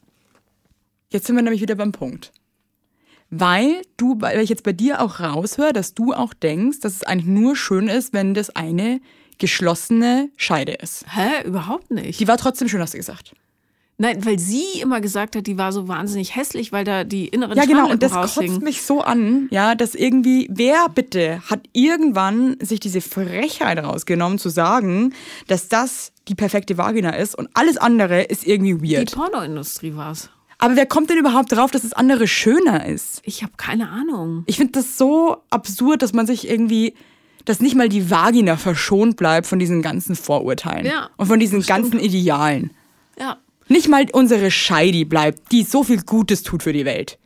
Jetzt 1.09 1.29
sind 1.29 1.37
wir 1.37 1.43
nämlich 1.43 1.61
wieder 1.61 1.77
beim 1.77 1.93
Punkt. 1.93 2.33
Weil 3.31 3.83
du, 3.97 4.17
weil 4.21 4.41
ich 4.41 4.51
jetzt 4.51 4.65
bei 4.65 4.73
dir 4.73 5.01
auch 5.01 5.21
raushöre, 5.21 5.73
dass 5.73 5.95
du 5.95 6.13
auch 6.13 6.35
denkst, 6.35 6.81
dass 6.81 6.97
es 6.97 7.05
eigentlich 7.05 7.29
nur 7.29 7.55
schön 7.55 7.87
ist, 7.87 8.13
wenn 8.13 8.35
das 8.35 8.51
eine 8.51 9.01
geschlossene 9.39 10.31
Scheide 10.37 10.73
ist. 10.73 11.05
Hä? 11.09 11.47
Überhaupt 11.47 11.93
nicht. 11.93 12.19
Die 12.19 12.27
war 12.27 12.39
trotzdem 12.39 12.69
schön, 12.69 12.81
hast 12.81 12.95
du 12.95 12.99
gesagt. 12.99 13.35
Nein, 13.99 14.25
weil 14.25 14.39
sie 14.39 14.81
immer 14.81 15.01
gesagt 15.01 15.37
hat, 15.37 15.47
die 15.47 15.59
war 15.59 15.71
so 15.71 15.87
wahnsinnig 15.87 16.35
hässlich, 16.35 16.73
weil 16.73 16.85
da 16.85 17.05
die 17.05 17.29
inneren 17.29 17.57
Ja, 17.57 17.67
genau. 17.67 17.89
Und 17.89 18.03
das 18.03 18.13
raushingen. 18.15 18.49
kotzt 18.55 18.63
mich 18.63 18.83
so 18.83 19.01
an, 19.03 19.47
ja, 19.51 19.75
dass 19.77 19.95
irgendwie, 19.95 20.49
wer 20.51 20.89
bitte 20.89 21.41
hat 21.49 21.61
irgendwann 21.73 22.57
sich 22.61 22.81
diese 22.81 23.01
Frechheit 23.01 23.79
rausgenommen 23.79 24.39
zu 24.39 24.49
sagen, 24.49 25.15
dass 25.47 25.69
das 25.69 26.11
die 26.29 26.35
perfekte 26.35 26.79
Vagina 26.79 27.11
ist 27.11 27.37
und 27.37 27.49
alles 27.55 27.77
andere 27.77 28.23
ist 28.23 28.47
irgendwie 28.47 28.75
Die 28.75 28.97
weird. 28.97 29.13
Pornoindustrie 29.13 29.95
war's. 29.95 30.31
Aber 30.59 30.75
wer 30.77 30.87
kommt 30.87 31.11
denn 31.11 31.19
überhaupt 31.19 31.53
drauf, 31.53 31.71
dass 31.71 31.83
das 31.83 31.93
andere 31.93 32.27
schöner 32.29 32.87
ist? 32.87 33.21
Ich 33.25 33.43
habe 33.43 33.53
keine 33.57 33.89
Ahnung. 33.91 34.45
Ich 34.47 34.57
finde 34.57 34.73
das 34.73 34.97
so 34.97 35.39
absurd, 35.51 36.03
dass 36.03 36.13
man 36.13 36.27
sich 36.27 36.49
irgendwie, 36.49 36.95
dass 37.45 37.61
nicht 37.61 37.75
mal 37.77 37.89
die 37.89 38.11
Vagina 38.11 38.57
verschont 38.57 39.17
bleibt 39.17 39.47
von 39.49 39.59
diesen 39.59 39.83
ganzen 39.83 40.15
Vorurteilen 40.17 40.87
Ja, 40.87 41.11
und 41.17 41.27
von 41.27 41.41
diesen 41.41 41.63
ganzen 41.63 41.99
Idealen. 41.99 42.71
Ja, 43.19 43.39
Nicht 43.69 43.89
mal 43.89 44.07
unsere 44.13 44.51
Scheidi 44.51 45.05
bleibt, 45.05 45.53
die 45.53 45.63
so 45.63 45.83
viel 45.85 46.03
Gutes 46.03 46.43
tut 46.43 46.63
für 46.63 46.73
die 46.73 46.85
Welt. 46.85 47.19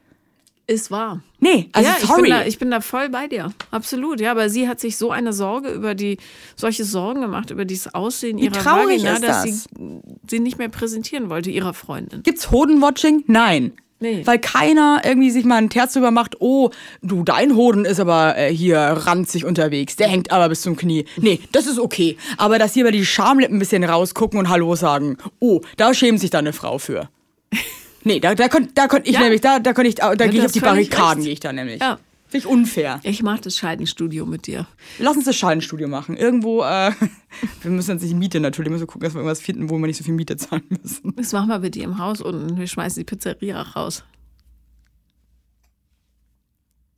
ist 0.68 0.90
wahr. 0.90 1.22
Nee, 1.38 1.68
also 1.72 1.88
ja, 1.88 1.96
ich 2.00 2.06
sorry. 2.08 2.22
bin, 2.22 2.30
da, 2.30 2.44
ich 2.44 2.58
bin 2.58 2.70
da 2.70 2.80
voll 2.80 3.08
bei 3.08 3.28
dir. 3.28 3.52
Absolut. 3.70 4.20
Ja, 4.20 4.30
aber 4.32 4.48
sie 4.48 4.66
hat 4.68 4.80
sich 4.80 4.96
so 4.96 5.10
eine 5.10 5.32
Sorge 5.32 5.68
über 5.70 5.94
die, 5.94 6.18
solche 6.56 6.84
Sorgen 6.84 7.20
gemacht 7.20 7.50
über 7.50 7.64
dieses 7.64 7.94
Aussehen 7.94 8.38
ihrer 8.38 8.52
traurig 8.54 9.02
Vagina, 9.04 9.12
ist 9.14 9.22
dass 9.22 9.42
das? 9.44 9.64
sie 9.64 10.00
sie 10.28 10.40
nicht 10.40 10.58
mehr 10.58 10.68
präsentieren 10.68 11.28
wollte, 11.30 11.50
ihrer 11.50 11.74
Freundin. 11.74 12.22
Gibt's 12.22 12.50
Hodenwatching? 12.50 13.24
Nein. 13.26 13.72
Nee. 13.98 14.22
Weil 14.26 14.38
keiner 14.38 15.00
irgendwie 15.04 15.30
sich 15.30 15.44
mal 15.44 15.56
ein 15.56 15.70
Terz 15.70 15.94
drüber 15.94 16.10
macht, 16.10 16.40
oh, 16.40 16.70
du, 17.02 17.22
dein 17.22 17.56
Hoden 17.56 17.84
ist 17.86 17.98
aber 17.98 18.36
äh, 18.36 18.52
hier 18.54 18.78
ranzig 18.78 19.44
unterwegs, 19.46 19.96
der 19.96 20.08
hängt 20.08 20.30
aber 20.30 20.50
bis 20.50 20.60
zum 20.60 20.76
Knie. 20.76 21.06
Nee, 21.16 21.40
das 21.52 21.66
ist 21.66 21.78
okay. 21.78 22.18
Aber 22.36 22.58
dass 22.58 22.74
hier 22.74 22.84
mal 22.84 22.92
die 22.92 23.06
Schamlippen 23.06 23.56
ein 23.56 23.58
bisschen 23.58 23.84
rausgucken 23.84 24.38
und 24.38 24.50
Hallo 24.50 24.74
sagen, 24.76 25.16
oh, 25.40 25.62
da 25.78 25.94
schämt 25.94 26.20
sich 26.20 26.28
da 26.30 26.38
eine 26.38 26.52
Frau 26.52 26.78
für. 26.78 27.08
Nee, 28.04 28.20
da, 28.20 28.36
da 28.36 28.46
könnte 28.46 28.70
da 28.72 28.86
könnt 28.86 29.08
ich 29.08 29.14
Ja. 29.14 29.20
nämlich, 29.22 29.40
da, 29.40 29.58
da 29.58 29.72
könnte 29.72 29.88
ich, 29.88 29.96
da 29.96 30.14
gehe 30.14 30.38
ich 30.38 30.44
auf 30.44 30.52
die 30.52 30.60
Barrikaden, 30.60 31.24
gehe 31.24 31.32
ich 31.32 31.40
da 31.40 31.52
nämlich. 31.52 31.80
Ja. 31.80 31.98
Finde 32.28 32.38
ich 32.38 32.46
unfair. 32.46 33.00
Ich 33.04 33.22
mache 33.22 33.40
das 33.42 33.56
Scheidenstudio 33.56 34.26
mit 34.26 34.46
dir. 34.48 34.66
Lass 34.98 35.16
uns 35.16 35.26
das 35.26 35.36
Scheidenstudio 35.36 35.86
machen. 35.86 36.16
Irgendwo, 36.16 36.62
äh, 36.62 36.92
wir 37.62 37.70
müssen 37.70 37.92
jetzt 37.92 38.02
nicht 38.02 38.14
Miete 38.16 38.40
natürlich, 38.40 38.68
wir 38.68 38.72
müssen 38.74 38.86
gucken, 38.88 39.02
dass 39.04 39.14
wir 39.14 39.18
irgendwas 39.20 39.40
finden, 39.40 39.70
wo 39.70 39.78
wir 39.78 39.86
nicht 39.86 39.96
so 39.96 40.04
viel 40.04 40.14
Miete 40.14 40.36
zahlen 40.36 40.64
müssen. 40.68 41.14
Das 41.16 41.32
machen 41.32 41.48
wir 41.48 41.58
bei 41.60 41.68
dir 41.68 41.84
im 41.84 41.98
Haus 41.98 42.20
unten. 42.20 42.58
Wir 42.58 42.66
schmeißen 42.66 43.00
die 43.00 43.04
Pizzeria 43.04 43.62
raus. 43.62 44.04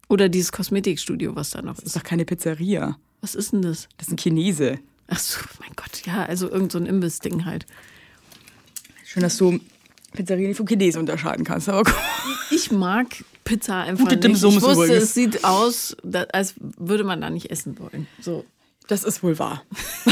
Oder 0.09 0.29
dieses 0.31 0.53
Kosmetikstudio, 0.53 1.37
was 1.37 1.51
da 1.51 1.61
noch 1.61 1.75
Das 1.75 1.81
ist. 1.81 1.87
ist 1.89 1.97
doch 1.97 2.03
keine 2.03 2.25
Pizzeria. 2.25 2.97
Was 3.21 3.35
ist 3.35 3.53
denn 3.53 3.63
das? 3.63 3.89
Das 3.99 4.09
ist 4.09 4.15
ein 4.15 4.17
Chinese. 4.17 4.79
Ach 5.09 5.19
so, 5.19 5.41
mein 5.61 5.71
Gott, 5.77 6.03
ja, 6.07 6.25
also 6.25 6.51
irgend 6.51 6.73
so 6.73 6.79
ein 6.79 6.87
Imbiss-Ding 6.87 7.45
halt. 7.45 7.67
Schön, 9.05 9.23
dass 9.23 9.37
du 9.37 9.59
Pizzeria 10.13 10.49
nicht 10.49 10.57
vom 10.57 10.67
Chinesen 10.67 11.01
unterscheiden 11.01 11.45
kannst. 11.45 11.69
Aber 11.69 11.85
guck. 11.85 11.97
Ich 12.51 12.71
mag 12.71 13.25
Pizza 13.49 13.77
einfach 13.83 14.05
Gute 14.09 14.29
nicht. 14.29 14.37
Ich 14.39 14.43
wusste, 14.45 14.71
übrigens. 14.73 15.03
es 15.03 15.15
sieht 15.15 15.45
aus, 15.45 15.97
als 16.33 16.55
würde 16.59 17.05
man 17.05 17.21
da 17.21 17.31
nicht 17.31 17.51
essen 17.51 17.79
wollen. 17.79 18.07
So, 18.21 18.45
das 18.87 19.05
ist 19.05 19.23
wohl 19.23 19.39
wahr. 19.39 19.63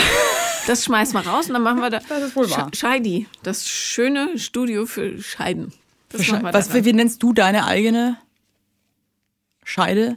das 0.67 0.85
schmeißen 0.85 1.15
wir 1.15 1.27
raus 1.27 1.47
und 1.49 1.53
dann 1.55 1.63
machen 1.63 1.81
wir 1.81 1.91
da 1.91 2.01
Das 2.09 2.23
ist 2.23 2.37
wohl 2.37 2.51
wahr. 2.51 2.69
Sch- 2.71 2.77
Scheidi, 2.77 3.27
das 3.43 3.69
schöne 3.69 4.39
Studio 4.39 4.87
für 4.87 5.21
Scheiden. 5.23 5.73
Machen 6.13 6.43
wir 6.45 6.55
Was, 6.55 6.73
wie 6.73 6.93
nennst 6.93 7.23
du 7.23 7.33
deine 7.33 7.67
eigene 7.67 8.17
Scheide? 9.65 10.17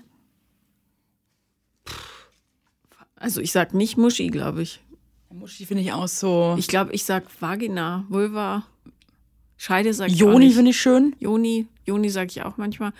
Also 3.15 3.41
ich 3.41 3.51
sag 3.51 3.73
nicht 3.73 3.97
Muschi, 3.97 4.27
glaube 4.27 4.61
ich. 4.61 4.79
Muschi 5.31 5.65
finde 5.65 5.83
ich 5.83 5.91
auch 5.91 6.07
so. 6.07 6.55
Ich 6.57 6.67
glaube, 6.67 6.93
ich 6.93 7.03
sag 7.03 7.25
Vagina, 7.41 8.05
Vulva, 8.09 8.65
Scheide 9.61 9.93
sag 9.93 10.07
ich 10.07 10.15
Joni 10.15 10.51
finde 10.53 10.71
ich 10.71 10.79
schön. 10.79 11.13
Joni, 11.19 11.67
Joni 11.85 12.09
sag 12.09 12.31
ich 12.31 12.41
auch 12.43 12.55
manchmal. 12.55 12.93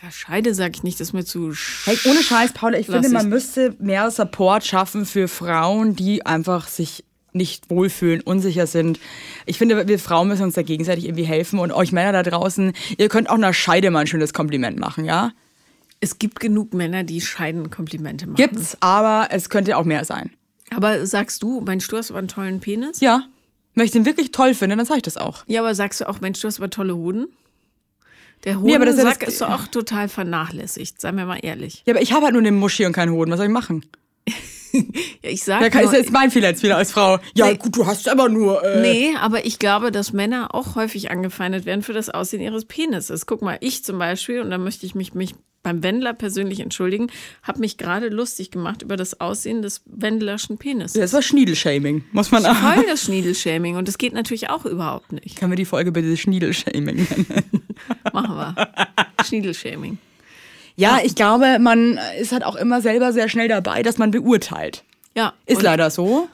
Aber 0.00 0.12
Scheide 0.12 0.54
sag 0.54 0.76
ich 0.76 0.84
nicht, 0.84 1.00
das 1.00 1.08
ist 1.08 1.12
mir 1.12 1.24
zu 1.24 1.52
Hey, 1.84 1.98
ohne 2.04 2.22
Scheiß, 2.22 2.52
Paula, 2.52 2.78
ich 2.78 2.86
finde, 2.86 3.08
man 3.08 3.28
müsste 3.28 3.74
mehr 3.80 4.12
Support 4.12 4.64
schaffen 4.64 5.04
für 5.04 5.26
Frauen, 5.26 5.96
die 5.96 6.24
einfach 6.24 6.68
sich 6.68 7.02
nicht 7.32 7.68
wohlfühlen, 7.68 8.20
unsicher 8.20 8.68
sind. 8.68 9.00
Ich 9.44 9.58
finde, 9.58 9.88
wir 9.88 9.98
Frauen 9.98 10.28
müssen 10.28 10.44
uns 10.44 10.54
da 10.54 10.62
gegenseitig 10.62 11.06
irgendwie 11.06 11.24
helfen 11.24 11.58
und 11.58 11.72
euch 11.72 11.90
Männer 11.90 12.12
da 12.12 12.22
draußen, 12.22 12.72
ihr 12.96 13.08
könnt 13.08 13.28
auch 13.28 13.34
einer 13.34 13.52
Scheide 13.52 13.90
mal 13.90 14.00
ein 14.00 14.06
schönes 14.06 14.32
Kompliment 14.32 14.78
machen, 14.78 15.04
ja? 15.04 15.32
Es 15.98 16.20
gibt 16.20 16.38
genug 16.38 16.74
Männer, 16.74 17.02
die 17.02 17.20
Scheiden 17.20 17.70
Komplimente 17.70 18.26
machen. 18.26 18.36
Gibt's, 18.36 18.76
aber 18.80 19.28
es 19.32 19.50
könnte 19.50 19.76
auch 19.76 19.84
mehr 19.84 20.04
sein. 20.04 20.30
Aber 20.70 21.04
sagst 21.06 21.42
du, 21.42 21.60
Mensch, 21.60 21.88
du 21.88 21.96
hast 21.96 22.10
aber 22.10 22.20
einen 22.20 22.28
tollen 22.28 22.60
Penis? 22.60 23.00
Ja. 23.00 23.24
Wenn 23.76 23.84
ich 23.84 23.92
den 23.92 24.04
wirklich 24.06 24.32
toll 24.32 24.54
finde, 24.54 24.74
dann 24.76 24.86
sage 24.86 24.98
ich 24.98 25.02
das 25.04 25.16
auch. 25.16 25.44
Ja, 25.46 25.60
aber 25.60 25.74
sagst 25.76 26.00
du 26.00 26.08
auch, 26.08 26.20
Mensch, 26.20 26.40
du 26.40 26.48
hast 26.48 26.58
aber 26.58 26.70
tolle 26.70 26.96
Hoden? 26.96 27.26
Der 28.44 28.52
ist 28.54 28.58
ja 28.58 28.78
Hodensack 28.78 29.20
das- 29.20 29.28
ist 29.28 29.40
doch 29.40 29.50
auch 29.50 29.66
total 29.68 30.08
vernachlässigt, 30.08 31.00
seien 31.00 31.16
wir 31.16 31.26
mal 31.26 31.38
ehrlich. 31.42 31.82
Ja, 31.86 31.94
aber 31.94 32.02
ich 32.02 32.12
habe 32.12 32.24
halt 32.24 32.32
nur 32.32 32.42
eine 32.42 32.52
Muschi 32.52 32.84
und 32.86 32.92
keinen 32.92 33.12
Hoden. 33.12 33.30
Was 33.30 33.38
soll 33.38 33.46
ich 33.46 33.52
machen? 33.52 33.84
Ja, 35.22 35.30
ich 35.30 35.42
sag 35.42 35.72
Da 35.72 35.80
ist 35.80 35.92
jetzt 35.94 36.10
mein 36.12 36.30
Fehler 36.30 36.48
jetzt 36.50 36.62
wieder 36.62 36.76
als 36.76 36.92
Frau. 36.92 37.18
Ja, 37.34 37.46
Nee. 37.46 37.56
gut, 37.56 37.74
du 37.76 37.86
hast 37.86 38.10
aber 38.10 38.28
nur. 38.28 38.62
Äh, 38.62 38.80
Nee, 38.82 39.14
aber 39.18 39.46
ich 39.46 39.58
glaube, 39.58 39.90
dass 39.90 40.12
Männer 40.12 40.54
auch 40.54 40.74
häufig 40.74 41.10
angefeindet 41.10 41.64
werden 41.64 41.82
für 41.82 41.94
das 41.94 42.10
Aussehen 42.10 42.42
ihres 42.42 42.66
Penises. 42.66 43.24
Guck 43.24 43.40
mal, 43.40 43.56
ich 43.60 43.84
zum 43.84 43.98
Beispiel, 43.98 44.42
und 44.42 44.50
da 44.50 44.58
möchte 44.58 44.84
ich 44.84 44.94
mich, 44.94 45.14
mich 45.14 45.34
beim 45.66 45.82
Wendler 45.82 46.12
persönlich 46.12 46.60
entschuldigen, 46.60 47.08
habe 47.42 47.58
mich 47.58 47.76
gerade 47.76 48.08
lustig 48.08 48.52
gemacht 48.52 48.82
über 48.82 48.96
das 48.96 49.20
Aussehen 49.20 49.62
des 49.62 49.82
Wendlerschen 49.86 50.58
Penises. 50.58 50.92
Das 50.92 51.12
war 51.12 51.22
Schniedelshaming, 51.22 52.04
muss 52.12 52.30
man 52.30 52.46
auch. 52.46 52.54
Voll 52.54 52.86
das 52.86 53.02
Schniedelshaming 53.02 53.74
und 53.74 53.88
das 53.88 53.98
geht 53.98 54.12
natürlich 54.12 54.48
auch 54.48 54.64
überhaupt 54.64 55.10
nicht. 55.10 55.36
Können 55.36 55.50
wir 55.50 55.56
die 55.56 55.64
Folge 55.64 55.90
bitte 55.90 56.16
Schniedelshaming 56.16 56.84
nennen? 56.84 57.26
Machen 58.12 58.36
wir. 58.36 58.54
Schniedelshaming. 59.24 59.98
Ja, 60.76 61.00
ich 61.02 61.16
glaube, 61.16 61.58
man 61.58 61.98
ist 62.20 62.30
halt 62.30 62.44
auch 62.44 62.54
immer 62.54 62.80
selber 62.80 63.12
sehr 63.12 63.28
schnell 63.28 63.48
dabei, 63.48 63.82
dass 63.82 63.98
man 63.98 64.12
beurteilt. 64.12 64.84
Ja. 65.16 65.32
Ist 65.46 65.62
leider 65.62 65.90
so. 65.90 66.28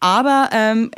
Aber 0.00 0.48
ähm, 0.52 0.90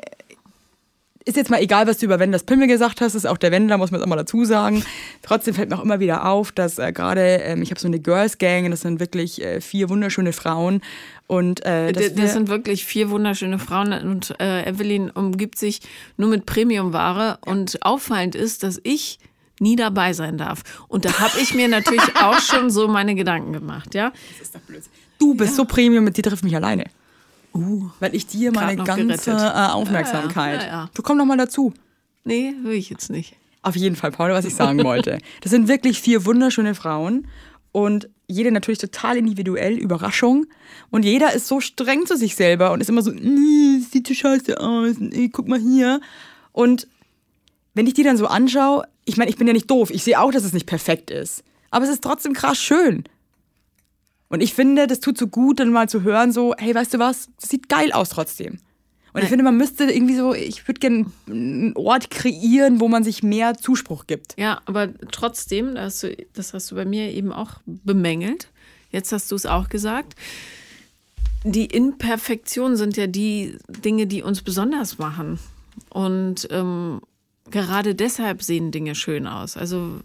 ist 1.28 1.36
jetzt 1.36 1.50
mal 1.50 1.60
egal, 1.60 1.86
was 1.86 1.98
du 1.98 2.06
über 2.06 2.18
Wendlers 2.18 2.42
Pimmel 2.44 2.66
gesagt 2.66 3.00
hast, 3.00 3.14
ist 3.14 3.26
auch 3.26 3.36
der 3.36 3.52
Wendler, 3.52 3.76
muss 3.78 3.90
man 3.90 4.00
jetzt 4.00 4.06
auch 4.06 4.08
mal 4.10 4.16
dazu 4.16 4.44
sagen. 4.44 4.82
Trotzdem 5.22 5.54
fällt 5.54 5.70
mir 5.70 5.78
auch 5.78 5.82
immer 5.84 6.00
wieder 6.00 6.26
auf, 6.26 6.50
dass 6.52 6.78
äh, 6.78 6.92
gerade, 6.92 7.20
ähm, 7.20 7.62
ich 7.62 7.70
habe 7.70 7.78
so 7.80 7.86
eine 7.86 8.00
Girls 8.00 8.38
Gang, 8.38 8.64
und 8.64 8.70
das 8.70 8.80
sind 8.80 8.98
wirklich 9.00 9.42
äh, 9.42 9.60
vier 9.60 9.88
wunderschöne 9.90 10.32
Frauen. 10.32 10.80
Und 11.26 11.64
äh, 11.66 11.92
Das, 11.92 12.02
dass 12.04 12.16
wir- 12.16 12.22
das 12.24 12.32
sind 12.32 12.48
wirklich 12.48 12.84
vier 12.86 13.10
wunderschöne 13.10 13.58
Frauen 13.58 13.92
und 13.92 14.34
äh, 14.40 14.68
Evelyn 14.68 15.10
umgibt 15.10 15.58
sich 15.58 15.80
nur 16.16 16.30
mit 16.30 16.46
Premiumware 16.46 17.38
und 17.44 17.82
auffallend 17.82 18.34
ist, 18.34 18.62
dass 18.62 18.80
ich 18.82 19.18
nie 19.60 19.76
dabei 19.76 20.12
sein 20.14 20.38
darf. 20.38 20.62
Und 20.88 21.04
da 21.04 21.18
habe 21.20 21.38
ich 21.40 21.54
mir 21.54 21.68
natürlich 21.68 22.02
auch 22.22 22.40
schon 22.40 22.70
so 22.70 22.88
meine 22.88 23.14
Gedanken 23.14 23.52
gemacht, 23.52 23.94
ja. 23.94 24.12
du 25.18 25.34
bist 25.34 25.56
so 25.56 25.64
Premium, 25.64 26.04
mit 26.04 26.16
dir 26.16 26.22
trifft 26.22 26.44
mich 26.44 26.56
alleine. 26.56 26.84
Uh, 27.54 27.88
Weil 28.00 28.14
ich 28.14 28.26
dir 28.26 28.52
meine 28.52 28.76
ganze 28.76 29.04
gerettet. 29.06 29.28
äh, 29.38 29.70
Aufmerksamkeit. 29.72 30.60
Ja, 30.62 30.66
ja, 30.66 30.72
ja. 30.72 30.90
Du 30.94 31.02
komm 31.02 31.16
noch 31.18 31.24
mal 31.26 31.36
dazu. 31.36 31.72
nee, 32.24 32.52
will 32.62 32.72
ich 32.74 32.90
jetzt 32.90 33.10
nicht. 33.10 33.34
Auf 33.62 33.74
jeden 33.76 33.96
Fall, 33.96 34.12
Paul, 34.12 34.30
was 34.30 34.44
ich 34.44 34.54
sagen 34.54 34.82
wollte. 34.84 35.18
Das 35.40 35.50
sind 35.50 35.66
wirklich 35.68 36.00
vier 36.00 36.24
wunderschöne 36.24 36.74
Frauen 36.74 37.26
und 37.72 38.08
jede 38.28 38.52
natürlich 38.52 38.78
total 38.78 39.16
individuell, 39.16 39.76
Überraschung. 39.78 40.46
Und 40.90 41.04
jeder 41.04 41.32
ist 41.32 41.48
so 41.48 41.60
streng 41.60 42.06
zu 42.06 42.16
sich 42.16 42.34
selber 42.36 42.72
und 42.72 42.80
ist 42.80 42.88
immer 42.90 43.02
so, 43.02 43.10
"Nee, 43.10 43.78
das 43.80 43.90
sieht 43.90 44.06
so 44.06 44.14
scheiße 44.14 44.60
aus, 44.60 44.96
nee, 44.98 45.28
guck 45.32 45.48
mal 45.48 45.58
hier. 45.58 46.00
Und 46.52 46.86
wenn 47.74 47.86
ich 47.86 47.94
die 47.94 48.02
dann 48.04 48.16
so 48.16 48.26
anschaue, 48.26 48.84
ich 49.04 49.16
meine, 49.16 49.30
ich 49.30 49.36
bin 49.36 49.46
ja 49.46 49.52
nicht 49.52 49.70
doof, 49.70 49.90
ich 49.90 50.02
sehe 50.04 50.20
auch, 50.20 50.30
dass 50.30 50.44
es 50.44 50.52
nicht 50.52 50.66
perfekt 50.66 51.10
ist. 51.10 51.42
Aber 51.70 51.84
es 51.84 51.90
ist 51.90 52.02
trotzdem 52.02 52.34
krass 52.34 52.58
schön. 52.58 53.04
Und 54.28 54.42
ich 54.42 54.54
finde, 54.54 54.86
das 54.86 55.00
tut 55.00 55.16
so 55.16 55.26
gut, 55.26 55.60
dann 55.60 55.70
mal 55.70 55.88
zu 55.88 56.02
hören, 56.02 56.32
so, 56.32 56.54
hey, 56.58 56.74
weißt 56.74 56.94
du 56.94 56.98
was, 56.98 57.28
das 57.40 57.50
sieht 57.50 57.68
geil 57.68 57.92
aus 57.92 58.10
trotzdem. 58.10 58.58
Und 59.14 59.22
ich 59.22 59.30
finde, 59.30 59.42
man 59.42 59.56
müsste 59.56 59.84
irgendwie 59.84 60.14
so, 60.14 60.34
ich 60.34 60.68
würde 60.68 60.80
gerne 60.80 61.06
einen 61.26 61.72
Ort 61.76 62.10
kreieren, 62.10 62.78
wo 62.78 62.88
man 62.88 63.04
sich 63.04 63.22
mehr 63.22 63.56
Zuspruch 63.56 64.06
gibt. 64.06 64.38
Ja, 64.38 64.60
aber 64.66 64.90
trotzdem, 65.10 65.74
das 65.74 65.84
hast, 65.84 66.02
du, 66.02 66.16
das 66.34 66.54
hast 66.54 66.70
du 66.70 66.76
bei 66.76 66.84
mir 66.84 67.10
eben 67.10 67.32
auch 67.32 67.54
bemängelt. 67.64 68.48
Jetzt 68.90 69.12
hast 69.12 69.30
du 69.30 69.34
es 69.34 69.46
auch 69.46 69.70
gesagt. 69.70 70.14
Die 71.44 71.66
Imperfektionen 71.66 72.76
sind 72.76 72.96
ja 72.96 73.06
die 73.06 73.56
Dinge, 73.68 74.06
die 74.06 74.22
uns 74.22 74.42
besonders 74.42 74.98
machen. 74.98 75.38
Und 75.90 76.46
ähm, 76.50 77.00
gerade 77.50 77.94
deshalb 77.94 78.42
sehen 78.42 78.70
Dinge 78.70 78.94
schön 78.94 79.26
aus. 79.26 79.56
Also 79.56 80.00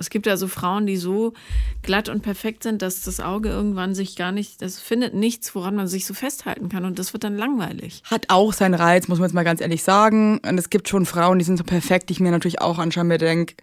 es 0.00 0.10
gibt 0.10 0.26
ja 0.26 0.36
so 0.36 0.48
Frauen, 0.48 0.86
die 0.86 0.96
so 0.96 1.34
glatt 1.82 2.08
und 2.08 2.22
perfekt 2.22 2.62
sind, 2.62 2.82
dass 2.82 3.02
das 3.02 3.20
Auge 3.20 3.50
irgendwann 3.50 3.94
sich 3.94 4.16
gar 4.16 4.32
nicht, 4.32 4.62
das 4.62 4.80
findet 4.80 5.14
nichts, 5.14 5.54
woran 5.54 5.76
man 5.76 5.86
sich 5.86 6.06
so 6.06 6.14
festhalten 6.14 6.68
kann. 6.68 6.84
Und 6.84 6.98
das 6.98 7.12
wird 7.12 7.22
dann 7.22 7.36
langweilig. 7.36 8.02
Hat 8.04 8.26
auch 8.28 8.52
seinen 8.52 8.74
Reiz, 8.74 9.08
muss 9.08 9.18
man 9.18 9.28
jetzt 9.28 9.34
mal 9.34 9.44
ganz 9.44 9.60
ehrlich 9.60 9.82
sagen. 9.82 10.38
Und 10.38 10.58
es 10.58 10.70
gibt 10.70 10.88
schon 10.88 11.06
Frauen, 11.06 11.38
die 11.38 11.44
sind 11.44 11.58
so 11.58 11.64
perfekt, 11.64 12.08
die 12.08 12.14
ich 12.14 12.20
mir 12.20 12.30
natürlich 12.30 12.60
auch 12.60 12.78
anschaue 12.78 13.02
und 13.02 13.08
mir 13.08 13.18
denke, 13.18 13.54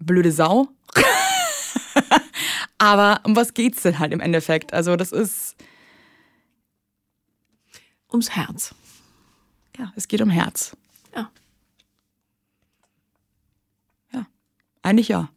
blöde 0.00 0.32
Sau. 0.32 0.68
Aber 2.78 3.20
um 3.24 3.34
was 3.36 3.54
geht's 3.54 3.82
denn 3.82 3.98
halt 3.98 4.12
im 4.12 4.20
Endeffekt? 4.20 4.72
Also 4.72 4.96
das 4.96 5.12
ist, 5.12 5.56
Ums 8.10 8.30
Herz. 8.30 8.74
ja, 9.78 9.92
es 9.96 10.08
geht 10.08 10.22
um 10.22 10.30
Herz. 10.30 10.76
Ja. 11.14 11.30
Ja, 14.12 14.26
eigentlich 14.82 15.08
ja. 15.08 15.28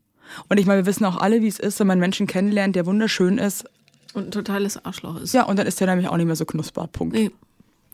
Und 0.50 0.60
ich 0.60 0.66
meine, 0.66 0.82
wir 0.82 0.86
wissen 0.86 1.06
auch 1.06 1.18
alle, 1.18 1.42
wie 1.42 1.48
es 1.48 1.60
ist, 1.60 1.80
wenn 1.80 1.88
man 1.88 1.94
einen 1.94 2.02
Menschen 2.02 2.28
kennenlernt, 2.28 2.76
der 2.76 2.86
wunderschön 2.86 3.38
ist. 3.38 3.66
Und 4.14 4.28
ein 4.28 4.32
totales 4.32 4.84
Arschloch 4.84 5.22
ist. 5.22 5.34
Ja, 5.34 5.44
und 5.44 5.58
dann 5.58 5.68
ist 5.68 5.80
der 5.80 5.88
nämlich 5.88 6.08
auch 6.08 6.18
nicht 6.18 6.26
mehr 6.26 6.36
so 6.36 6.46
knusper. 6.46 6.88
Punkt. 6.88 7.16
Nee, 7.16 7.32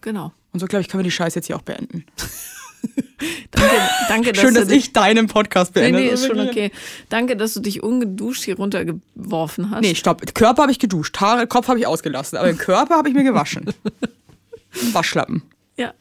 genau. 0.02 0.32
Und 0.54 0.60
so, 0.60 0.66
glaube 0.66 0.82
ich, 0.82 0.88
können 0.90 1.00
wir 1.00 1.04
die 1.06 1.12
Scheiße 1.12 1.38
jetzt 1.40 1.48
hier 1.48 1.56
auch 1.56 1.62
beenden. 1.62 2.06
Danke, 3.52 3.76
danke 4.08 4.32
dass 4.34 4.42
Schön, 4.42 4.54
du 4.54 4.60
dass 4.60 4.70
dich, 4.70 4.78
ich 4.78 4.94
deinen 4.94 5.28
Podcast 5.28 5.76
Nee, 5.76 5.82
beende. 5.82 6.00
nee, 6.00 6.12
Das 6.12 6.22
ist 6.22 6.28
schon 6.28 6.40
okay. 6.40 6.72
Danke, 7.10 7.36
dass 7.36 7.56
du 7.56 7.60
dich 7.60 7.82
ungeduscht 7.82 8.44
hier 8.44 8.56
runtergeworfen 8.56 9.72
hast. 9.72 9.82
Nee, 9.82 9.96
stopp. 9.96 10.22
Körper 10.36 10.62
habe 10.64 10.72
ich 10.72 10.78
geduscht, 10.80 11.20
Haare, 11.20 11.48
Kopf 11.48 11.68
habe 11.68 11.80
ich 11.80 11.88
ausgelassen, 11.88 12.38
aber 12.38 12.48
den 12.48 12.58
Körper 12.60 12.96
habe 12.96 13.10
ich 13.10 13.16
mir 13.16 13.24
gewaschen. 13.24 13.66
Waschlappen. 14.94 15.42
Ja, 15.76 15.94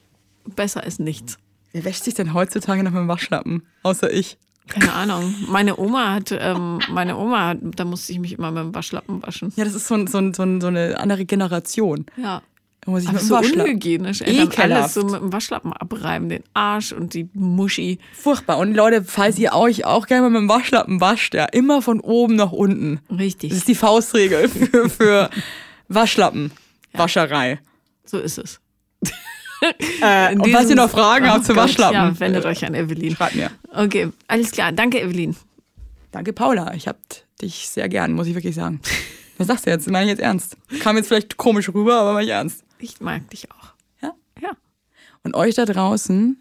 besser 0.45 0.85
ist 0.85 1.01
nichts. 1.01 1.39
Wer 1.73 1.85
wäscht 1.85 2.05
sich 2.05 2.15
denn 2.15 2.35
heutzutage 2.35 2.83
noch 2.83 2.91
mit 2.93 3.01
dem 3.01 3.09
Waschlappen? 3.09 3.63
Außer 3.83 4.11
ich. 4.13 4.37
Keine 4.69 4.93
Ahnung. 4.93 5.35
Meine 5.49 5.79
Oma 5.79 6.13
hat, 6.15 6.31
ähm, 6.33 6.81
meine 6.91 7.17
Oma, 7.17 7.49
hat, 7.49 7.59
da 7.63 7.85
musste 7.85 8.13
ich 8.13 8.19
mich 8.19 8.33
immer 8.33 8.51
mit 8.51 8.63
dem 8.65 8.75
Waschlappen 8.75 9.23
waschen. 9.23 9.53
Ja, 9.57 9.65
das 9.65 9.75
ist 9.75 9.87
so, 9.87 9.95
ein- 9.95 10.07
so, 10.07 10.19
ein- 10.19 10.35
so, 10.35 10.43
ein- 10.43 10.61
so 10.61 10.67
eine 10.67 10.99
andere 10.99 11.25
Generation. 11.25 12.07
Ja. 12.17 12.43
Da 12.81 12.91
muss 12.91 13.03
ich 13.03 13.09
Aber 13.09 13.15
mit 13.15 13.23
dem 13.23 13.29
so 13.29 13.35
Waschlappen. 13.37 13.61
unhygienisch. 13.63 14.21
Ey, 14.23 14.43
Ekelhaft. 14.45 14.61
alles 14.61 14.95
so 14.95 15.05
mit 15.05 15.21
dem 15.21 15.33
Waschlappen 15.33 15.73
abreiben, 15.73 16.29
den 16.29 16.43
Arsch 16.55 16.93
und 16.93 17.15
die 17.15 17.29
Muschi. 17.35 17.99
Furchtbar. 18.15 18.59
Und 18.59 18.75
Leute, 18.75 19.03
falls 19.05 19.39
ihr 19.39 19.55
euch 19.55 19.85
auch 19.85 20.07
gerne 20.07 20.23
mal 20.23 20.31
mit 20.31 20.41
dem 20.43 20.49
Waschlappen 20.49 21.01
wascht, 21.01 21.35
ja, 21.35 21.45
immer 21.47 21.81
von 21.83 22.01
oben 22.01 22.37
nach 22.37 22.53
unten. 22.53 23.01
Richtig. 23.11 23.51
Das 23.51 23.59
ist 23.59 23.69
die 23.69 23.75
Faustregel 23.75 24.49
für, 24.49 24.89
für 24.89 25.31
Waschlappen. 25.89 26.53
Wascherei. 26.93 27.59
so 28.05 28.19
ist 28.19 28.39
es. 28.39 28.61
Äh, 30.03 30.35
und 30.35 30.51
falls 30.51 30.69
ihr 30.71 30.77
noch 30.77 30.91
Fragen 30.91 31.27
Oh 31.27 31.29
habt 31.31 31.47
zu 31.47 31.57
Waschlappen, 31.57 31.95
Ja, 31.95 32.21
wendet 32.21 32.45
äh, 32.45 32.49
euch 32.49 32.65
an 32.65 32.75
Evelyn. 32.75 33.15
schreibt 33.17 33.35
mir. 33.37 33.51
Okay, 33.73 34.11
alles 34.29 34.51
klar. 34.51 34.73
Danke, 34.73 35.01
Evelyn. 35.01 35.35
Danke, 36.13 36.33
Paula. 36.33 36.75
Ich 36.75 36.87
hab 36.89 36.99
dich 37.41 37.69
sehr 37.69 37.89
gern, 37.89 38.13
muss 38.13 38.27
ich 38.27 38.35
wirklich 38.35 38.55
sagen. 38.55 38.81
Was 39.39 39.47
sagst 39.49 39.67
du 39.67 39.71
jetzt? 39.71 39.89
Meine 39.91 40.05
ich 40.07 40.11
jetzt 40.11 40.21
ernst? 40.23 40.57
Kam 40.81 40.97
jetzt 40.97 41.09
vielleicht 41.09 41.37
komisch 41.37 41.69
rüber, 41.69 41.97
aber 42.01 42.13
meine 42.13 42.25
ich 42.27 42.33
ernst. 42.33 42.65
Ich 42.79 43.01
mag 43.01 43.29
dich 43.31 43.51
auch. 43.51 43.73
Ja? 44.03 44.13
Ja. 44.41 44.51
Und 45.25 45.35
euch 45.35 45.55
da 45.55 45.65
draußen, 45.65 46.39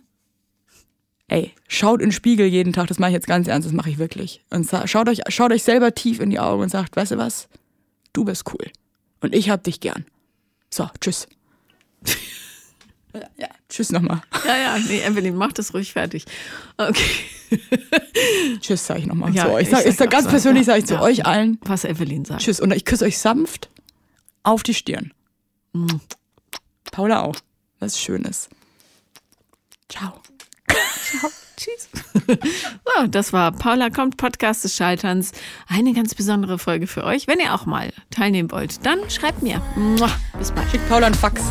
ey, 1.27 1.53
schaut 1.67 2.01
in 2.01 2.07
den 2.07 2.11
Spiegel 2.13 2.45
jeden 2.47 2.73
Tag, 2.73 2.87
das 2.87 2.99
mache 2.99 3.11
ich 3.11 3.15
jetzt 3.15 3.27
ganz 3.27 3.47
ernst, 3.47 3.65
das 3.67 3.73
mache 3.73 3.89
ich 3.89 3.97
wirklich. 3.97 4.43
Und 4.49 4.69
schaut 4.85 5.09
euch, 5.09 5.21
schaut 5.29 5.51
euch 5.51 5.63
selber 5.63 5.93
tief 5.95 6.19
in 6.19 6.29
die 6.29 6.39
Augen 6.39 6.63
und 6.63 6.69
sagt, 6.69 6.95
weißt 6.95 7.11
du 7.11 7.17
was? 7.17 7.47
Du 8.13 8.23
bist 8.25 8.43
cool. 8.53 8.71
Und 9.21 9.33
ich 9.33 9.49
hab 9.49 9.63
dich 9.63 9.79
gern. 9.79 10.05
So, 10.69 10.89
tschüss. 11.01 11.27
Ja, 13.15 13.27
ja, 13.37 13.47
tschüss 13.69 13.91
nochmal. 13.91 14.21
Ja, 14.45 14.57
ja, 14.57 14.77
nee, 14.79 15.01
Evelyn, 15.01 15.35
mach 15.35 15.51
das 15.53 15.73
ruhig 15.73 15.93
fertig. 15.93 16.25
Okay. 16.77 17.03
Tschüss, 18.59 18.85
sag 18.85 18.99
ich 18.99 19.05
nochmal 19.05 19.33
Ja, 19.33 19.45
zu 19.45 19.51
euch. 19.51 19.63
ich 19.63 19.69
Sag, 19.69 19.79
sag 19.83 19.89
ich 19.89 19.95
sag 19.97 20.09
ganz 20.09 20.23
so, 20.25 20.29
persönlich 20.31 20.61
ja, 20.61 20.73
sage 20.73 20.79
ich 20.79 20.85
zu 20.85 20.95
ja. 20.95 21.01
euch 21.01 21.25
allen, 21.25 21.59
Was 21.63 21.85
Evelyn 21.85 22.25
sagt. 22.25 22.41
tschüss. 22.41 22.59
Und 22.59 22.73
ich 22.73 22.85
küsse 22.85 23.05
euch 23.05 23.17
sanft 23.17 23.69
auf 24.43 24.63
die 24.63 24.73
Stirn. 24.73 25.13
Paula 26.91 27.21
auch. 27.23 27.35
Was 27.79 27.99
Schönes. 27.99 28.49
Ciao. 29.89 30.13
Tschüss. 31.57 31.89
so, 32.97 33.07
das 33.07 33.31
war 33.31 33.51
Paula 33.51 33.89
kommt, 33.89 34.17
Podcast 34.17 34.63
des 34.63 34.75
Scheiterns. 34.75 35.31
Eine 35.67 35.93
ganz 35.93 36.13
besondere 36.15 36.59
Folge 36.59 36.87
für 36.87 37.03
euch. 37.03 37.27
Wenn 37.27 37.39
ihr 37.39 37.53
auch 37.53 37.65
mal 37.65 37.93
teilnehmen 38.11 38.51
wollt, 38.51 38.85
dann 38.85 39.09
schreibt 39.09 39.41
mir. 39.41 39.61
Bis 40.37 40.51
bald. 40.51 40.69
Schickt 40.71 40.87
Paula 40.89 41.07
einen 41.07 41.15
Fax. 41.15 41.41